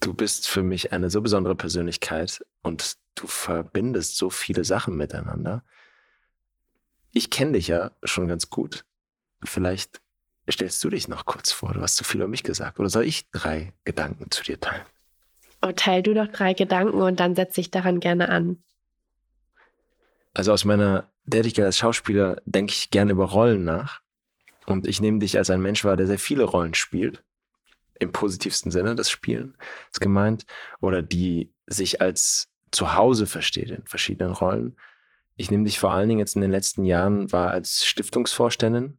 du 0.00 0.14
bist 0.14 0.48
für 0.48 0.62
mich 0.62 0.92
eine 0.92 1.10
so 1.10 1.20
besondere 1.20 1.56
Persönlichkeit 1.56 2.44
und 2.62 2.96
du 3.14 3.26
verbindest 3.26 4.16
so 4.16 4.30
viele 4.30 4.64
Sachen 4.64 4.96
miteinander. 4.96 5.64
Ich 7.12 7.30
kenne 7.30 7.52
dich 7.52 7.68
ja 7.68 7.90
schon 8.04 8.28
ganz 8.28 8.50
gut. 8.50 8.84
Vielleicht 9.44 10.01
stellst 10.50 10.82
du 10.82 10.90
dich 10.90 11.08
noch 11.08 11.24
kurz 11.24 11.52
vor? 11.52 11.72
Du 11.72 11.80
hast 11.80 11.96
zu 11.96 12.04
viel 12.04 12.20
über 12.20 12.28
mich 12.28 12.42
gesagt. 12.42 12.80
Oder 12.80 12.88
soll 12.88 13.04
ich 13.04 13.30
drei 13.30 13.72
Gedanken 13.84 14.30
zu 14.30 14.42
dir 14.42 14.58
teilen? 14.60 14.84
Oh, 15.62 15.72
teil 15.74 16.02
du 16.02 16.14
doch 16.14 16.26
drei 16.26 16.54
Gedanken 16.54 17.00
und 17.00 17.20
dann 17.20 17.36
setze 17.36 17.60
ich 17.60 17.70
daran 17.70 18.00
gerne 18.00 18.28
an. 18.28 18.62
Also 20.34 20.52
aus 20.52 20.64
meiner 20.64 21.10
Tätigkeit 21.30 21.66
als 21.66 21.78
Schauspieler 21.78 22.42
denke 22.44 22.72
ich 22.72 22.90
gerne 22.90 23.12
über 23.12 23.26
Rollen 23.26 23.64
nach. 23.64 24.00
Und 24.66 24.86
ich 24.86 25.00
nehme 25.00 25.20
dich 25.20 25.38
als 25.38 25.50
ein 25.50 25.60
Mensch 25.60 25.84
wahr, 25.84 25.96
der 25.96 26.06
sehr 26.06 26.18
viele 26.18 26.44
Rollen 26.44 26.74
spielt. 26.74 27.22
Im 28.00 28.10
positivsten 28.10 28.72
Sinne 28.72 28.96
das 28.96 29.10
Spielen 29.10 29.56
ist 29.92 30.00
gemeint. 30.00 30.46
Oder 30.80 31.02
die 31.02 31.52
sich 31.66 32.00
als 32.00 32.48
Zuhause 32.72 33.26
versteht 33.26 33.70
in 33.70 33.86
verschiedenen 33.86 34.32
Rollen. 34.32 34.76
Ich 35.36 35.50
nehme 35.50 35.64
dich 35.64 35.78
vor 35.78 35.92
allen 35.92 36.08
Dingen 36.08 36.18
jetzt 36.18 36.34
in 36.34 36.42
den 36.42 36.50
letzten 36.50 36.84
Jahren 36.84 37.30
wahr 37.30 37.50
als 37.50 37.84
Stiftungsvorständin 37.84 38.98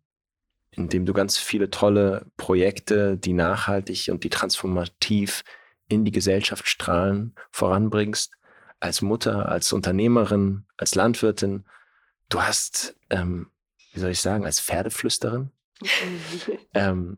in 0.76 0.89
dem 0.89 1.05
du 1.05 1.13
ganz 1.13 1.38
viele 1.38 1.69
tolle 1.69 2.26
Projekte, 2.38 3.17
die 3.17 3.34
nachhaltig 3.34 4.09
und 4.09 4.24
die 4.24 4.30
transformativ 4.30 5.43
in 5.88 6.05
die 6.05 6.11
Gesellschaft 6.11 6.67
strahlen, 6.67 7.36
voranbringst. 7.51 8.34
Als 8.80 9.01
Mutter, 9.01 9.47
als 9.47 9.71
Unternehmerin, 9.71 10.65
als 10.76 10.93
Landwirtin. 10.95 11.63
Du 12.28 12.41
hast, 12.41 12.97
ähm, 13.09 13.49
wie 13.93 13.99
soll 14.01 14.11
ich 14.11 14.19
sagen, 14.19 14.45
als 14.45 14.59
Pferdeflüsterin. 14.59 15.51
ähm, 16.74 17.17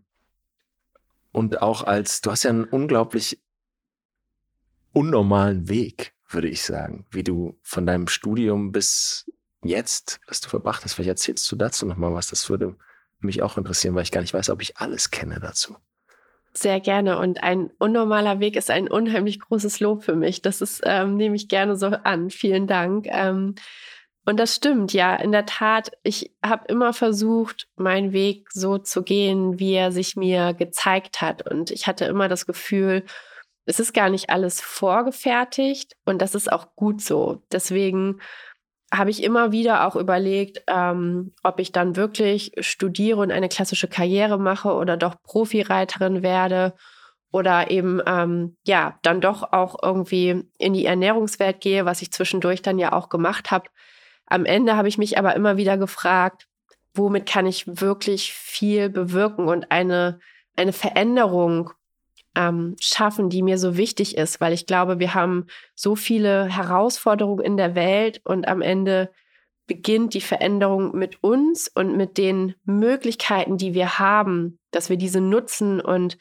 und 1.32 1.62
auch 1.62 1.84
als, 1.84 2.22
du 2.22 2.30
hast 2.30 2.44
ja 2.44 2.52
einen 2.52 2.66
unglaublich 2.66 3.42
unnormalen 4.94 5.68
Weg, 5.68 6.14
würde 6.30 6.50
ich 6.50 6.62
sagen, 6.62 7.06
wie 7.10 7.24
du 7.24 7.58
von 7.64 7.86
deinem 7.86 8.08
Studium 8.08 8.72
bis 8.72 9.30
jetzt, 9.64 10.20
das 10.28 10.42
du 10.42 10.50
verbracht 10.50 10.84
hast. 10.84 10.94
Vielleicht 10.94 11.10
erzählst 11.10 11.52
du 11.52 11.56
dazu 11.56 11.86
nochmal 11.86 12.14
was, 12.14 12.30
das 12.30 12.50
würde 12.50 12.76
mich 13.20 13.42
auch 13.42 13.58
interessieren, 13.58 13.96
weil 13.96 14.04
ich 14.04 14.12
gar 14.12 14.22
nicht 14.22 14.34
weiß, 14.34 14.50
ob 14.50 14.62
ich 14.62 14.78
alles 14.78 15.12
kenne 15.12 15.40
dazu. 15.40 15.76
Sehr 16.54 16.80
gerne. 16.80 17.20
Und 17.20 17.44
ein 17.44 17.72
unnormaler 17.80 18.40
Weg 18.40 18.56
ist 18.56 18.72
ein 18.72 18.88
unheimlich 18.88 19.40
großes 19.42 19.82
Lob 19.82 20.04
für 20.04 20.16
mich. 20.16 20.42
Das 20.42 20.62
ist, 20.62 20.82
ähm, 20.86 21.18
nehme 21.18 21.36
ich 21.36 21.50
gerne 21.50 21.76
so 21.76 21.88
an. 21.88 22.30
Vielen 22.30 22.66
Dank. 22.66 23.08
Ähm, 23.10 23.56
und 24.26 24.40
das 24.40 24.56
stimmt, 24.56 24.94
ja, 24.94 25.16
in 25.16 25.32
der 25.32 25.46
Tat. 25.46 25.92
Ich 26.02 26.32
habe 26.44 26.66
immer 26.68 26.94
versucht, 26.94 27.68
meinen 27.76 28.12
Weg 28.14 28.48
so 28.52 28.78
zu 28.78 29.04
gehen, 29.04 29.60
wie 29.60 29.74
er 29.74 29.92
sich 29.92 30.16
mir 30.16 30.54
gezeigt 30.54 31.22
hat. 31.22 31.48
Und 31.50 31.72
ich 31.72 31.88
hatte 31.88 32.06
immer 32.06 32.28
das 32.28 32.46
Gefühl, 32.46 33.04
es 33.66 33.80
ist 33.80 33.94
gar 33.94 34.10
nicht 34.10 34.30
alles 34.30 34.62
vorgefertigt 34.62 35.96
und 36.06 36.22
das 36.22 36.36
ist 36.36 36.52
auch 36.52 36.76
gut 36.76 37.02
so. 37.02 37.44
Deswegen 37.52 38.20
habe 38.94 39.10
ich 39.10 39.24
immer 39.24 39.52
wieder 39.52 39.88
auch 39.88 39.96
überlegt, 39.96 40.64
ähm, 40.68 41.34
ob 41.44 41.60
ich 41.60 41.72
dann 41.72 41.96
wirklich 41.96 42.52
studiere 42.60 43.20
und 43.20 43.32
eine 43.32 43.50
klassische 43.50 43.88
Karriere 43.88 44.40
mache 44.40 44.74
oder 44.74 44.98
doch 44.98 45.22
Profireiterin 45.24 46.24
werde 46.24 46.74
oder 47.32 47.72
eben 47.72 48.02
ähm, 48.06 48.56
ja 48.66 48.98
dann 49.02 49.22
doch 49.22 49.52
auch 49.52 49.76
irgendwie 49.82 50.44
in 50.58 50.74
die 50.74 50.86
Ernährungswelt 50.86 51.60
gehe, 51.62 51.86
was 51.86 52.02
ich 52.02 52.12
zwischendurch 52.12 52.62
dann 52.62 52.80
ja 52.80 52.94
auch 52.94 53.10
gemacht 53.10 53.52
habe. 53.52 53.70
Am 54.28 54.46
Ende 54.46 54.76
habe 54.76 54.88
ich 54.88 54.98
mich 54.98 55.18
aber 55.18 55.36
immer 55.36 55.58
wieder 55.58 55.78
gefragt, 55.78 56.48
womit 56.94 57.26
kann 57.26 57.46
ich 57.46 57.66
wirklich 57.68 58.34
viel 58.34 58.90
bewirken 58.90 59.48
und 59.48 59.72
eine 59.72 60.20
eine 60.56 60.74
Veränderung 60.74 61.72
ähm, 62.36 62.76
schaffen, 62.80 63.30
die 63.30 63.42
mir 63.42 63.58
so 63.58 63.78
wichtig 63.78 64.18
ist, 64.18 64.42
weil 64.42 64.54
ich 64.54 64.66
glaube, 64.66 65.00
wir 65.00 65.14
haben 65.14 65.48
so 65.74 65.96
viele 65.96 66.46
Herausforderungen 66.46 67.44
in 67.44 67.58
der 67.58 67.76
Welt 67.76 68.22
und 68.24 68.48
am 68.48 68.62
Ende 68.62 69.12
beginnt 69.68 70.14
die 70.14 70.22
Veränderung 70.22 70.96
mit 70.96 71.24
uns 71.24 71.68
und 71.74 71.98
mit 71.98 72.18
den 72.18 72.56
Möglichkeiten, 72.66 73.58
die 73.58 73.74
wir 73.74 73.98
haben, 73.98 74.60
dass 74.72 74.90
wir 74.90 74.98
diese 74.98 75.22
nutzen 75.22 75.82
und, 75.82 76.18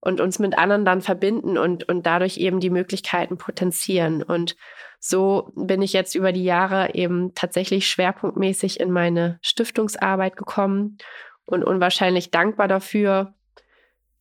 und 0.00 0.20
uns 0.20 0.38
mit 0.38 0.56
anderen 0.56 0.84
dann 0.84 1.02
verbinden 1.02 1.58
und, 1.58 1.88
und 1.88 2.06
dadurch 2.06 2.38
eben 2.38 2.60
die 2.60 2.70
Möglichkeiten 2.70 3.36
potenzieren. 3.36 4.22
Und 4.22 4.56
so 4.98 5.52
bin 5.54 5.82
ich 5.82 5.92
jetzt 5.92 6.14
über 6.14 6.32
die 6.32 6.44
Jahre 6.44 6.94
eben 6.94 7.34
tatsächlich 7.34 7.86
schwerpunktmäßig 7.86 8.80
in 8.80 8.90
meine 8.90 9.38
Stiftungsarbeit 9.42 10.36
gekommen 10.36 10.96
und 11.44 11.64
unwahrscheinlich 11.64 12.30
dankbar 12.30 12.66
dafür, 12.66 13.34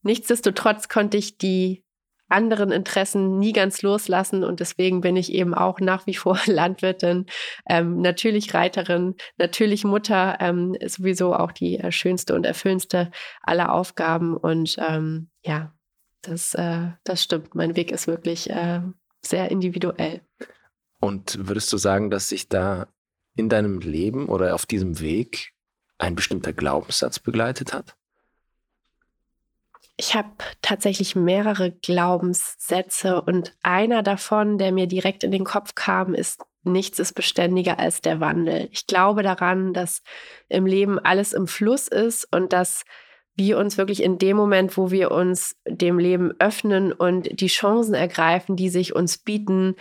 Nichtsdestotrotz 0.06 0.88
konnte 0.88 1.18
ich 1.18 1.40
die 1.40 1.84
anderen 2.30 2.72
Interessen 2.72 3.40
nie 3.40 3.54
ganz 3.54 3.82
loslassen 3.82 4.44
und 4.44 4.60
deswegen 4.60 5.02
bin 5.02 5.16
ich 5.16 5.34
eben 5.34 5.56
auch 5.56 5.80
nach 5.80 6.06
wie 6.06 6.14
vor 6.14 6.40
Landwirtin, 6.46 7.26
ähm, 7.68 8.02
natürlich 8.02 8.54
Reiterin, 8.54 9.16
natürlich 9.38 9.84
Mutter, 9.84 10.38
ähm, 10.40 10.78
sowieso 10.86 11.36
auch 11.36 11.52
die 11.52 11.80
äh, 11.80 11.92
schönste 11.92 12.36
und 12.36 12.46
erfüllendste 12.46 13.10
aller 13.42 13.74
Aufgaben 13.74 14.38
und 14.38 14.78
ähm, 14.78 15.30
ja, 15.44 15.74
das, 16.22 16.54
äh, 16.54 16.90
das 17.04 17.24
stimmt. 17.24 17.56
Mein 17.56 17.76
Weg 17.76 17.92
ist 17.92 18.06
wirklich 18.06 18.50
äh, 18.52 18.82
sehr 19.24 19.50
individuell. 19.50 20.22
Und 21.00 21.48
würdest 21.48 21.74
du 21.74 21.78
sagen, 21.78 22.12
dass 22.12 22.30
sich 22.30 22.48
da 22.48 22.88
in 23.36 23.50
deinem 23.50 23.80
Leben 23.80 24.28
oder 24.28 24.54
auf 24.54 24.68
diesem 24.68 25.00
Weg 25.00 25.54
ein 25.98 26.16
bestimmter 26.16 26.54
Glaubenssatz 26.54 27.20
begleitet 27.20 27.74
hat? 27.74 27.96
Ich 29.98 30.14
habe 30.14 30.30
tatsächlich 30.62 31.16
mehrere 31.16 31.72
Glaubenssätze 31.72 33.22
und 33.22 33.56
einer 33.64 34.04
davon, 34.04 34.58
der 34.58 34.72
mir 34.72 34.88
direkt 34.88 35.24
in 35.24 35.32
den 35.32 35.46
Kopf 35.46 35.74
kam, 35.74 36.14
ist, 36.14 36.42
nichts 36.64 37.00
ist 37.00 37.14
beständiger 37.14 37.80
als 37.80 38.02
der 38.02 38.20
Wandel. 38.20 38.68
Ich 38.72 38.88
glaube 38.88 39.24
daran, 39.24 39.74
dass 39.74 40.02
im 40.50 40.66
Leben 40.66 41.00
alles 41.00 41.32
im 41.32 41.48
Fluss 41.48 41.88
ist 41.88 42.28
und 42.34 42.52
dass 42.52 42.84
wir 43.36 43.58
uns 43.58 43.78
wirklich 43.78 44.02
in 44.02 44.18
dem 44.18 44.38
Moment, 44.38 44.78
wo 44.78 44.92
wir 44.92 45.12
uns 45.12 45.56
dem 45.68 46.00
Leben 46.00 46.34
öffnen 46.40 46.92
und 46.92 47.40
die 47.40 47.48
Chancen 47.48 47.94
ergreifen, 47.94 48.56
die 48.56 48.70
sich 48.70 48.96
uns 48.96 49.18
bieten, 49.18 49.76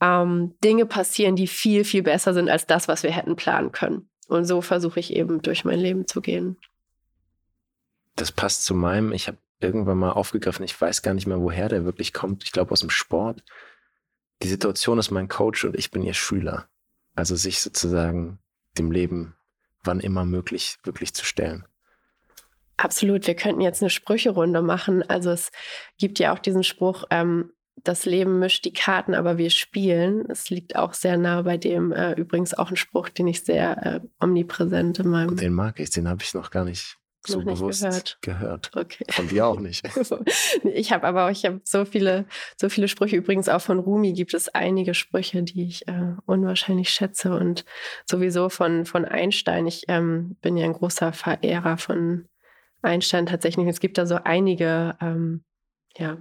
ähm, 0.00 0.54
Dinge 0.64 0.86
passieren, 0.86 1.36
die 1.36 1.46
viel, 1.46 1.84
viel 1.84 2.02
besser 2.02 2.34
sind 2.34 2.48
als 2.48 2.66
das, 2.66 2.88
was 2.88 3.02
wir 3.02 3.10
hätten 3.10 3.36
planen 3.36 3.72
können. 3.72 4.08
Und 4.28 4.44
so 4.44 4.60
versuche 4.62 5.00
ich 5.00 5.14
eben 5.14 5.42
durch 5.42 5.64
mein 5.64 5.78
Leben 5.78 6.06
zu 6.06 6.20
gehen. 6.20 6.56
Das 8.16 8.32
passt 8.32 8.64
zu 8.64 8.74
meinem. 8.74 9.12
Ich 9.12 9.26
habe 9.26 9.38
irgendwann 9.60 9.98
mal 9.98 10.12
aufgegriffen, 10.12 10.64
ich 10.64 10.78
weiß 10.80 11.02
gar 11.02 11.14
nicht 11.14 11.26
mehr, 11.26 11.40
woher 11.40 11.68
der 11.68 11.84
wirklich 11.84 12.12
kommt. 12.12 12.44
Ich 12.44 12.52
glaube 12.52 12.72
aus 12.72 12.80
dem 12.80 12.90
Sport. 12.90 13.42
Die 14.42 14.48
Situation 14.48 14.98
ist 14.98 15.10
mein 15.10 15.28
Coach 15.28 15.64
und 15.64 15.76
ich 15.76 15.90
bin 15.90 16.02
ihr 16.02 16.14
Schüler. 16.14 16.68
Also 17.14 17.36
sich 17.36 17.60
sozusagen 17.60 18.38
dem 18.78 18.90
Leben 18.90 19.36
wann 19.82 20.00
immer 20.00 20.24
möglich 20.24 20.78
wirklich 20.84 21.14
zu 21.14 21.24
stellen. 21.24 21.64
Absolut. 22.76 23.26
Wir 23.26 23.34
könnten 23.34 23.60
jetzt 23.60 23.82
eine 23.82 23.90
Sprücherunde 23.90 24.62
machen. 24.62 25.02
Also 25.08 25.30
es 25.30 25.50
gibt 25.98 26.18
ja 26.18 26.32
auch 26.32 26.38
diesen 26.38 26.64
Spruch, 26.64 27.04
ähm, 27.10 27.52
das 27.82 28.04
Leben 28.04 28.38
mischt 28.38 28.64
die 28.64 28.72
Karten, 28.72 29.14
aber 29.14 29.38
wir 29.38 29.50
spielen. 29.50 30.24
Es 30.28 30.50
liegt 30.50 30.76
auch 30.76 30.92
sehr 30.92 31.16
nah 31.16 31.42
bei 31.42 31.56
dem, 31.56 31.92
äh, 31.92 32.12
übrigens 32.12 32.52
auch 32.54 32.70
ein 32.70 32.76
Spruch, 32.76 33.08
den 33.08 33.26
ich 33.26 33.44
sehr 33.44 33.86
äh, 33.86 34.00
omnipräsent 34.20 34.98
in 34.98 35.08
meinem. 35.08 35.36
Den 35.36 35.54
mag 35.54 35.80
ich, 35.80 35.90
den 35.90 36.08
habe 36.08 36.22
ich 36.22 36.34
noch 36.34 36.50
gar 36.50 36.64
nicht 36.64 36.98
so 37.26 37.40
noch 37.40 37.54
bewusst 37.54 37.82
gehört. 37.82 38.18
gehört. 38.22 38.70
Okay. 38.74 39.04
Von 39.10 39.28
dir 39.28 39.46
auch 39.46 39.60
nicht. 39.60 39.86
ich 40.64 40.92
habe 40.92 41.06
aber 41.06 41.26
auch, 41.26 41.30
ich 41.30 41.44
habe 41.44 41.60
so 41.64 41.84
viele, 41.84 42.26
so 42.56 42.68
viele 42.68 42.88
Sprüche. 42.88 43.16
Übrigens 43.16 43.48
auch 43.48 43.60
von 43.60 43.78
Rumi 43.78 44.12
gibt 44.12 44.34
es 44.34 44.48
einige 44.48 44.94
Sprüche, 44.94 45.42
die 45.42 45.66
ich 45.66 45.86
äh, 45.88 46.14
unwahrscheinlich 46.26 46.90
schätze 46.90 47.34
und 47.34 47.64
sowieso 48.06 48.48
von, 48.48 48.86
von 48.86 49.04
Einstein. 49.04 49.66
Ich 49.66 49.84
ähm, 49.88 50.36
bin 50.40 50.56
ja 50.56 50.64
ein 50.64 50.72
großer 50.72 51.12
Verehrer 51.12 51.76
von 51.76 52.28
Einstein 52.82 53.26
tatsächlich. 53.26 53.66
Es 53.66 53.80
gibt 53.80 53.98
da 53.98 54.06
so 54.06 54.16
einige, 54.16 54.96
ähm, 55.00 55.44
ja, 55.96 56.18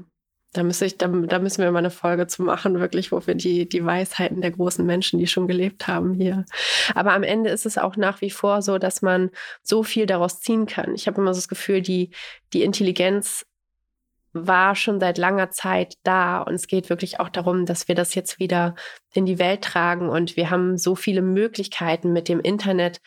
da, 0.54 0.64
müsste 0.64 0.86
ich, 0.86 0.98
da, 0.98 1.08
da, 1.08 1.40
müssen 1.40 1.64
wir 1.64 1.72
mal 1.72 1.80
eine 1.80 1.92
Folge 1.92 2.26
zu 2.28 2.42
machen, 2.42 2.80
wirklich, 2.80 3.12
wo 3.12 3.26
wir 3.26 3.36
die, 3.36 3.70
die 3.70 3.86
Weisheiten 3.86 4.42
der 4.42 4.52
großen 4.52 4.86
Menschen, 4.86 5.20
die 5.20 5.28
schon 5.28 5.48
gelebt 5.48 5.88
haben, 5.88 6.14
hier. 6.14 6.46
Aber 6.96 7.14
am 7.14 7.24
Ende 7.24 7.52
ist 7.52 7.66
es 7.66 7.78
auch 7.78 7.98
nach 7.98 8.22
wie 8.22 8.32
vor 8.32 8.62
so, 8.62 8.80
dass 8.80 9.02
man 9.02 9.30
so 9.62 9.84
viel 9.84 10.08
daraus 10.08 10.42
ziehen 10.42 10.66
kann. 10.66 10.96
Ich 10.96 11.08
habe 11.08 11.22
immer 11.22 11.34
so 11.34 11.38
das 11.38 11.50
Gefühl, 11.50 11.82
die, 11.82 12.12
die 12.54 12.64
Intelligenz 12.64 13.46
war 14.34 14.76
schon 14.76 15.00
seit 15.00 15.18
langer 15.18 15.52
Zeit 15.52 15.96
da 16.04 16.42
und 16.42 16.56
es 16.56 16.68
geht 16.68 16.90
wirklich 16.90 17.20
auch 17.20 17.30
darum, 17.30 17.66
dass 17.66 17.88
wir 17.88 17.96
das 17.96 18.16
jetzt 18.16 18.40
wieder 18.40 18.76
in 19.14 19.26
die 19.26 19.40
Welt 19.40 19.64
tragen 19.64 20.10
und 20.10 20.36
wir 20.36 20.50
haben 20.50 20.78
so 20.78 20.96
viele 20.96 21.22
Möglichkeiten 21.22 22.14
mit 22.14 22.30
dem 22.30 22.40
Internet, 22.40 23.02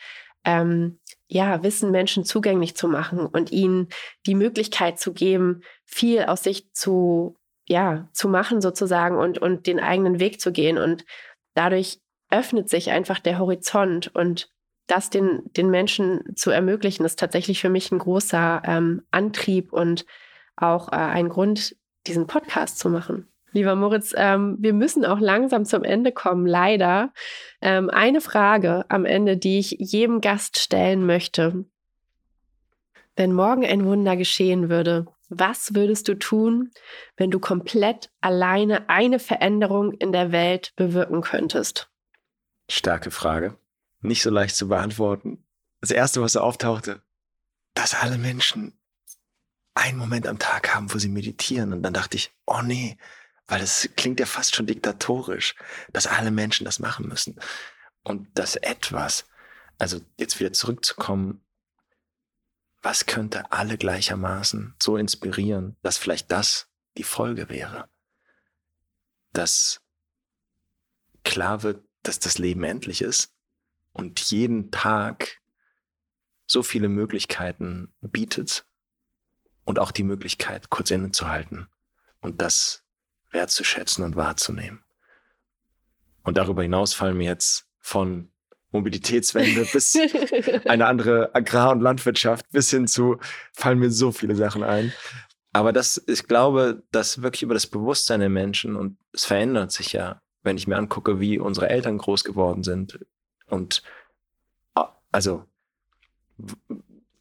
ähm, 0.45 0.99
ja, 1.33 1.63
Wissen 1.63 1.89
Menschen 1.89 2.25
zugänglich 2.25 2.75
zu 2.75 2.87
machen 2.87 3.25
und 3.25 3.51
ihnen 3.51 3.87
die 4.27 4.35
Möglichkeit 4.35 4.99
zu 4.99 5.13
geben, 5.13 5.61
viel 5.83 6.23
aus 6.23 6.43
sich 6.43 6.71
zu, 6.73 7.35
ja, 7.67 8.07
zu 8.13 8.29
machen 8.29 8.61
sozusagen 8.61 9.17
und, 9.17 9.39
und 9.39 9.65
den 9.65 9.79
eigenen 9.79 10.19
Weg 10.19 10.39
zu 10.39 10.51
gehen. 10.51 10.77
Und 10.77 11.05
dadurch 11.55 11.99
öffnet 12.29 12.69
sich 12.69 12.91
einfach 12.91 13.19
der 13.19 13.39
Horizont 13.39 14.13
und 14.13 14.51
das 14.85 15.09
den, 15.09 15.41
den 15.57 15.71
Menschen 15.71 16.35
zu 16.35 16.51
ermöglichen, 16.51 17.03
ist 17.03 17.17
tatsächlich 17.17 17.61
für 17.61 17.69
mich 17.69 17.91
ein 17.91 17.99
großer 17.99 18.61
ähm, 18.65 19.01
Antrieb 19.09 19.73
und 19.73 20.05
auch 20.55 20.89
äh, 20.89 20.97
ein 20.97 21.29
Grund, 21.29 21.75
diesen 22.05 22.27
Podcast 22.27 22.77
zu 22.77 22.89
machen. 22.89 23.32
Lieber 23.53 23.75
Moritz, 23.75 24.13
ähm, 24.17 24.57
wir 24.59 24.73
müssen 24.73 25.05
auch 25.05 25.19
langsam 25.19 25.65
zum 25.65 25.83
Ende 25.83 26.11
kommen, 26.11 26.47
leider. 26.47 27.13
Ähm, 27.61 27.89
eine 27.89 28.19
Frage 28.19 28.85
am 28.89 29.05
Ende, 29.05 29.37
die 29.37 29.59
ich 29.59 29.77
jedem 29.79 30.21
Gast 30.21 30.59
stellen 30.59 31.05
möchte. 31.05 31.63
Wenn 33.15 33.31
morgen 33.31 33.63
ein 33.63 33.85
Wunder 33.85 34.17
geschehen 34.17 34.69
würde, 34.69 35.05
was 35.29 35.75
würdest 35.75 36.07
du 36.07 36.15
tun, 36.15 36.71
wenn 37.15 37.29
du 37.29 37.39
komplett 37.39 38.09
alleine 38.21 38.89
eine 38.89 39.19
Veränderung 39.19 39.91
in 39.93 40.11
der 40.11 40.31
Welt 40.31 40.73
bewirken 40.75 41.21
könntest? 41.21 41.89
Starke 42.69 43.11
Frage. 43.11 43.55
Nicht 44.01 44.23
so 44.23 44.31
leicht 44.31 44.55
zu 44.55 44.67
beantworten. 44.67 45.43
Das 45.79 45.91
Erste, 45.91 46.21
was 46.21 46.33
so 46.33 46.41
auftauchte, 46.41 47.01
dass 47.75 47.93
alle 47.93 48.17
Menschen 48.17 48.73
einen 49.75 49.97
Moment 49.97 50.27
am 50.27 50.39
Tag 50.39 50.73
haben, 50.75 50.93
wo 50.93 50.97
sie 50.97 51.09
meditieren. 51.09 51.73
Und 51.73 51.83
dann 51.83 51.93
dachte 51.93 52.17
ich, 52.17 52.31
oh 52.45 52.61
nee, 52.63 52.97
weil 53.47 53.61
es 53.61 53.89
klingt 53.95 54.19
ja 54.19 54.25
fast 54.25 54.55
schon 54.55 54.67
diktatorisch, 54.67 55.55
dass 55.91 56.07
alle 56.07 56.31
Menschen 56.31 56.65
das 56.65 56.79
machen 56.79 57.07
müssen. 57.07 57.39
Und 58.03 58.27
das 58.37 58.55
etwas, 58.55 59.25
also 59.77 60.01
jetzt 60.17 60.39
wieder 60.39 60.53
zurückzukommen, 60.53 61.43
was 62.81 63.05
könnte 63.05 63.51
alle 63.51 63.77
gleichermaßen 63.77 64.75
so 64.81 64.97
inspirieren, 64.97 65.77
dass 65.81 65.97
vielleicht 65.97 66.31
das 66.31 66.67
die 66.97 67.03
Folge 67.03 67.49
wäre? 67.49 67.89
Dass 69.31 69.81
klar 71.23 71.63
wird, 71.63 71.83
dass 72.03 72.19
das 72.19 72.37
Leben 72.37 72.63
endlich 72.63 73.01
ist 73.01 73.33
und 73.93 74.19
jeden 74.19 74.69
Tag 74.71 75.41
so 76.45 76.61
viele 76.61 76.89
Möglichkeiten 76.89 77.93
bietet 78.01 78.65
und 79.63 79.79
auch 79.79 79.91
die 79.91 80.03
Möglichkeit, 80.03 80.69
kurz 80.69 80.91
innezuhalten 80.91 81.69
und 82.19 82.41
das 82.41 82.82
wertzuschätzen 83.33 84.03
und 84.03 84.15
wahrzunehmen. 84.15 84.83
Und 86.23 86.37
darüber 86.37 86.61
hinaus 86.61 86.93
fallen 86.93 87.17
mir 87.17 87.25
jetzt 87.25 87.65
von 87.79 88.31
Mobilitätswende 88.71 89.65
bis 89.73 89.97
eine 90.65 90.87
andere 90.87 91.35
Agrar- 91.35 91.71
und 91.71 91.81
Landwirtschaft 91.81 92.49
bis 92.51 92.69
hin 92.69 92.87
zu, 92.87 93.17
fallen 93.53 93.79
mir 93.79 93.91
so 93.91 94.11
viele 94.11 94.35
Sachen 94.35 94.63
ein. 94.63 94.93
Aber 95.51 95.71
das, 95.73 96.01
ich 96.07 96.27
glaube, 96.27 96.83
dass 96.91 97.21
wirklich 97.21 97.43
über 97.43 97.53
das 97.53 97.67
Bewusstsein 97.67 98.21
der 98.21 98.29
Menschen 98.29 98.75
und 98.75 98.97
es 99.11 99.25
verändert 99.25 99.71
sich 99.71 99.93
ja, 99.93 100.21
wenn 100.41 100.57
ich 100.57 100.65
mir 100.65 100.77
angucke, 100.77 101.19
wie 101.19 101.37
unsere 101.37 101.69
Eltern 101.69 101.97
groß 101.97 102.23
geworden 102.23 102.63
sind. 102.63 102.99
Und 103.47 103.83
also 105.11 105.45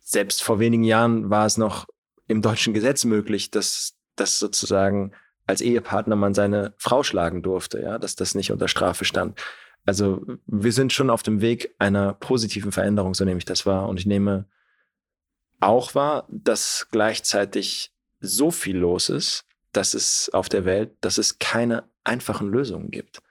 selbst 0.00 0.42
vor 0.42 0.58
wenigen 0.58 0.84
Jahren 0.84 1.30
war 1.30 1.46
es 1.46 1.56
noch 1.56 1.86
im 2.26 2.42
deutschen 2.42 2.74
Gesetz 2.74 3.04
möglich, 3.04 3.50
dass, 3.50 3.94
dass 4.16 4.38
sozusagen 4.38 5.12
als 5.46 5.60
Ehepartner 5.60 6.16
man 6.16 6.34
seine 6.34 6.74
Frau 6.78 7.02
schlagen 7.02 7.42
durfte, 7.42 7.80
ja, 7.80 7.98
dass 7.98 8.16
das 8.16 8.34
nicht 8.34 8.52
unter 8.52 8.68
Strafe 8.68 9.04
stand. 9.04 9.40
Also 9.84 10.24
wir 10.46 10.72
sind 10.72 10.92
schon 10.92 11.10
auf 11.10 11.22
dem 11.22 11.40
Weg 11.40 11.74
einer 11.78 12.14
positiven 12.14 12.72
Veränderung, 12.72 13.14
so 13.14 13.24
nehme 13.24 13.38
ich 13.38 13.44
das 13.44 13.66
wahr. 13.66 13.88
Und 13.88 13.98
ich 13.98 14.06
nehme 14.06 14.46
auch 15.60 15.94
wahr, 15.94 16.26
dass 16.28 16.86
gleichzeitig 16.90 17.92
so 18.20 18.50
viel 18.50 18.76
los 18.76 19.08
ist, 19.08 19.44
dass 19.72 19.94
es 19.94 20.30
auf 20.32 20.48
der 20.48 20.64
Welt, 20.64 20.92
dass 21.00 21.18
es 21.18 21.38
keine 21.38 21.84
einfachen 22.04 22.48
Lösungen 22.48 22.90
gibt. 22.90 23.22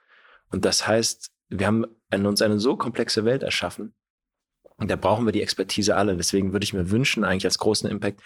Und 0.50 0.64
das 0.64 0.86
heißt, 0.86 1.30
wir 1.48 1.66
haben 1.66 1.86
in 2.10 2.26
uns 2.26 2.42
eine 2.42 2.58
so 2.58 2.76
komplexe 2.76 3.24
Welt 3.24 3.42
erschaffen. 3.42 3.94
Und 4.76 4.90
da 4.90 4.96
brauchen 4.96 5.24
wir 5.24 5.32
die 5.32 5.42
Expertise 5.42 5.96
alle. 5.96 6.16
Deswegen 6.16 6.52
würde 6.52 6.64
ich 6.64 6.72
mir 6.72 6.90
wünschen, 6.90 7.24
eigentlich 7.24 7.44
als 7.44 7.58
großen 7.58 7.88
Impact, 7.88 8.20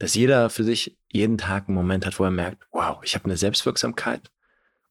dass 0.00 0.14
jeder 0.14 0.48
für 0.50 0.64
sich 0.64 0.96
jeden 1.12 1.38
Tag 1.38 1.68
einen 1.68 1.76
Moment 1.76 2.06
hat, 2.06 2.18
wo 2.18 2.24
er 2.24 2.30
merkt, 2.30 2.66
wow, 2.72 2.98
ich 3.04 3.14
habe 3.14 3.26
eine 3.26 3.36
Selbstwirksamkeit 3.36 4.30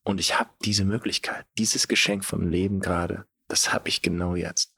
und 0.03 0.19
ich 0.19 0.39
habe 0.39 0.51
diese 0.63 0.85
Möglichkeit, 0.85 1.45
dieses 1.57 1.87
Geschenk 1.87 2.23
vom 2.23 2.47
Leben 2.47 2.79
gerade, 2.79 3.25
das 3.47 3.73
habe 3.73 3.89
ich 3.89 4.03
genau 4.03 4.35
jetzt. 4.35 4.73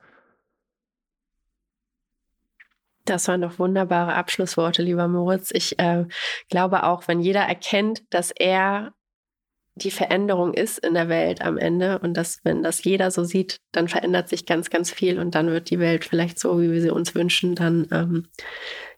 Das 3.03 3.27
waren 3.27 3.41
doch 3.41 3.59
wunderbare 3.59 4.13
Abschlussworte, 4.13 4.81
lieber 4.81 5.07
Moritz. 5.07 5.51
Ich 5.51 5.77
äh, 5.79 6.05
glaube 6.49 6.83
auch, 6.83 7.07
wenn 7.09 7.19
jeder 7.19 7.41
erkennt, 7.41 8.03
dass 8.09 8.31
er 8.31 8.93
die 9.75 9.91
Veränderung 9.91 10.53
ist 10.53 10.77
in 10.79 10.93
der 10.93 11.09
Welt 11.09 11.41
am 11.41 11.57
Ende 11.57 11.99
und 11.99 12.13
dass, 12.13 12.39
wenn 12.43 12.63
das 12.63 12.83
jeder 12.83 13.11
so 13.11 13.25
sieht, 13.25 13.59
dann 13.73 13.89
verändert 13.89 14.29
sich 14.29 14.45
ganz, 14.45 14.69
ganz 14.69 14.91
viel 14.91 15.19
und 15.19 15.35
dann 15.35 15.47
wird 15.47 15.69
die 15.69 15.79
Welt 15.79 16.05
vielleicht 16.05 16.39
so, 16.39 16.61
wie 16.61 16.71
wir 16.71 16.81
sie 16.81 16.91
uns 16.91 17.15
wünschen, 17.15 17.55
dann 17.55 17.87
ähm, 17.91 18.27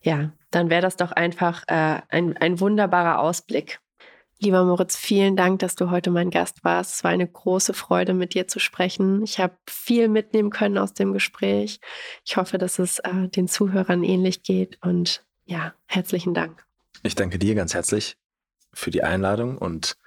ja, 0.01 0.31
dann 0.55 0.69
wäre 0.69 0.81
das 0.81 0.95
doch 0.97 1.11
einfach 1.11 1.63
äh, 1.67 2.01
ein, 2.09 2.37
ein 2.37 2.59
wunderbarer 2.59 3.19
Ausblick. 3.19 3.79
Lieber 4.39 4.65
Moritz, 4.65 4.97
vielen 4.97 5.35
Dank, 5.35 5.59
dass 5.59 5.75
du 5.75 5.89
heute 5.89 6.11
mein 6.11 6.29
Gast 6.29 6.63
warst. 6.63 6.95
Es 6.95 7.03
war 7.03 7.11
eine 7.11 7.27
große 7.27 7.73
Freude, 7.73 8.13
mit 8.13 8.33
dir 8.33 8.47
zu 8.47 8.59
sprechen. 8.59 9.23
Ich 9.23 9.39
habe 9.39 9.55
viel 9.67 10.09
mitnehmen 10.09 10.49
können 10.49 10.77
aus 10.77 10.93
dem 10.93 11.13
Gespräch. 11.13 11.79
Ich 12.25 12.35
hoffe, 12.35 12.57
dass 12.57 12.77
es 12.77 12.99
äh, 12.99 13.29
den 13.29 13.47
Zuhörern 13.47 14.03
ähnlich 14.03 14.43
geht. 14.43 14.77
Und 14.81 15.23
ja, 15.45 15.73
herzlichen 15.85 16.33
Dank. 16.33 16.65
Ich 17.03 17.15
danke 17.15 17.39
dir 17.39 17.55
ganz 17.55 17.73
herzlich 17.73 18.17
für 18.73 18.91
die 18.91 19.03
Einladung 19.03 19.57
und 19.57 19.97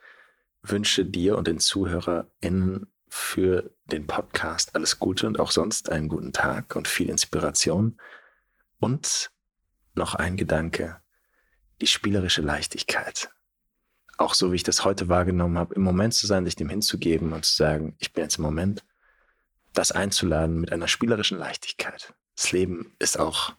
wünsche 0.63 1.05
dir 1.05 1.39
und 1.39 1.47
den 1.47 1.59
ZuhörerInnen 1.59 2.89
für 3.09 3.71
den 3.87 4.07
Podcast 4.07 4.75
alles 4.75 4.99
Gute 4.99 5.27
und 5.27 5.41
auch 5.41 5.51
sonst 5.51 5.91
einen 5.91 6.09
guten 6.09 6.33
Tag 6.33 6.77
und 6.77 6.89
viel 6.89 7.09
Inspiration. 7.09 7.99
Und 8.81 9.31
noch 9.97 10.15
ein 10.15 10.37
Gedanke, 10.37 11.01
die 11.81 11.87
spielerische 11.87 12.43
Leichtigkeit. 12.43 13.31
Auch 14.19 14.35
so, 14.35 14.51
wie 14.51 14.57
ich 14.57 14.63
das 14.63 14.85
heute 14.85 15.09
wahrgenommen 15.09 15.59
habe, 15.59 15.75
im 15.75 15.83
Moment 15.83 16.15
zu 16.15 16.27
sein, 16.27 16.45
sich 16.45 16.57
dem 16.57 16.71
hinzugeben 16.71 17.33
und 17.33 17.45
zu 17.45 17.55
sagen, 17.55 17.95
ich 17.99 18.13
bin 18.13 18.25
jetzt 18.25 18.39
im 18.39 18.45
Moment, 18.45 18.85
das 19.75 19.93
einzuladen 19.93 20.59
mit 20.59 20.73
einer 20.73 20.89
spielerischen 20.89 21.39
Leichtigkeit. 21.39 22.15
Das 22.35 22.53
Leben 22.53 22.95
ist 22.99 23.19
auch, 23.19 23.55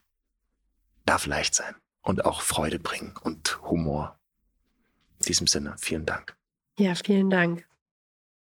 darf 1.05 1.27
leicht 1.27 1.53
sein 1.53 1.75
und 2.01 2.25
auch 2.25 2.41
Freude 2.41 2.79
bringen 2.79 3.15
und 3.21 3.61
Humor. 3.63 4.19
In 5.19 5.25
diesem 5.25 5.47
Sinne, 5.47 5.75
vielen 5.77 6.05
Dank. 6.05 6.35
Ja, 6.77 6.95
vielen 6.95 7.29
Dank. 7.29 7.67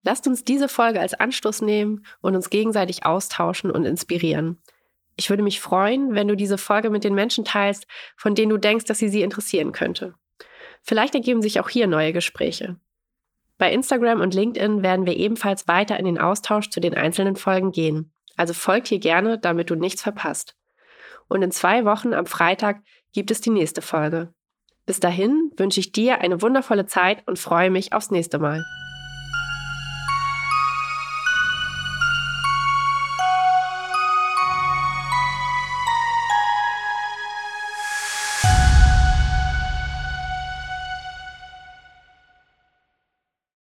Lasst 0.02 0.26
uns 0.26 0.44
diese 0.44 0.68
Folge 0.68 1.00
als 1.00 1.14
Anstoß 1.14 1.62
nehmen 1.62 2.04
und 2.20 2.34
uns 2.34 2.50
gegenseitig 2.50 3.06
austauschen 3.06 3.70
und 3.70 3.84
inspirieren. 3.84 4.60
Ich 5.22 5.30
würde 5.30 5.44
mich 5.44 5.60
freuen, 5.60 6.16
wenn 6.16 6.26
du 6.26 6.34
diese 6.34 6.58
Folge 6.58 6.90
mit 6.90 7.04
den 7.04 7.14
Menschen 7.14 7.44
teilst, 7.44 7.86
von 8.16 8.34
denen 8.34 8.50
du 8.50 8.56
denkst, 8.56 8.86
dass 8.86 8.98
sie 8.98 9.08
sie 9.08 9.22
interessieren 9.22 9.70
könnte. 9.70 10.14
Vielleicht 10.82 11.14
ergeben 11.14 11.42
sich 11.42 11.60
auch 11.60 11.68
hier 11.68 11.86
neue 11.86 12.12
Gespräche. 12.12 12.74
Bei 13.56 13.72
Instagram 13.72 14.20
und 14.20 14.34
LinkedIn 14.34 14.82
werden 14.82 15.06
wir 15.06 15.16
ebenfalls 15.16 15.68
weiter 15.68 15.96
in 15.96 16.06
den 16.06 16.18
Austausch 16.18 16.70
zu 16.70 16.80
den 16.80 16.94
einzelnen 16.94 17.36
Folgen 17.36 17.70
gehen. 17.70 18.12
Also 18.36 18.52
folgt 18.52 18.88
hier 18.88 18.98
gerne, 18.98 19.38
damit 19.38 19.70
du 19.70 19.76
nichts 19.76 20.02
verpasst. 20.02 20.56
Und 21.28 21.42
in 21.42 21.52
zwei 21.52 21.84
Wochen 21.84 22.14
am 22.14 22.26
Freitag 22.26 22.82
gibt 23.12 23.30
es 23.30 23.40
die 23.40 23.50
nächste 23.50 23.80
Folge. 23.80 24.34
Bis 24.86 24.98
dahin 24.98 25.52
wünsche 25.56 25.78
ich 25.78 25.92
dir 25.92 26.20
eine 26.20 26.42
wundervolle 26.42 26.86
Zeit 26.86 27.22
und 27.28 27.38
freue 27.38 27.70
mich 27.70 27.92
aufs 27.92 28.10
nächste 28.10 28.40
Mal. 28.40 28.64